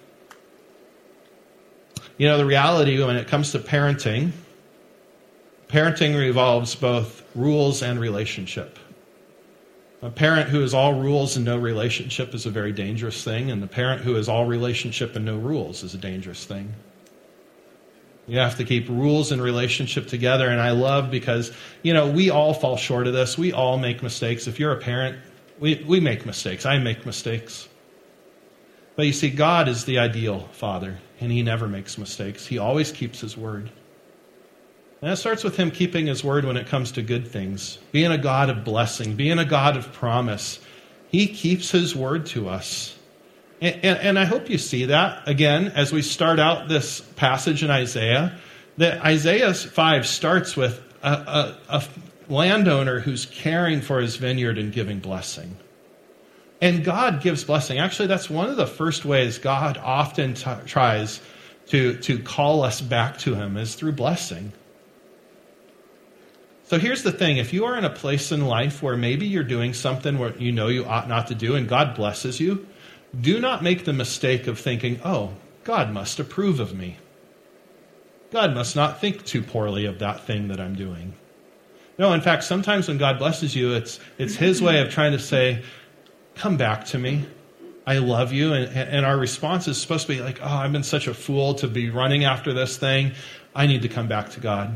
You 2.16 2.28
know, 2.28 2.38
the 2.38 2.46
reality 2.46 3.02
when 3.02 3.16
it 3.16 3.26
comes 3.26 3.52
to 3.52 3.58
parenting, 3.58 4.32
parenting 5.68 6.18
revolves 6.18 6.74
both 6.74 7.22
rules 7.34 7.82
and 7.82 7.98
relationship. 7.98 8.78
A 10.02 10.10
parent 10.10 10.50
who 10.50 10.62
is 10.62 10.74
all 10.74 10.94
rules 10.94 11.36
and 11.36 11.44
no 11.44 11.56
relationship 11.56 12.34
is 12.34 12.46
a 12.46 12.50
very 12.50 12.72
dangerous 12.72 13.24
thing, 13.24 13.50
and 13.50 13.62
the 13.62 13.66
parent 13.66 14.02
who 14.02 14.16
is 14.16 14.28
all 14.28 14.44
relationship 14.44 15.16
and 15.16 15.24
no 15.24 15.36
rules 15.36 15.82
is 15.82 15.94
a 15.94 15.98
dangerous 15.98 16.44
thing. 16.44 16.74
You 18.26 18.38
have 18.38 18.56
to 18.56 18.64
keep 18.64 18.88
rules 18.88 19.32
and 19.32 19.42
relationship 19.42 20.06
together. 20.06 20.48
And 20.48 20.60
I 20.60 20.70
love 20.70 21.10
because, 21.10 21.52
you 21.82 21.92
know, 21.92 22.08
we 22.10 22.30
all 22.30 22.54
fall 22.54 22.76
short 22.76 23.06
of 23.06 23.12
this. 23.12 23.36
We 23.36 23.52
all 23.52 23.76
make 23.76 24.02
mistakes. 24.02 24.46
If 24.46 24.58
you're 24.58 24.72
a 24.72 24.78
parent, 24.78 25.18
we, 25.58 25.84
we 25.86 26.00
make 26.00 26.24
mistakes. 26.24 26.64
I 26.64 26.78
make 26.78 27.04
mistakes. 27.04 27.68
But 28.96 29.06
you 29.06 29.12
see, 29.12 29.30
God 29.30 29.68
is 29.68 29.84
the 29.84 29.98
ideal 29.98 30.48
father, 30.52 30.98
and 31.24 31.32
he 31.32 31.42
never 31.42 31.66
makes 31.66 31.96
mistakes. 31.96 32.46
He 32.46 32.58
always 32.58 32.92
keeps 32.92 33.20
his 33.20 33.34
word. 33.34 33.70
And 35.00 35.10
it 35.10 35.16
starts 35.16 35.42
with 35.42 35.56
him 35.56 35.70
keeping 35.70 36.06
his 36.06 36.22
word 36.22 36.44
when 36.44 36.58
it 36.58 36.66
comes 36.66 36.92
to 36.92 37.02
good 37.02 37.26
things, 37.26 37.78
being 37.92 38.12
a 38.12 38.18
God 38.18 38.50
of 38.50 38.62
blessing, 38.62 39.16
being 39.16 39.38
a 39.38 39.44
God 39.44 39.76
of 39.76 39.90
promise. 39.92 40.60
He 41.10 41.26
keeps 41.26 41.70
his 41.70 41.96
word 41.96 42.26
to 42.26 42.48
us. 42.48 42.96
And, 43.60 43.74
and, 43.76 43.98
and, 43.98 44.18
I 44.18 44.26
hope 44.26 44.50
you 44.50 44.58
see 44.58 44.86
that 44.86 45.26
again 45.26 45.68
as 45.68 45.92
we 45.92 46.02
start 46.02 46.38
out 46.38 46.68
this 46.68 47.00
passage 47.00 47.62
in 47.62 47.70
Isaiah. 47.70 48.38
That 48.76 49.02
Isaiah 49.02 49.54
5 49.54 50.06
starts 50.06 50.56
with 50.56 50.82
a, 51.02 51.08
a, 51.08 51.58
a 51.68 51.84
landowner 52.28 53.00
who's 53.00 53.24
caring 53.24 53.80
for 53.80 54.00
his 54.00 54.16
vineyard 54.16 54.58
and 54.58 54.72
giving 54.72 54.98
blessing. 54.98 55.56
And 56.64 56.82
God 56.82 57.20
gives 57.20 57.44
blessing. 57.44 57.78
Actually, 57.78 58.08
that's 58.08 58.30
one 58.30 58.48
of 58.48 58.56
the 58.56 58.66
first 58.66 59.04
ways 59.04 59.36
God 59.36 59.76
often 59.76 60.32
t- 60.32 60.50
tries 60.64 61.20
to, 61.66 61.98
to 61.98 62.18
call 62.18 62.62
us 62.62 62.80
back 62.80 63.18
to 63.18 63.34
Him 63.34 63.58
is 63.58 63.74
through 63.74 63.92
blessing. 63.92 64.50
So 66.68 66.78
here's 66.78 67.02
the 67.02 67.12
thing 67.12 67.36
if 67.36 67.52
you 67.52 67.66
are 67.66 67.76
in 67.76 67.84
a 67.84 67.90
place 67.90 68.32
in 68.32 68.46
life 68.46 68.82
where 68.82 68.96
maybe 68.96 69.26
you're 69.26 69.44
doing 69.44 69.74
something 69.74 70.18
where 70.18 70.34
you 70.38 70.52
know 70.52 70.68
you 70.68 70.86
ought 70.86 71.06
not 71.06 71.26
to 71.26 71.34
do 71.34 71.54
and 71.54 71.68
God 71.68 71.94
blesses 71.94 72.40
you, 72.40 72.66
do 73.20 73.38
not 73.40 73.62
make 73.62 73.84
the 73.84 73.92
mistake 73.92 74.46
of 74.46 74.58
thinking, 74.58 74.98
oh, 75.04 75.34
God 75.64 75.92
must 75.92 76.18
approve 76.18 76.60
of 76.60 76.74
me. 76.74 76.96
God 78.30 78.54
must 78.54 78.74
not 78.74 79.02
think 79.02 79.26
too 79.26 79.42
poorly 79.42 79.84
of 79.84 79.98
that 79.98 80.24
thing 80.24 80.48
that 80.48 80.60
I'm 80.60 80.76
doing. 80.76 81.12
No, 81.98 82.14
in 82.14 82.22
fact, 82.22 82.44
sometimes 82.44 82.88
when 82.88 82.96
God 82.96 83.18
blesses 83.18 83.54
you, 83.54 83.74
it's, 83.74 84.00
it's 84.16 84.34
His 84.34 84.62
way 84.62 84.80
of 84.80 84.88
trying 84.88 85.12
to 85.12 85.18
say, 85.18 85.62
come 86.34 86.56
back 86.56 86.86
to 86.86 86.98
me. 86.98 87.26
I 87.86 87.98
love 87.98 88.32
you. 88.32 88.52
And, 88.54 88.76
and 88.76 89.06
our 89.06 89.16
response 89.16 89.68
is 89.68 89.80
supposed 89.80 90.06
to 90.06 90.14
be 90.14 90.20
like, 90.20 90.40
oh, 90.40 90.46
I've 90.46 90.72
been 90.72 90.82
such 90.82 91.06
a 91.06 91.14
fool 91.14 91.54
to 91.54 91.68
be 91.68 91.90
running 91.90 92.24
after 92.24 92.52
this 92.52 92.76
thing. 92.76 93.12
I 93.54 93.66
need 93.66 93.82
to 93.82 93.88
come 93.88 94.08
back 94.08 94.30
to 94.30 94.40
God. 94.40 94.74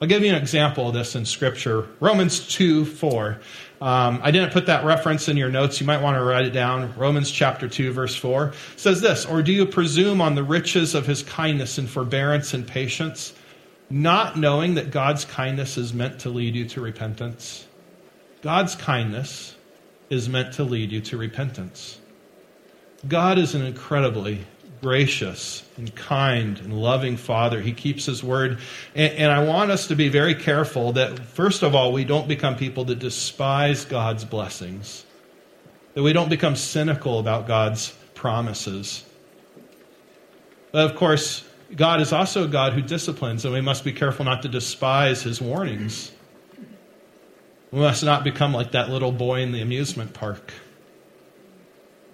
I'll 0.00 0.08
give 0.08 0.22
you 0.22 0.30
an 0.30 0.40
example 0.40 0.88
of 0.88 0.94
this 0.94 1.14
in 1.14 1.26
Scripture. 1.26 1.86
Romans 2.00 2.48
2 2.48 2.86
4. 2.86 3.38
Um, 3.82 4.20
I 4.22 4.30
didn't 4.30 4.52
put 4.52 4.66
that 4.66 4.84
reference 4.84 5.28
in 5.28 5.36
your 5.36 5.50
notes. 5.50 5.80
You 5.80 5.86
might 5.86 6.00
want 6.00 6.16
to 6.16 6.24
write 6.24 6.46
it 6.46 6.52
down. 6.52 6.94
Romans 6.96 7.30
chapter 7.30 7.68
2, 7.68 7.92
verse 7.92 8.14
4 8.14 8.52
says 8.76 9.02
this 9.02 9.26
Or 9.26 9.42
do 9.42 9.52
you 9.52 9.66
presume 9.66 10.22
on 10.22 10.34
the 10.34 10.42
riches 10.42 10.94
of 10.94 11.06
his 11.06 11.22
kindness 11.22 11.76
and 11.76 11.88
forbearance 11.88 12.54
and 12.54 12.66
patience, 12.66 13.34
not 13.90 14.38
knowing 14.38 14.74
that 14.74 14.90
God's 14.90 15.26
kindness 15.26 15.76
is 15.76 15.92
meant 15.92 16.20
to 16.20 16.30
lead 16.30 16.54
you 16.54 16.66
to 16.68 16.80
repentance? 16.80 17.66
God's 18.40 18.74
kindness 18.74 19.54
is 20.10 20.28
meant 20.28 20.54
to 20.54 20.64
lead 20.64 20.92
you 20.92 21.00
to 21.00 21.16
repentance. 21.16 21.98
God 23.06 23.38
is 23.38 23.54
an 23.54 23.62
incredibly 23.62 24.44
gracious 24.82 25.62
and 25.76 25.94
kind 25.94 26.58
and 26.58 26.72
loving 26.72 27.16
Father. 27.16 27.60
He 27.60 27.72
keeps 27.72 28.06
His 28.06 28.22
word. 28.24 28.58
And, 28.94 29.12
and, 29.14 29.30
I 29.30 29.44
want 29.44 29.70
us 29.70 29.88
to 29.88 29.96
be 29.96 30.08
very 30.08 30.34
careful 30.34 30.92
that, 30.92 31.18
first 31.18 31.62
of 31.62 31.74
all, 31.74 31.92
we 31.92 32.04
don't 32.04 32.28
become 32.28 32.56
people 32.56 32.84
that 32.86 32.98
despise 32.98 33.84
God's 33.84 34.24
blessings, 34.24 35.04
that 35.94 36.02
we 36.02 36.12
don't 36.12 36.30
become 36.30 36.56
cynical 36.56 37.18
about 37.18 37.46
God's 37.46 37.94
promises. 38.14 39.04
But 40.72 40.90
of 40.90 40.96
course, 40.96 41.44
God 41.74 42.00
is 42.00 42.12
also 42.12 42.44
a 42.44 42.48
God 42.48 42.72
who 42.72 42.82
disciplines, 42.82 43.44
and 43.44 43.54
we 43.54 43.60
must 43.60 43.84
be 43.84 43.92
careful 43.92 44.24
not 44.24 44.42
to 44.42 44.48
despise 44.48 45.22
His 45.22 45.40
warnings. 45.40 46.10
We 47.70 47.78
must 47.80 48.02
not 48.02 48.24
become 48.24 48.52
like 48.52 48.72
that 48.72 48.90
little 48.90 49.12
boy 49.12 49.42
in 49.42 49.52
the 49.52 49.60
amusement 49.60 50.12
park. 50.12 50.52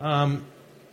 Um, 0.00 0.44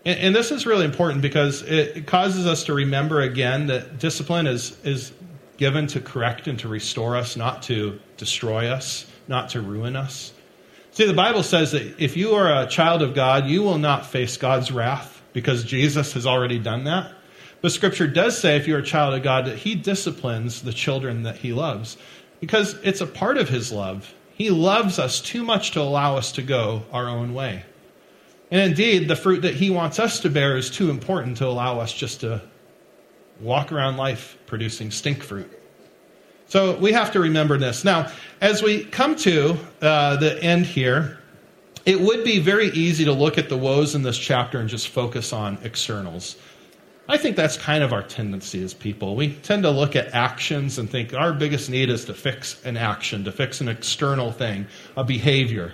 and, 0.06 0.20
and 0.20 0.36
this 0.36 0.52
is 0.52 0.66
really 0.66 0.86
important 0.86 1.22
because 1.22 1.62
it, 1.62 1.98
it 1.98 2.08
causes 2.08 2.46
us 2.46 2.66
to 2.66 2.74
remember 2.74 3.22
again 3.22 3.68
that 3.68 4.00
discipline 4.00 4.48
is, 4.48 4.78
is 4.84 5.12
given 5.58 5.88
to 5.88 6.00
correct 6.00 6.48
and 6.48 6.60
to 6.60 6.68
restore 6.68 7.16
us, 7.16 7.36
not 7.36 7.64
to 7.64 8.00
destroy 8.18 8.68
us, 8.68 9.06
not 9.28 9.50
to 9.50 9.62
ruin 9.62 9.96
us. 9.96 10.34
See, 10.92 11.06
the 11.06 11.14
Bible 11.14 11.44
says 11.44 11.72
that 11.72 12.02
if 12.02 12.16
you 12.16 12.36
are 12.36 12.64
a 12.64 12.68
child 12.68 13.02
of 13.02 13.16
God, 13.16 13.48
you 13.48 13.64
will 13.64 13.80
not 13.80 14.06
face 14.06 14.38
God's 14.38 14.72
wrath 14.72 15.22
because 15.34 15.64
Jesus 15.64 16.14
has 16.14 16.28
already 16.28 16.60
done 16.60 16.84
that. 16.84 17.12
But 17.62 17.72
Scripture 17.72 18.08
does 18.08 18.38
say, 18.38 18.58
if 18.58 18.68
you're 18.68 18.80
a 18.80 18.84
child 18.84 19.14
of 19.14 19.24
God, 19.24 19.46
that 19.46 19.58
He 19.58 19.74
disciplines 19.74 20.62
the 20.62 20.74
children 20.74 21.24
that 21.24 21.38
He 21.38 21.54
loves 21.54 21.98
because 22.40 22.76
it's 22.84 23.02
a 23.02 23.08
part 23.08 23.38
of 23.38 23.50
His 23.50 23.72
love. 23.72 24.14
He 24.36 24.50
loves 24.50 25.00
us 25.00 25.22
too 25.22 25.44
much 25.44 25.72
to 25.72 25.82
allow 25.82 26.18
us 26.18 26.32
to 26.34 26.42
go 26.42 26.84
our 26.92 27.08
own 27.08 27.34
way. 27.34 27.64
And 28.52 28.62
indeed, 28.62 29.08
the 29.08 29.16
fruit 29.16 29.42
that 29.42 29.56
He 29.56 29.70
wants 29.70 30.00
us 30.00 30.20
to 30.22 30.30
bear 30.30 30.58
is 30.58 30.70
too 30.70 30.90
important 30.90 31.38
to 31.38 31.48
allow 31.48 31.80
us 31.80 31.94
just 31.94 32.22
to 32.22 32.42
walk 33.40 33.72
around 33.72 33.98
life 33.98 34.38
producing 34.46 34.92
stink 34.92 35.24
fruit. 35.24 35.52
So 36.48 36.78
we 36.78 36.92
have 36.92 37.12
to 37.14 37.20
remember 37.20 37.58
this. 37.58 37.84
Now, 37.84 38.12
as 38.42 38.62
we 38.62 38.84
come 38.84 39.16
to 39.18 39.58
uh, 39.82 40.18
the 40.18 40.42
end 40.44 40.66
here, 40.66 41.20
it 41.86 42.00
would 42.00 42.24
be 42.24 42.40
very 42.40 42.68
easy 42.70 43.06
to 43.06 43.12
look 43.12 43.38
at 43.38 43.50
the 43.50 43.58
woes 43.58 43.96
in 43.96 44.04
this 44.04 44.18
chapter 44.18 44.60
and 44.60 44.70
just 44.70 44.90
focus 44.90 45.34
on 45.34 45.58
externals. 45.64 46.36
I 47.08 47.18
think 47.18 47.36
that's 47.36 47.58
kind 47.58 47.84
of 47.84 47.92
our 47.92 48.04
tendency 48.04 48.64
as 48.64 48.74
people. 48.74 49.16
We 49.16 49.34
tend 49.34 49.64
to 49.64 49.72
look 49.72 49.96
at 49.96 50.14
actions 50.14 50.78
and 50.78 50.90
think 50.90 51.14
our 51.14 51.34
biggest 51.34 51.70
need 51.70 51.90
is 51.90 52.06
to 52.06 52.14
fix 52.14 52.64
an 52.64 52.78
action, 52.78 53.26
to 53.26 53.32
fix 53.32 53.60
an 53.60 53.68
external 53.68 54.32
thing, 54.32 54.68
a 54.96 55.04
behavior. 55.04 55.74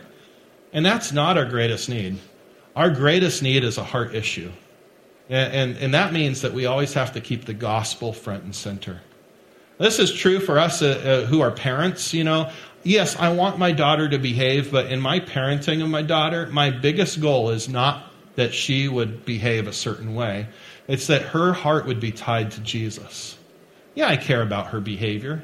And 0.74 0.84
that's 0.86 1.12
not 1.12 1.38
our 1.38 1.46
greatest 1.46 1.88
need. 1.88 2.18
Our 2.76 2.90
greatest 2.90 3.44
need 3.44 3.64
is 3.64 3.78
a 3.78 3.84
heart 3.84 4.16
issue. 4.16 4.52
And, 5.30 5.54
and, 5.54 5.78
and, 5.78 5.94
that 5.94 6.12
means 6.12 6.42
that 6.42 6.54
we 6.54 6.66
always 6.66 6.94
have 6.94 7.14
to 7.14 7.22
keep 7.22 7.46
the 7.46 7.54
gospel 7.54 8.14
front 8.14 8.44
and 8.44 8.56
center. 8.56 9.02
This 9.78 10.00
is 10.00 10.12
true 10.12 10.40
for 10.40 10.58
us 10.58 10.82
uh, 10.82 10.88
uh, 11.24 11.28
who 11.28 11.42
are 11.42 11.52
parents. 11.52 12.14
You 12.16 12.24
know, 12.24 12.52
yes, 12.84 13.16
I 13.16 13.32
want 13.32 13.60
my 13.60 13.72
daughter 13.72 14.10
to 14.10 14.18
behave, 14.18 14.72
but 14.72 14.88
in 14.88 15.00
my 15.00 15.20
parenting 15.20 15.84
of 15.84 15.90
my 15.90 16.02
daughter, 16.02 16.48
my 16.48 16.72
biggest 16.72 17.22
goal 17.22 17.52
is 17.52 17.70
not 17.70 18.12
that 18.36 18.54
she 18.54 18.88
would 18.88 19.26
behave 19.26 19.68
a 19.68 19.74
certain 19.74 20.16
way, 20.16 20.48
it's 20.90 21.08
that 21.08 21.22
her 21.22 21.54
heart 21.54 21.86
would 21.86 22.00
be 22.00 22.12
tied 22.12 22.52
to 22.52 22.62
Jesus. 22.62 23.38
Yeah, 23.94 24.08
I 24.08 24.18
care 24.18 24.42
about 24.42 24.68
her 24.68 24.82
behavior, 24.82 25.44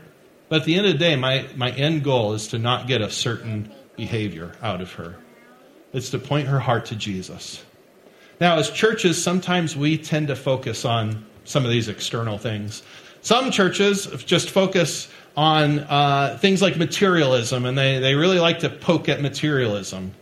but 0.49 0.61
at 0.61 0.65
the 0.65 0.75
end 0.75 0.87
of 0.87 0.93
the 0.93 0.97
day, 0.97 1.15
my, 1.15 1.45
my 1.55 1.69
end 1.71 2.03
goal 2.03 2.33
is 2.33 2.47
to 2.49 2.59
not 2.59 2.87
get 2.87 3.01
a 3.01 3.11
certain 3.11 3.71
behavior 3.95 4.53
out 4.63 4.81
of 4.81 4.91
her. 4.93 5.17
It's 5.93 6.09
to 6.09 6.19
point 6.19 6.47
her 6.47 6.59
heart 6.59 6.87
to 6.87 6.95
Jesus. 6.95 7.63
Now, 8.41 8.57
as 8.57 8.71
churches, 8.71 9.21
sometimes 9.21 9.77
we 9.77 9.99
tend 9.99 10.27
to 10.27 10.35
focus 10.35 10.83
on 10.83 11.25
some 11.43 11.63
of 11.63 11.69
these 11.69 11.89
external 11.89 12.39
things. 12.39 12.81
Some 13.21 13.51
churches 13.51 14.07
just 14.25 14.49
focus 14.49 15.07
on 15.37 15.79
uh, 15.79 16.39
things 16.41 16.61
like 16.61 16.75
materialism, 16.75 17.65
and 17.65 17.77
they, 17.77 17.99
they 17.99 18.15
really 18.15 18.39
like 18.39 18.59
to 18.59 18.69
poke 18.69 19.09
at 19.09 19.21
materialism. 19.21 20.13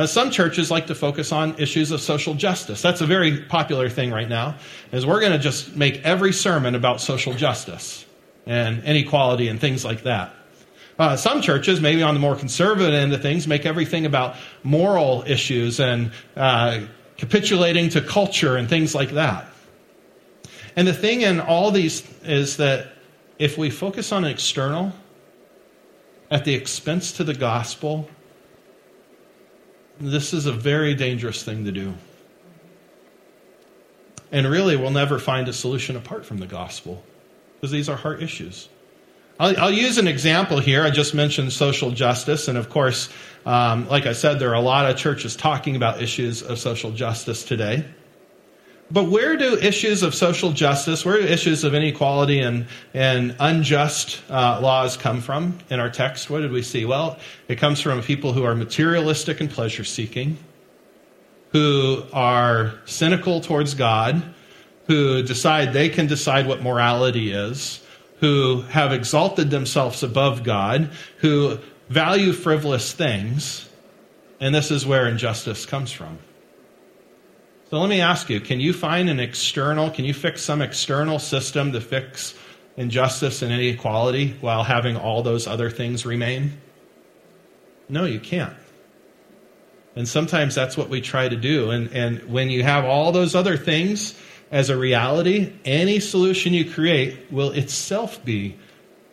Uh, 0.00 0.06
some 0.06 0.30
churches 0.30 0.70
like 0.70 0.86
to 0.86 0.94
focus 0.94 1.30
on 1.30 1.54
issues 1.58 1.90
of 1.90 2.00
social 2.00 2.32
justice. 2.32 2.80
That's 2.80 3.02
a 3.02 3.06
very 3.06 3.42
popular 3.42 3.90
thing 3.90 4.10
right 4.10 4.30
now, 4.30 4.56
is 4.92 5.04
we're 5.04 5.20
going 5.20 5.32
to 5.32 5.38
just 5.38 5.76
make 5.76 6.00
every 6.04 6.32
sermon 6.32 6.74
about 6.74 7.02
social 7.02 7.34
justice 7.34 8.06
and 8.46 8.82
inequality 8.84 9.48
and 9.48 9.60
things 9.60 9.84
like 9.84 10.04
that. 10.04 10.34
Uh, 10.98 11.16
some 11.16 11.42
churches, 11.42 11.82
maybe 11.82 12.02
on 12.02 12.14
the 12.14 12.20
more 12.20 12.34
conservative 12.34 12.94
end 12.94 13.12
of 13.12 13.20
things, 13.20 13.46
make 13.46 13.66
everything 13.66 14.06
about 14.06 14.36
moral 14.62 15.22
issues 15.26 15.80
and 15.80 16.12
uh, 16.34 16.80
capitulating 17.18 17.90
to 17.90 18.00
culture 18.00 18.56
and 18.56 18.70
things 18.70 18.94
like 18.94 19.10
that. 19.10 19.52
And 20.76 20.88
the 20.88 20.94
thing 20.94 21.20
in 21.20 21.40
all 21.40 21.70
these 21.70 22.10
is 22.22 22.56
that 22.56 22.88
if 23.38 23.58
we 23.58 23.68
focus 23.68 24.12
on 24.12 24.24
external 24.24 24.94
at 26.30 26.46
the 26.46 26.54
expense 26.54 27.12
to 27.12 27.24
the 27.24 27.34
gospel, 27.34 28.08
this 30.00 30.32
is 30.32 30.46
a 30.46 30.52
very 30.52 30.94
dangerous 30.94 31.42
thing 31.42 31.64
to 31.66 31.72
do. 31.72 31.94
And 34.32 34.46
really, 34.46 34.76
we'll 34.76 34.90
never 34.90 35.18
find 35.18 35.48
a 35.48 35.52
solution 35.52 35.96
apart 35.96 36.24
from 36.24 36.38
the 36.38 36.46
gospel 36.46 37.02
because 37.56 37.70
these 37.70 37.88
are 37.88 37.96
heart 37.96 38.22
issues. 38.22 38.68
I'll, 39.38 39.58
I'll, 39.58 39.70
use 39.70 39.98
an 39.98 40.06
example 40.06 40.58
here. 40.58 40.82
I 40.82 40.90
just 40.90 41.14
mentioned 41.14 41.52
social 41.52 41.90
justice. 41.90 42.48
And 42.48 42.56
of 42.56 42.68
course, 42.68 43.08
um, 43.44 43.88
like 43.88 44.06
I 44.06 44.12
said, 44.12 44.38
there 44.38 44.50
are 44.50 44.54
a 44.54 44.60
lot 44.60 44.88
of 44.88 44.96
churches 44.96 45.34
talking 45.34 45.76
about 45.76 46.02
issues 46.02 46.42
of 46.42 46.58
social 46.58 46.92
justice 46.92 47.44
today. 47.44 47.84
But 48.92 49.04
where 49.04 49.36
do 49.36 49.56
issues 49.56 50.02
of 50.02 50.16
social 50.16 50.50
justice, 50.50 51.04
where 51.04 51.20
do 51.20 51.26
issues 51.26 51.62
of 51.62 51.74
inequality 51.74 52.40
and, 52.40 52.66
and 52.92 53.36
unjust 53.38 54.20
uh, 54.28 54.60
laws 54.60 54.96
come 54.96 55.20
from 55.20 55.58
in 55.70 55.78
our 55.78 55.90
text? 55.90 56.28
What 56.28 56.40
did 56.40 56.50
we 56.50 56.62
see? 56.62 56.84
Well, 56.84 57.16
it 57.46 57.56
comes 57.56 57.80
from 57.80 58.02
people 58.02 58.32
who 58.32 58.42
are 58.42 58.54
materialistic 58.54 59.40
and 59.40 59.48
pleasure 59.48 59.84
seeking, 59.84 60.38
who 61.52 62.02
are 62.12 62.74
cynical 62.84 63.40
towards 63.40 63.74
God, 63.74 64.22
who 64.86 65.22
decide 65.22 65.72
they 65.72 65.88
can 65.88 66.08
decide 66.08 66.48
what 66.48 66.60
morality 66.60 67.32
is, 67.32 67.80
who 68.18 68.62
have 68.62 68.92
exalted 68.92 69.50
themselves 69.50 70.02
above 70.02 70.42
God, 70.42 70.90
who 71.18 71.58
value 71.88 72.32
frivolous 72.32 72.92
things, 72.92 73.68
and 74.40 74.52
this 74.52 74.72
is 74.72 74.84
where 74.84 75.06
injustice 75.06 75.64
comes 75.64 75.92
from. 75.92 76.18
So 77.70 77.78
let 77.78 77.88
me 77.88 78.00
ask 78.00 78.28
you 78.28 78.40
can 78.40 78.58
you 78.58 78.72
find 78.72 79.08
an 79.08 79.20
external, 79.20 79.90
can 79.90 80.04
you 80.04 80.12
fix 80.12 80.42
some 80.42 80.60
external 80.60 81.20
system 81.20 81.72
to 81.72 81.80
fix 81.80 82.34
injustice 82.76 83.42
and 83.42 83.52
inequality 83.52 84.36
while 84.40 84.64
having 84.64 84.96
all 84.96 85.22
those 85.22 85.46
other 85.46 85.70
things 85.70 86.04
remain? 86.04 86.60
No, 87.88 88.04
you 88.04 88.18
can't. 88.18 88.56
And 89.94 90.08
sometimes 90.08 90.54
that's 90.54 90.76
what 90.76 90.88
we 90.88 91.00
try 91.00 91.28
to 91.28 91.36
do. 91.36 91.70
And, 91.70 91.92
and 91.92 92.22
when 92.32 92.50
you 92.50 92.64
have 92.64 92.84
all 92.84 93.12
those 93.12 93.36
other 93.36 93.56
things 93.56 94.18
as 94.50 94.70
a 94.70 94.76
reality, 94.76 95.52
any 95.64 96.00
solution 96.00 96.52
you 96.52 96.70
create 96.70 97.30
will 97.30 97.52
itself 97.52 98.24
be 98.24 98.56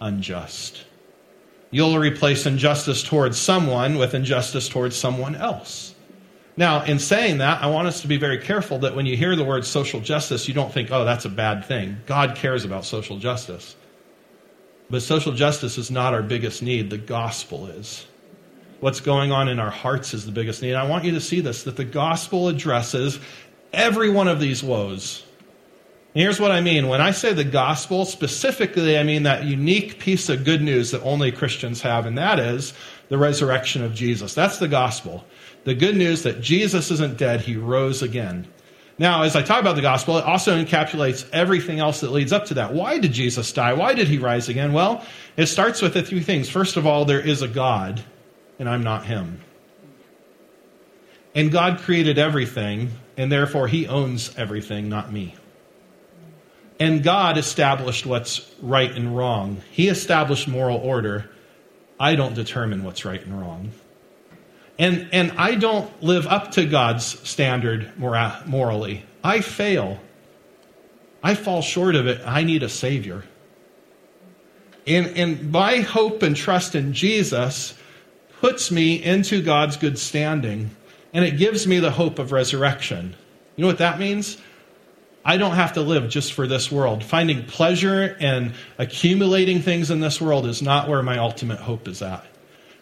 unjust. 0.01 0.83
You'll 1.69 1.99
replace 1.99 2.45
injustice 2.45 3.03
towards 3.03 3.37
someone 3.37 3.97
with 3.97 4.15
injustice 4.15 4.67
towards 4.67 4.95
someone 4.95 5.35
else. 5.35 5.86
Now, 6.57 6.83
in 6.83 6.97
saying 6.97 7.37
that, 7.37 7.61
I 7.61 7.67
want 7.67 7.87
us 7.87 8.01
to 8.01 8.07
be 8.07 8.17
very 8.17 8.39
careful 8.39 8.79
that 8.79 8.95
when 8.95 9.05
you 9.05 9.15
hear 9.15 9.35
the 9.35 9.43
word 9.43 9.63
social 9.63 10.01
justice, 10.01 10.47
you 10.47 10.55
don't 10.55 10.73
think, 10.73 10.91
oh, 10.91 11.05
that's 11.05 11.25
a 11.25 11.29
bad 11.29 11.65
thing. 11.65 11.97
God 12.07 12.35
cares 12.35 12.65
about 12.65 12.83
social 12.83 13.19
justice. 13.19 13.75
But 14.89 15.03
social 15.03 15.33
justice 15.33 15.77
is 15.77 15.91
not 15.91 16.15
our 16.15 16.23
biggest 16.23 16.63
need, 16.63 16.89
the 16.89 16.97
gospel 16.97 17.67
is. 17.67 18.07
What's 18.79 19.01
going 19.01 19.31
on 19.31 19.49
in 19.49 19.59
our 19.59 19.69
hearts 19.69 20.15
is 20.15 20.25
the 20.25 20.31
biggest 20.31 20.63
need. 20.63 20.73
I 20.73 20.87
want 20.87 21.03
you 21.03 21.11
to 21.11 21.21
see 21.21 21.41
this 21.41 21.63
that 21.63 21.75
the 21.75 21.85
gospel 21.85 22.47
addresses 22.47 23.19
every 23.71 24.09
one 24.09 24.27
of 24.27 24.39
these 24.39 24.63
woes. 24.63 25.23
Here's 26.13 26.39
what 26.39 26.51
I 26.51 26.61
mean. 26.61 26.87
When 26.87 27.01
I 27.01 27.11
say 27.11 27.33
the 27.33 27.43
gospel, 27.43 28.05
specifically, 28.05 28.97
I 28.97 29.03
mean 29.03 29.23
that 29.23 29.43
unique 29.43 29.99
piece 29.99 30.29
of 30.29 30.45
good 30.45 30.61
news 30.61 30.91
that 30.91 31.03
only 31.03 31.31
Christians 31.31 31.81
have, 31.81 32.05
and 32.05 32.17
that 32.17 32.39
is 32.39 32.73
the 33.09 33.17
resurrection 33.17 33.83
of 33.83 33.93
Jesus. 33.93 34.33
That's 34.33 34.57
the 34.57 34.67
gospel 34.67 35.23
the 35.67 35.75
good 35.75 35.97
news 35.97 36.23
that 36.23 36.39
Jesus 36.39 36.91
isn't 36.91 37.17
dead, 37.17 37.41
he 37.41 37.57
rose 37.57 38.01
again. 38.01 38.47
Now, 38.97 39.23
as 39.23 39.35
I 39.35 39.41
talk 39.41 39.59
about 39.59 39.75
the 39.75 39.81
gospel, 39.81 40.17
it 40.17 40.23
also 40.23 40.63
encapsulates 40.63 41.29
everything 41.33 41.79
else 41.79 41.99
that 41.99 42.13
leads 42.13 42.31
up 42.31 42.45
to 42.45 42.53
that. 42.53 42.73
Why 42.73 42.99
did 42.99 43.11
Jesus 43.11 43.51
die? 43.51 43.73
Why 43.73 43.93
did 43.93 44.07
he 44.07 44.17
rise 44.17 44.47
again? 44.47 44.71
Well, 44.71 45.05
it 45.35 45.47
starts 45.47 45.81
with 45.81 45.93
the 45.93 46.01
three 46.01 46.21
things. 46.21 46.49
First 46.49 46.77
of 46.77 46.87
all, 46.87 47.03
there 47.03 47.19
is 47.19 47.41
a 47.41 47.49
God, 47.49 48.01
and 48.59 48.69
I'm 48.69 48.81
not 48.81 49.05
him. 49.05 49.41
And 51.35 51.51
God 51.51 51.79
created 51.79 52.17
everything, 52.17 52.89
and 53.17 53.29
therefore 53.29 53.67
he 53.67 53.87
owns 53.87 54.33
everything, 54.37 54.87
not 54.87 55.11
me. 55.11 55.35
And 56.79 57.03
God 57.03 57.37
established 57.37 58.05
what's 58.05 58.49
right 58.61 58.91
and 58.91 59.17
wrong. 59.17 59.61
He 59.71 59.87
established 59.87 60.47
moral 60.47 60.77
order. 60.77 61.29
I 61.99 62.15
don't 62.15 62.35
determine 62.35 62.83
what's 62.83 63.03
right 63.03 63.23
and 63.23 63.39
wrong. 63.39 63.71
And, 64.79 65.09
and 65.11 65.31
I 65.37 65.55
don't 65.55 66.03
live 66.03 66.27
up 66.27 66.51
to 66.51 66.65
God's 66.65 67.05
standard 67.27 67.97
morally. 67.97 69.05
I 69.23 69.41
fail. 69.41 69.99
I 71.23 71.33
fall 71.33 71.61
short 71.61 71.95
of 71.95 72.05
it. 72.05 72.21
I 72.25 72.43
need 72.43 72.61
a 72.61 72.69
Savior. 72.69 73.23
And, 74.85 75.07
and 75.17 75.51
my 75.51 75.77
hope 75.79 76.21
and 76.21 76.35
trust 76.35 76.75
in 76.75 76.93
Jesus 76.93 77.73
puts 78.39 78.71
me 78.71 79.03
into 79.03 79.41
God's 79.41 79.77
good 79.77 79.97
standing, 79.97 80.69
and 81.13 81.25
it 81.25 81.37
gives 81.37 81.65
me 81.65 81.79
the 81.79 81.91
hope 81.91 82.19
of 82.19 82.31
resurrection. 82.31 83.15
You 83.55 83.63
know 83.63 83.67
what 83.67 83.79
that 83.79 83.99
means? 83.99 84.37
I 85.27 85.35
don't 85.35 85.55
have 85.55 85.73
to 85.73 85.81
live 85.81 86.07
just 86.07 86.31
for 86.31 86.47
this 86.47 86.71
world. 86.71 87.03
Finding 87.03 87.43
pleasure 87.43 88.15
and 88.21 88.53
accumulating 88.77 89.61
things 89.61 89.91
in 89.91 89.99
this 89.99 90.21
world 90.21 90.45
is 90.45 90.61
not 90.61 90.87
where 90.87 91.03
my 91.03 91.17
ultimate 91.17 91.59
hope 91.59 91.89
is 91.89 92.01
at. 92.01 92.25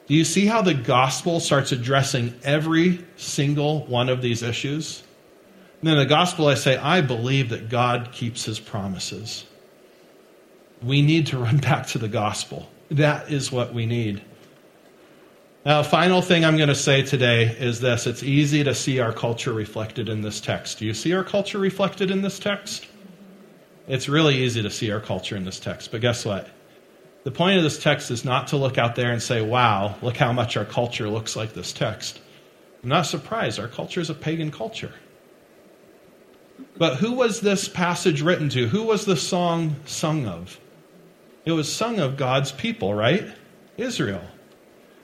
Do 0.06 0.14
you 0.14 0.24
see 0.24 0.46
how 0.46 0.62
the 0.62 0.76
gospel 0.76 1.39
starts 1.39 1.72
addressing 1.72 2.39
every 2.43 3.04
single 3.18 3.88
one 3.88 4.10
of 4.10 4.22
these 4.22 4.43
issues? 4.43 5.02
And 5.82 5.89
in 5.89 5.98
the 5.98 6.06
gospel, 6.06 6.48
I 6.48 6.54
say, 6.54 6.78
I 6.78 7.02
believe 7.02 7.50
that 7.50 7.70
God 7.70 8.12
keeps 8.12 8.46
his 8.46 8.60
promises. 8.60 9.48
We 10.84 11.02
need 11.02 11.26
to 11.28 11.39
run 11.39 11.58
back 11.70 11.88
to 11.88 11.98
the 11.98 12.08
gospel. 12.08 12.70
That 12.91 13.32
is 13.32 13.52
what 13.52 13.74
we 13.74 13.88
need. 13.88 14.22
Now, 15.66 15.82
final 15.82 16.22
thing 16.22 16.45
I'm 16.45 16.57
going 16.57 16.70
to 16.70 16.76
say 16.76 17.01
today 17.01 17.45
is 17.45 17.80
this 17.82 18.05
it's 18.05 18.22
easy 18.22 18.63
to 18.63 18.76
see 18.76 18.99
our 18.99 19.11
culture 19.11 19.51
reflected 19.51 20.09
in 20.09 20.22
this 20.22 20.39
text. 20.39 20.78
Do 20.78 20.86
you 20.86 20.93
see 20.93 21.11
our 21.13 21.24
culture 21.24 21.57
reflected 21.57 22.11
in 22.11 22.22
this 22.22 22.38
text? 22.38 22.86
It's 23.88 24.07
really 24.07 24.43
easy 24.43 24.61
to 24.61 24.70
see 24.70 24.91
our 24.91 24.99
culture 24.99 25.36
in 25.36 25.43
this 25.43 25.59
text, 25.59 25.91
but 25.91 26.01
guess 26.01 26.24
what? 26.24 26.47
The 27.24 27.32
point 27.32 27.57
of 27.57 27.63
this 27.63 27.82
text 27.82 28.11
is 28.11 28.24
not 28.24 28.49
to 28.49 28.57
look 28.57 28.78
out 28.78 28.95
there 28.95 29.11
and 29.11 29.22
say, 29.22 29.41
wow, 29.41 29.95
look 30.03 30.18
how 30.18 30.32
much 30.32 30.55
our 30.55 30.66
culture 30.66 31.09
looks 31.09 31.36
like 31.36 31.53
this 31.53 31.74
text. 31.74 32.20
I'm 32.84 32.89
not 32.89 33.07
surprised. 33.07 33.59
Our 33.59 33.68
culture 33.68 34.01
is 34.01 34.11
a 34.11 34.13
pagan 34.13 34.51
culture. 34.51 34.93
But 36.78 36.97
who 36.97 37.13
was 37.13 37.41
this 37.41 37.68
passage 37.68 38.22
written 38.22 38.49
to? 38.49 38.68
Who 38.68 38.84
was 38.84 39.05
the 39.05 39.18
song 39.18 39.78
sung 39.86 40.28
of? 40.28 40.59
It 41.43 41.53
was 41.53 41.74
sung 41.74 41.99
of 41.99 42.18
God's 42.18 42.51
people, 42.51 42.93
right? 42.93 43.28
Israel. 43.78 44.22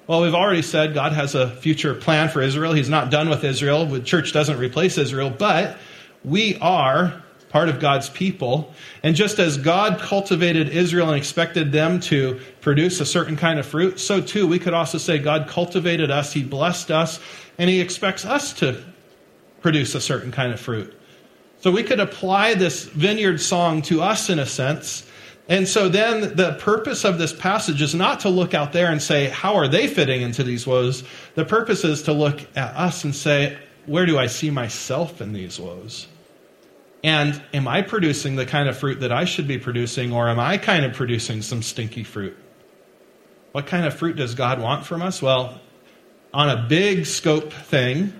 Well, 0.07 0.21
we've 0.21 0.33
already 0.33 0.63
said 0.63 0.93
God 0.93 1.13
has 1.13 1.35
a 1.35 1.49
future 1.49 1.93
plan 1.93 2.29
for 2.29 2.41
Israel. 2.41 2.73
He's 2.73 2.89
not 2.89 3.11
done 3.11 3.29
with 3.29 3.43
Israel. 3.43 3.85
The 3.85 4.01
church 4.01 4.33
doesn't 4.33 4.57
replace 4.57 4.97
Israel, 4.97 5.29
but 5.29 5.77
we 6.23 6.57
are 6.57 7.21
part 7.49 7.69
of 7.69 7.79
God's 7.79 8.09
people. 8.09 8.73
And 9.03 9.15
just 9.15 9.37
as 9.37 9.57
God 9.57 9.99
cultivated 9.99 10.69
Israel 10.69 11.09
and 11.09 11.17
expected 11.17 11.71
them 11.71 11.99
to 12.01 12.39
produce 12.61 12.99
a 12.99 13.05
certain 13.05 13.35
kind 13.37 13.59
of 13.59 13.65
fruit, 13.65 13.99
so 13.99 14.21
too 14.21 14.47
we 14.47 14.57
could 14.57 14.73
also 14.73 14.97
say 14.97 15.19
God 15.19 15.47
cultivated 15.47 16.09
us, 16.09 16.33
He 16.33 16.43
blessed 16.43 16.89
us, 16.89 17.19
and 17.57 17.69
He 17.69 17.79
expects 17.79 18.25
us 18.25 18.53
to 18.53 18.83
produce 19.61 19.93
a 19.93 20.01
certain 20.01 20.31
kind 20.31 20.51
of 20.51 20.59
fruit. 20.59 20.97
So 21.59 21.69
we 21.69 21.83
could 21.83 21.99
apply 21.99 22.55
this 22.55 22.85
vineyard 22.85 23.39
song 23.39 23.83
to 23.83 24.01
us 24.01 24.29
in 24.31 24.39
a 24.39 24.47
sense. 24.47 25.05
And 25.51 25.67
so 25.67 25.89
then 25.89 26.37
the 26.37 26.53
purpose 26.61 27.03
of 27.03 27.17
this 27.17 27.33
passage 27.33 27.81
is 27.81 27.93
not 27.93 28.21
to 28.21 28.29
look 28.29 28.53
out 28.53 28.71
there 28.71 28.89
and 28.89 29.01
say, 29.01 29.27
how 29.27 29.55
are 29.55 29.67
they 29.67 29.85
fitting 29.85 30.21
into 30.21 30.43
these 30.43 30.65
woes? 30.65 31.03
The 31.35 31.43
purpose 31.43 31.83
is 31.83 32.03
to 32.03 32.13
look 32.13 32.39
at 32.55 32.73
us 32.77 33.03
and 33.03 33.13
say, 33.13 33.57
where 33.85 34.05
do 34.05 34.17
I 34.17 34.27
see 34.27 34.49
myself 34.49 35.19
in 35.19 35.33
these 35.33 35.59
woes? 35.59 36.07
And 37.03 37.41
am 37.53 37.67
I 37.67 37.81
producing 37.81 38.37
the 38.37 38.45
kind 38.45 38.69
of 38.69 38.77
fruit 38.77 39.01
that 39.01 39.11
I 39.11 39.25
should 39.25 39.45
be 39.45 39.57
producing, 39.57 40.13
or 40.13 40.29
am 40.29 40.39
I 40.39 40.57
kind 40.57 40.85
of 40.85 40.93
producing 40.93 41.41
some 41.41 41.61
stinky 41.61 42.05
fruit? 42.05 42.37
What 43.51 43.67
kind 43.67 43.85
of 43.85 43.93
fruit 43.93 44.15
does 44.15 44.35
God 44.35 44.61
want 44.61 44.85
from 44.85 45.01
us? 45.01 45.21
Well, 45.21 45.59
on 46.33 46.49
a 46.49 46.65
big 46.69 47.05
scope 47.05 47.51
thing, 47.51 48.13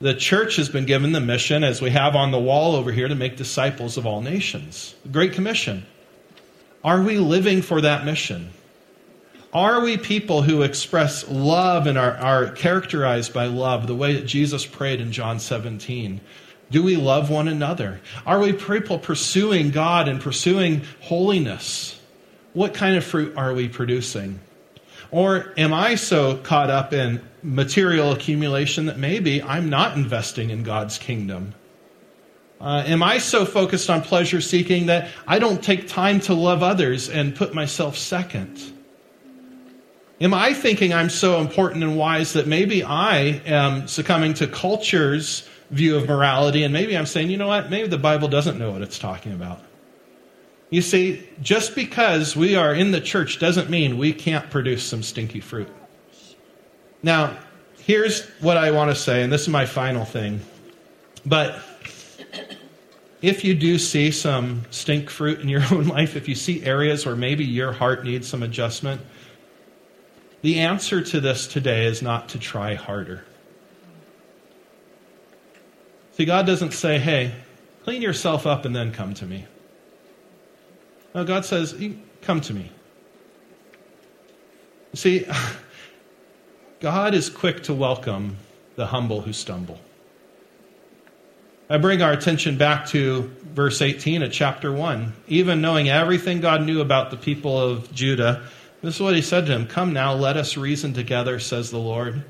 the 0.00 0.14
church 0.14 0.56
has 0.56 0.70
been 0.70 0.86
given 0.86 1.12
the 1.12 1.20
mission, 1.20 1.64
as 1.64 1.82
we 1.82 1.90
have 1.90 2.16
on 2.16 2.30
the 2.30 2.40
wall 2.40 2.76
over 2.76 2.92
here, 2.92 3.08
to 3.08 3.14
make 3.14 3.36
disciples 3.36 3.98
of 3.98 4.06
all 4.06 4.22
nations. 4.22 4.94
Great 5.10 5.34
Commission. 5.34 5.84
Are 6.84 7.02
we 7.02 7.18
living 7.18 7.62
for 7.62 7.80
that 7.80 8.04
mission? 8.04 8.50
Are 9.52 9.82
we 9.82 9.98
people 9.98 10.42
who 10.42 10.62
express 10.62 11.28
love 11.28 11.86
and 11.86 11.98
are, 11.98 12.16
are 12.16 12.50
characterized 12.52 13.34
by 13.34 13.46
love 13.46 13.86
the 13.86 13.94
way 13.94 14.14
that 14.14 14.26
Jesus 14.26 14.64
prayed 14.64 15.00
in 15.00 15.12
John 15.12 15.38
17? 15.38 16.20
Do 16.70 16.82
we 16.82 16.96
love 16.96 17.28
one 17.28 17.48
another? 17.48 18.00
Are 18.24 18.40
we 18.40 18.54
people 18.54 18.98
pursuing 18.98 19.70
God 19.70 20.08
and 20.08 20.20
pursuing 20.20 20.82
holiness? 21.02 22.00
What 22.54 22.72
kind 22.72 22.96
of 22.96 23.04
fruit 23.04 23.36
are 23.36 23.52
we 23.52 23.68
producing? 23.68 24.40
Or 25.10 25.52
am 25.58 25.74
I 25.74 25.96
so 25.96 26.38
caught 26.38 26.70
up 26.70 26.94
in 26.94 27.22
material 27.42 28.12
accumulation 28.12 28.86
that 28.86 28.98
maybe 28.98 29.42
I'm 29.42 29.68
not 29.68 29.96
investing 29.98 30.48
in 30.48 30.62
God's 30.62 30.96
kingdom? 30.96 31.54
Uh, 32.62 32.84
am 32.86 33.02
I 33.02 33.18
so 33.18 33.44
focused 33.44 33.90
on 33.90 34.02
pleasure 34.02 34.40
seeking 34.40 34.86
that 34.86 35.08
I 35.26 35.40
don't 35.40 35.60
take 35.60 35.88
time 35.88 36.20
to 36.20 36.34
love 36.34 36.62
others 36.62 37.10
and 37.10 37.34
put 37.34 37.54
myself 37.54 37.98
second? 37.98 38.60
Am 40.20 40.32
I 40.32 40.54
thinking 40.54 40.94
I'm 40.94 41.10
so 41.10 41.40
important 41.40 41.82
and 41.82 41.96
wise 41.96 42.34
that 42.34 42.46
maybe 42.46 42.84
I 42.84 43.42
am 43.44 43.88
succumbing 43.88 44.34
to 44.34 44.46
culture's 44.46 45.48
view 45.70 45.96
of 45.96 46.06
morality, 46.06 46.62
and 46.62 46.72
maybe 46.72 46.96
I'm 46.96 47.06
saying, 47.06 47.30
you 47.30 47.36
know 47.36 47.48
what, 47.48 47.68
maybe 47.68 47.88
the 47.88 47.98
Bible 47.98 48.28
doesn't 48.28 48.60
know 48.60 48.70
what 48.70 48.82
it's 48.82 48.98
talking 48.98 49.32
about. 49.32 49.60
You 50.70 50.82
see, 50.82 51.28
just 51.42 51.74
because 51.74 52.36
we 52.36 52.54
are 52.54 52.72
in 52.72 52.92
the 52.92 53.00
church 53.00 53.40
doesn't 53.40 53.70
mean 53.70 53.98
we 53.98 54.12
can't 54.12 54.48
produce 54.50 54.84
some 54.84 55.02
stinky 55.02 55.40
fruit. 55.40 55.68
Now, 57.02 57.36
here's 57.78 58.24
what 58.40 58.56
I 58.56 58.70
want 58.70 58.92
to 58.92 58.94
say, 58.94 59.24
and 59.24 59.32
this 59.32 59.42
is 59.42 59.48
my 59.48 59.66
final 59.66 60.04
thing. 60.04 60.40
But 61.26 61.58
if 63.22 63.44
you 63.44 63.54
do 63.54 63.78
see 63.78 64.10
some 64.10 64.62
stink 64.70 65.08
fruit 65.08 65.40
in 65.40 65.48
your 65.48 65.62
own 65.72 65.86
life, 65.86 66.16
if 66.16 66.28
you 66.28 66.34
see 66.34 66.64
areas 66.64 67.06
where 67.06 67.16
maybe 67.16 67.44
your 67.44 67.72
heart 67.72 68.04
needs 68.04 68.26
some 68.26 68.42
adjustment, 68.42 69.00
the 70.42 70.58
answer 70.58 71.00
to 71.00 71.20
this 71.20 71.46
today 71.46 71.86
is 71.86 72.02
not 72.02 72.28
to 72.30 72.38
try 72.38 72.74
harder. 72.74 73.24
See, 76.12 76.24
God 76.24 76.46
doesn't 76.46 76.72
say, 76.72 76.98
hey, 76.98 77.34
clean 77.84 78.02
yourself 78.02 78.44
up 78.44 78.64
and 78.64 78.74
then 78.74 78.92
come 78.92 79.14
to 79.14 79.24
me. 79.24 79.46
No, 81.14 81.24
God 81.24 81.44
says, 81.44 81.80
come 82.22 82.40
to 82.42 82.52
me. 82.52 82.70
See, 84.94 85.26
God 86.80 87.14
is 87.14 87.30
quick 87.30 87.62
to 87.64 87.74
welcome 87.74 88.36
the 88.74 88.86
humble 88.86 89.20
who 89.20 89.32
stumble. 89.32 89.78
I 91.72 91.78
bring 91.78 92.02
our 92.02 92.12
attention 92.12 92.58
back 92.58 92.84
to 92.88 93.34
verse 93.54 93.80
18 93.80 94.22
of 94.22 94.30
chapter 94.30 94.70
1. 94.70 95.10
Even 95.28 95.62
knowing 95.62 95.88
everything 95.88 96.42
God 96.42 96.62
knew 96.64 96.82
about 96.82 97.10
the 97.10 97.16
people 97.16 97.58
of 97.58 97.90
Judah, 97.94 98.42
this 98.82 98.96
is 98.96 99.00
what 99.00 99.14
he 99.14 99.22
said 99.22 99.46
to 99.46 99.52
him 99.52 99.66
Come 99.66 99.94
now, 99.94 100.12
let 100.12 100.36
us 100.36 100.58
reason 100.58 100.92
together, 100.92 101.38
says 101.38 101.70
the 101.70 101.78
Lord. 101.78 102.24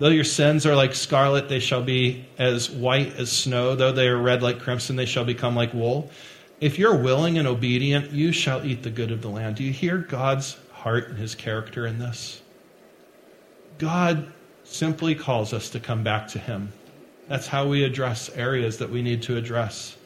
Though 0.00 0.08
your 0.08 0.24
sins 0.24 0.66
are 0.66 0.74
like 0.74 0.96
scarlet, 0.96 1.48
they 1.48 1.60
shall 1.60 1.84
be 1.84 2.24
as 2.38 2.72
white 2.72 3.14
as 3.14 3.30
snow. 3.30 3.76
Though 3.76 3.92
they 3.92 4.08
are 4.08 4.20
red 4.20 4.42
like 4.42 4.58
crimson, 4.58 4.96
they 4.96 5.06
shall 5.06 5.24
become 5.24 5.54
like 5.54 5.72
wool. 5.72 6.10
If 6.60 6.76
you're 6.76 6.96
willing 6.96 7.38
and 7.38 7.46
obedient, 7.46 8.10
you 8.10 8.32
shall 8.32 8.66
eat 8.66 8.82
the 8.82 8.90
good 8.90 9.12
of 9.12 9.22
the 9.22 9.28
land. 9.28 9.54
Do 9.54 9.62
you 9.62 9.72
hear 9.72 9.98
God's 9.98 10.58
heart 10.72 11.08
and 11.08 11.18
his 11.18 11.36
character 11.36 11.86
in 11.86 12.00
this? 12.00 12.42
God 13.78 14.32
simply 14.64 15.14
calls 15.14 15.52
us 15.52 15.70
to 15.70 15.78
come 15.78 16.02
back 16.02 16.26
to 16.30 16.40
him. 16.40 16.72
That's 17.28 17.46
how 17.46 17.66
we 17.66 17.84
address 17.84 18.30
areas 18.30 18.78
that 18.78 18.90
we 18.90 19.02
need 19.02 19.22
to 19.22 19.36
address. 19.36 19.96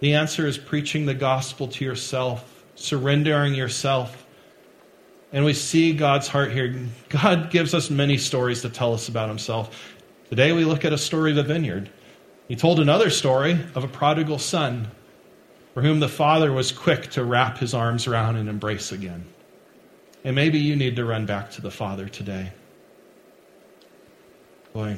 The 0.00 0.14
answer 0.14 0.46
is 0.46 0.56
preaching 0.56 1.06
the 1.06 1.14
gospel 1.14 1.68
to 1.68 1.84
yourself, 1.84 2.64
surrendering 2.76 3.54
yourself 3.54 4.26
and 5.32 5.44
we 5.44 5.52
see 5.52 5.92
God's 5.92 6.28
heart 6.28 6.52
here. 6.52 6.86
God 7.08 7.50
gives 7.50 7.74
us 7.74 7.90
many 7.90 8.16
stories 8.16 8.62
to 8.62 8.70
tell 8.70 8.94
us 8.94 9.08
about 9.08 9.28
himself. 9.28 9.94
Today 10.30 10.52
we 10.52 10.64
look 10.64 10.84
at 10.84 10.92
a 10.92 10.98
story 10.98 11.32
of 11.32 11.38
a 11.38 11.42
vineyard. 11.42 11.90
He 12.48 12.56
told 12.56 12.80
another 12.80 13.10
story 13.10 13.58
of 13.74 13.84
a 13.84 13.88
prodigal 13.88 14.38
son 14.38 14.90
for 15.74 15.82
whom 15.82 16.00
the 16.00 16.08
father 16.08 16.50
was 16.50 16.72
quick 16.72 17.10
to 17.10 17.24
wrap 17.24 17.58
his 17.58 17.74
arms 17.74 18.06
around 18.06 18.36
and 18.36 18.48
embrace 18.48 18.90
again. 18.90 19.26
And 20.24 20.34
maybe 20.34 20.58
you 20.58 20.76
need 20.76 20.96
to 20.96 21.04
run 21.04 21.26
back 21.26 21.50
to 21.52 21.60
the 21.60 21.70
father 21.70 22.08
today. 22.08 22.52
Boy, 24.72 24.96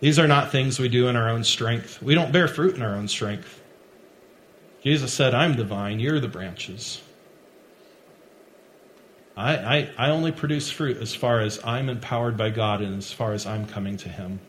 these 0.00 0.18
are 0.18 0.28
not 0.28 0.52
things 0.52 0.78
we 0.78 0.88
do 0.88 1.08
in 1.08 1.16
our 1.16 1.28
own 1.28 1.44
strength. 1.44 2.00
We 2.02 2.14
don't 2.14 2.32
bear 2.32 2.48
fruit 2.48 2.76
in 2.76 2.82
our 2.82 2.94
own 2.94 3.08
strength. 3.08 3.62
Jesus 4.82 5.12
said, 5.12 5.34
I'm 5.34 5.54
the 5.54 5.64
vine, 5.64 5.98
you're 5.98 6.20
the 6.20 6.28
branches. 6.28 7.00
I, 9.36 9.56
I, 9.56 9.90
I 9.98 10.10
only 10.10 10.32
produce 10.32 10.70
fruit 10.70 10.96
as 10.96 11.14
far 11.14 11.40
as 11.40 11.60
I'm 11.64 11.88
empowered 11.88 12.36
by 12.36 12.50
God 12.50 12.80
and 12.80 12.98
as 12.98 13.12
far 13.12 13.32
as 13.32 13.46
I'm 13.46 13.66
coming 13.66 13.96
to 13.98 14.08
Him. 14.08 14.40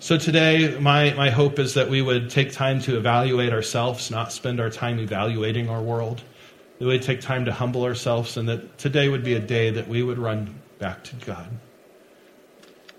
So 0.00 0.18
today, 0.18 0.76
my, 0.80 1.12
my 1.14 1.30
hope 1.30 1.60
is 1.60 1.74
that 1.74 1.88
we 1.88 2.02
would 2.02 2.28
take 2.28 2.52
time 2.52 2.80
to 2.82 2.96
evaluate 2.96 3.52
ourselves, 3.52 4.10
not 4.10 4.32
spend 4.32 4.60
our 4.60 4.70
time 4.70 4.98
evaluating 4.98 5.68
our 5.68 5.80
world. 5.80 6.22
That 6.78 6.86
we 6.86 6.92
would 6.94 7.02
take 7.02 7.20
time 7.20 7.44
to 7.44 7.52
humble 7.52 7.84
ourselves, 7.84 8.36
and 8.36 8.48
that 8.48 8.78
today 8.78 9.08
would 9.08 9.22
be 9.22 9.34
a 9.34 9.40
day 9.40 9.70
that 9.70 9.86
we 9.86 10.02
would 10.02 10.18
run 10.18 10.60
back 10.80 11.04
to 11.04 11.16
God. 11.24 11.48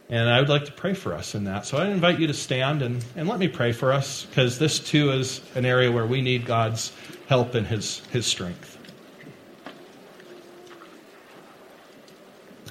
And 0.10 0.30
I 0.30 0.40
would 0.40 0.50
like 0.50 0.66
to 0.66 0.72
pray 0.72 0.94
for 0.94 1.14
us 1.14 1.34
in 1.34 1.46
that. 1.46 1.66
So 1.66 1.78
I 1.78 1.88
invite 1.88 2.20
you 2.20 2.28
to 2.28 2.34
stand 2.34 2.82
and, 2.82 3.04
and 3.16 3.28
let 3.28 3.40
me 3.40 3.48
pray 3.48 3.72
for 3.72 3.92
us, 3.92 4.26
because 4.26 4.60
this 4.60 4.80
too 4.80 5.12
is 5.12 5.42
an 5.56 5.66
area 5.66 5.92
where 5.92 6.06
we 6.06 6.22
need 6.22 6.46
God's 6.46 6.92
help 7.28 7.56
and 7.56 7.66
His, 7.66 8.00
His 8.12 8.26
strength. 8.26 8.78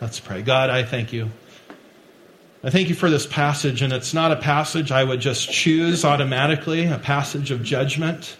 Let's 0.00 0.20
pray. 0.20 0.42
God, 0.42 0.68
I 0.68 0.82
thank 0.82 1.12
you. 1.12 1.30
I 2.64 2.70
thank 2.70 2.88
you 2.88 2.94
for 2.94 3.10
this 3.10 3.26
passage, 3.26 3.82
and 3.82 3.92
it's 3.92 4.14
not 4.14 4.30
a 4.30 4.36
passage 4.36 4.92
I 4.92 5.02
would 5.02 5.20
just 5.20 5.50
choose 5.50 6.04
automatically, 6.04 6.86
a 6.86 6.98
passage 6.98 7.50
of 7.50 7.64
judgment. 7.64 8.36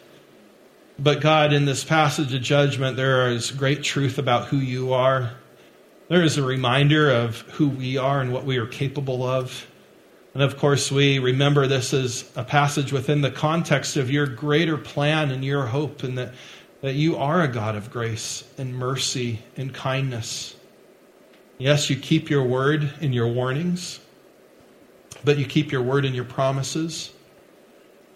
But 0.99 1.20
God, 1.20 1.53
in 1.53 1.64
this 1.64 1.82
passage 1.82 2.32
of 2.32 2.43
judgment, 2.43 2.97
there 2.97 3.30
is 3.30 3.51
great 3.51 3.82
truth 3.82 4.18
about 4.18 4.47
who 4.47 4.59
you 4.59 4.93
are. 4.93 5.32
There 6.12 6.22
is 6.22 6.36
a 6.36 6.42
reminder 6.42 7.08
of 7.08 7.40
who 7.52 7.70
we 7.70 7.96
are 7.96 8.20
and 8.20 8.34
what 8.34 8.44
we 8.44 8.58
are 8.58 8.66
capable 8.66 9.22
of. 9.22 9.66
And 10.34 10.42
of 10.42 10.58
course, 10.58 10.92
we 10.92 11.18
remember 11.18 11.66
this 11.66 11.94
as 11.94 12.30
a 12.36 12.44
passage 12.44 12.92
within 12.92 13.22
the 13.22 13.30
context 13.30 13.96
of 13.96 14.10
your 14.10 14.26
greater 14.26 14.76
plan 14.76 15.30
and 15.30 15.42
your 15.42 15.64
hope, 15.64 16.02
and 16.02 16.18
that, 16.18 16.34
that 16.82 16.96
you 16.96 17.16
are 17.16 17.40
a 17.40 17.48
God 17.48 17.76
of 17.76 17.90
grace 17.90 18.44
and 18.58 18.74
mercy 18.74 19.38
and 19.56 19.72
kindness. 19.72 20.54
Yes, 21.56 21.88
you 21.88 21.96
keep 21.96 22.28
your 22.28 22.44
word 22.44 22.92
in 23.00 23.14
your 23.14 23.28
warnings, 23.28 23.98
but 25.24 25.38
you 25.38 25.46
keep 25.46 25.72
your 25.72 25.80
word 25.80 26.04
in 26.04 26.12
your 26.12 26.26
promises. 26.26 27.10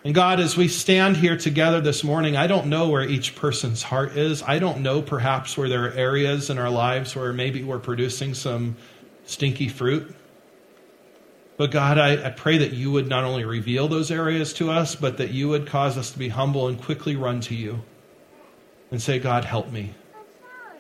And 0.07 0.15
God, 0.15 0.39
as 0.39 0.57
we 0.57 0.69
stand 0.69 1.17
here 1.17 1.37
together 1.37 1.81
this 1.81 2.05
morning, 2.05 2.37
I 2.37 2.47
don't 2.47 2.69
know 2.69 2.91
where 2.91 3.03
each 3.03 3.35
person's 3.35 3.83
heart 3.83 4.17
is. 4.17 4.41
I 4.41 4.61
don't 4.61 4.83
know 4.83 5.03
perhaps 5.03 5.59
where 5.59 5.69
there 5.69 5.87
are 5.87 5.91
areas 5.91 6.49
in 6.49 6.59
our 6.59 6.71
lives 6.71 7.17
where 7.17 7.33
maybe 7.33 7.65
we're 7.65 7.81
producing 7.81 8.33
some 8.33 8.77
stinky 9.25 9.67
fruit. 9.67 10.15
But 11.57 11.73
God, 11.73 11.99
I, 11.99 12.25
I, 12.25 12.31
pray 12.31 12.59
that 12.59 12.73
you 12.73 12.93
would 12.93 13.09
not 13.09 13.25
only 13.25 13.45
reveal 13.45 13.89
those 13.89 14.13
areas 14.13 14.53
to 14.53 14.71
us, 14.71 14.95
but 14.95 15.17
that 15.17 15.33
you 15.33 15.49
would 15.49 15.67
cause 15.67 15.99
us 15.99 16.13
to 16.13 16.19
be 16.21 16.29
humble 16.29 16.69
and 16.69 16.81
quickly 16.81 17.17
run 17.17 17.41
to 17.41 17.57
you 17.57 17.83
and 18.93 19.03
say, 19.03 19.19
God, 19.19 19.45
help 19.45 19.73
me 19.73 19.93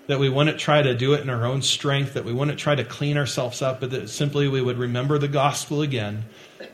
that 0.07 0.18
we 0.18 0.28
wouldn't 0.28 0.59
try 0.59 0.82
to 0.82 0.94
do 0.94 1.14
it 1.14 1.20
in 1.20 1.30
our 1.30 1.44
own 1.44 1.62
strength, 1.62 2.14
that 2.14 2.24
we 2.24 2.32
wouldn't 2.32 2.59
try 2.59 2.74
to 2.74 2.84
clean 2.84 3.16
ourselves 3.16 3.62
up, 3.62 3.80
but 3.80 3.90
that 3.90 4.09
simply 4.09 4.48
we 4.48 4.62
would 4.62 4.78
remember 4.78 5.18
the 5.18 5.28
gospel 5.28 5.82
again, 5.82 6.24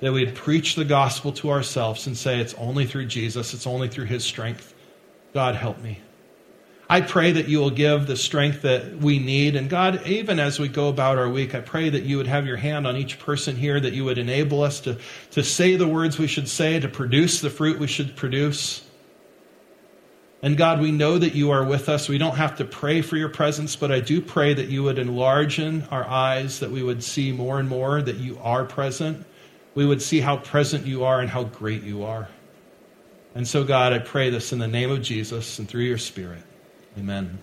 that 0.00 0.12
we'd 0.12 0.34
preach 0.34 0.74
the 0.74 0.84
gospel 0.84 1.32
to 1.32 1.50
ourselves 1.50 2.06
and 2.06 2.16
say, 2.16 2.40
it's 2.40 2.54
only 2.54 2.86
through 2.86 3.06
Jesus, 3.06 3.54
it's 3.54 3.66
only 3.66 3.88
through 3.88 4.06
his 4.06 4.24
strength. 4.24 4.74
God, 5.32 5.54
help 5.54 5.80
me. 5.80 6.00
I 6.90 7.00
pray 7.00 7.32
that 7.32 7.48
you 7.48 7.58
will 7.58 7.70
give 7.70 8.06
the 8.06 8.16
strength 8.16 8.62
that 8.62 8.98
we 8.98 9.18
need. 9.18 9.56
And 9.56 9.70
God, 9.70 10.06
even 10.06 10.38
as 10.38 10.58
we 10.58 10.68
go 10.68 10.88
about 10.88 11.16
our 11.16 11.28
week, 11.28 11.54
I 11.54 11.60
pray 11.60 11.88
that 11.88 12.02
you 12.02 12.18
would 12.18 12.26
have 12.26 12.46
your 12.46 12.58
hand 12.58 12.86
on 12.86 12.98
each 12.98 13.18
person 13.18 13.56
here, 13.56 13.80
that 13.80 13.94
you 13.94 14.04
would 14.04 14.18
enable 14.18 14.62
us 14.62 14.80
to, 14.80 14.98
to 15.30 15.42
say 15.42 15.76
the 15.76 15.88
words 15.88 16.18
we 16.18 16.26
should 16.26 16.48
say, 16.48 16.78
to 16.78 16.88
produce 16.88 17.40
the 17.40 17.48
fruit 17.48 17.78
we 17.78 17.86
should 17.86 18.14
produce. 18.14 18.82
And 20.42 20.56
God, 20.56 20.80
we 20.80 20.90
know 20.90 21.18
that 21.18 21.36
you 21.36 21.52
are 21.52 21.64
with 21.64 21.88
us. 21.88 22.08
We 22.08 22.18
don't 22.18 22.36
have 22.36 22.56
to 22.56 22.64
pray 22.64 23.00
for 23.00 23.16
your 23.16 23.28
presence, 23.28 23.76
but 23.76 23.92
I 23.92 24.00
do 24.00 24.20
pray 24.20 24.54
that 24.54 24.68
you 24.68 24.82
would 24.82 24.98
enlarge 24.98 25.60
in 25.60 25.84
our 25.84 26.04
eyes, 26.04 26.58
that 26.58 26.72
we 26.72 26.82
would 26.82 27.04
see 27.04 27.30
more 27.30 27.60
and 27.60 27.68
more 27.68 28.02
that 28.02 28.16
you 28.16 28.38
are 28.42 28.64
present. 28.64 29.24
We 29.76 29.86
would 29.86 30.02
see 30.02 30.20
how 30.20 30.38
present 30.38 30.84
you 30.84 31.04
are 31.04 31.20
and 31.20 31.30
how 31.30 31.44
great 31.44 31.84
you 31.84 32.02
are. 32.02 32.28
And 33.36 33.46
so, 33.46 33.62
God, 33.62 33.92
I 33.92 34.00
pray 34.00 34.30
this 34.30 34.52
in 34.52 34.58
the 34.58 34.68
name 34.68 34.90
of 34.90 35.00
Jesus 35.00 35.60
and 35.60 35.68
through 35.68 35.84
your 35.84 35.96
Spirit. 35.96 36.42
Amen. 36.98 37.38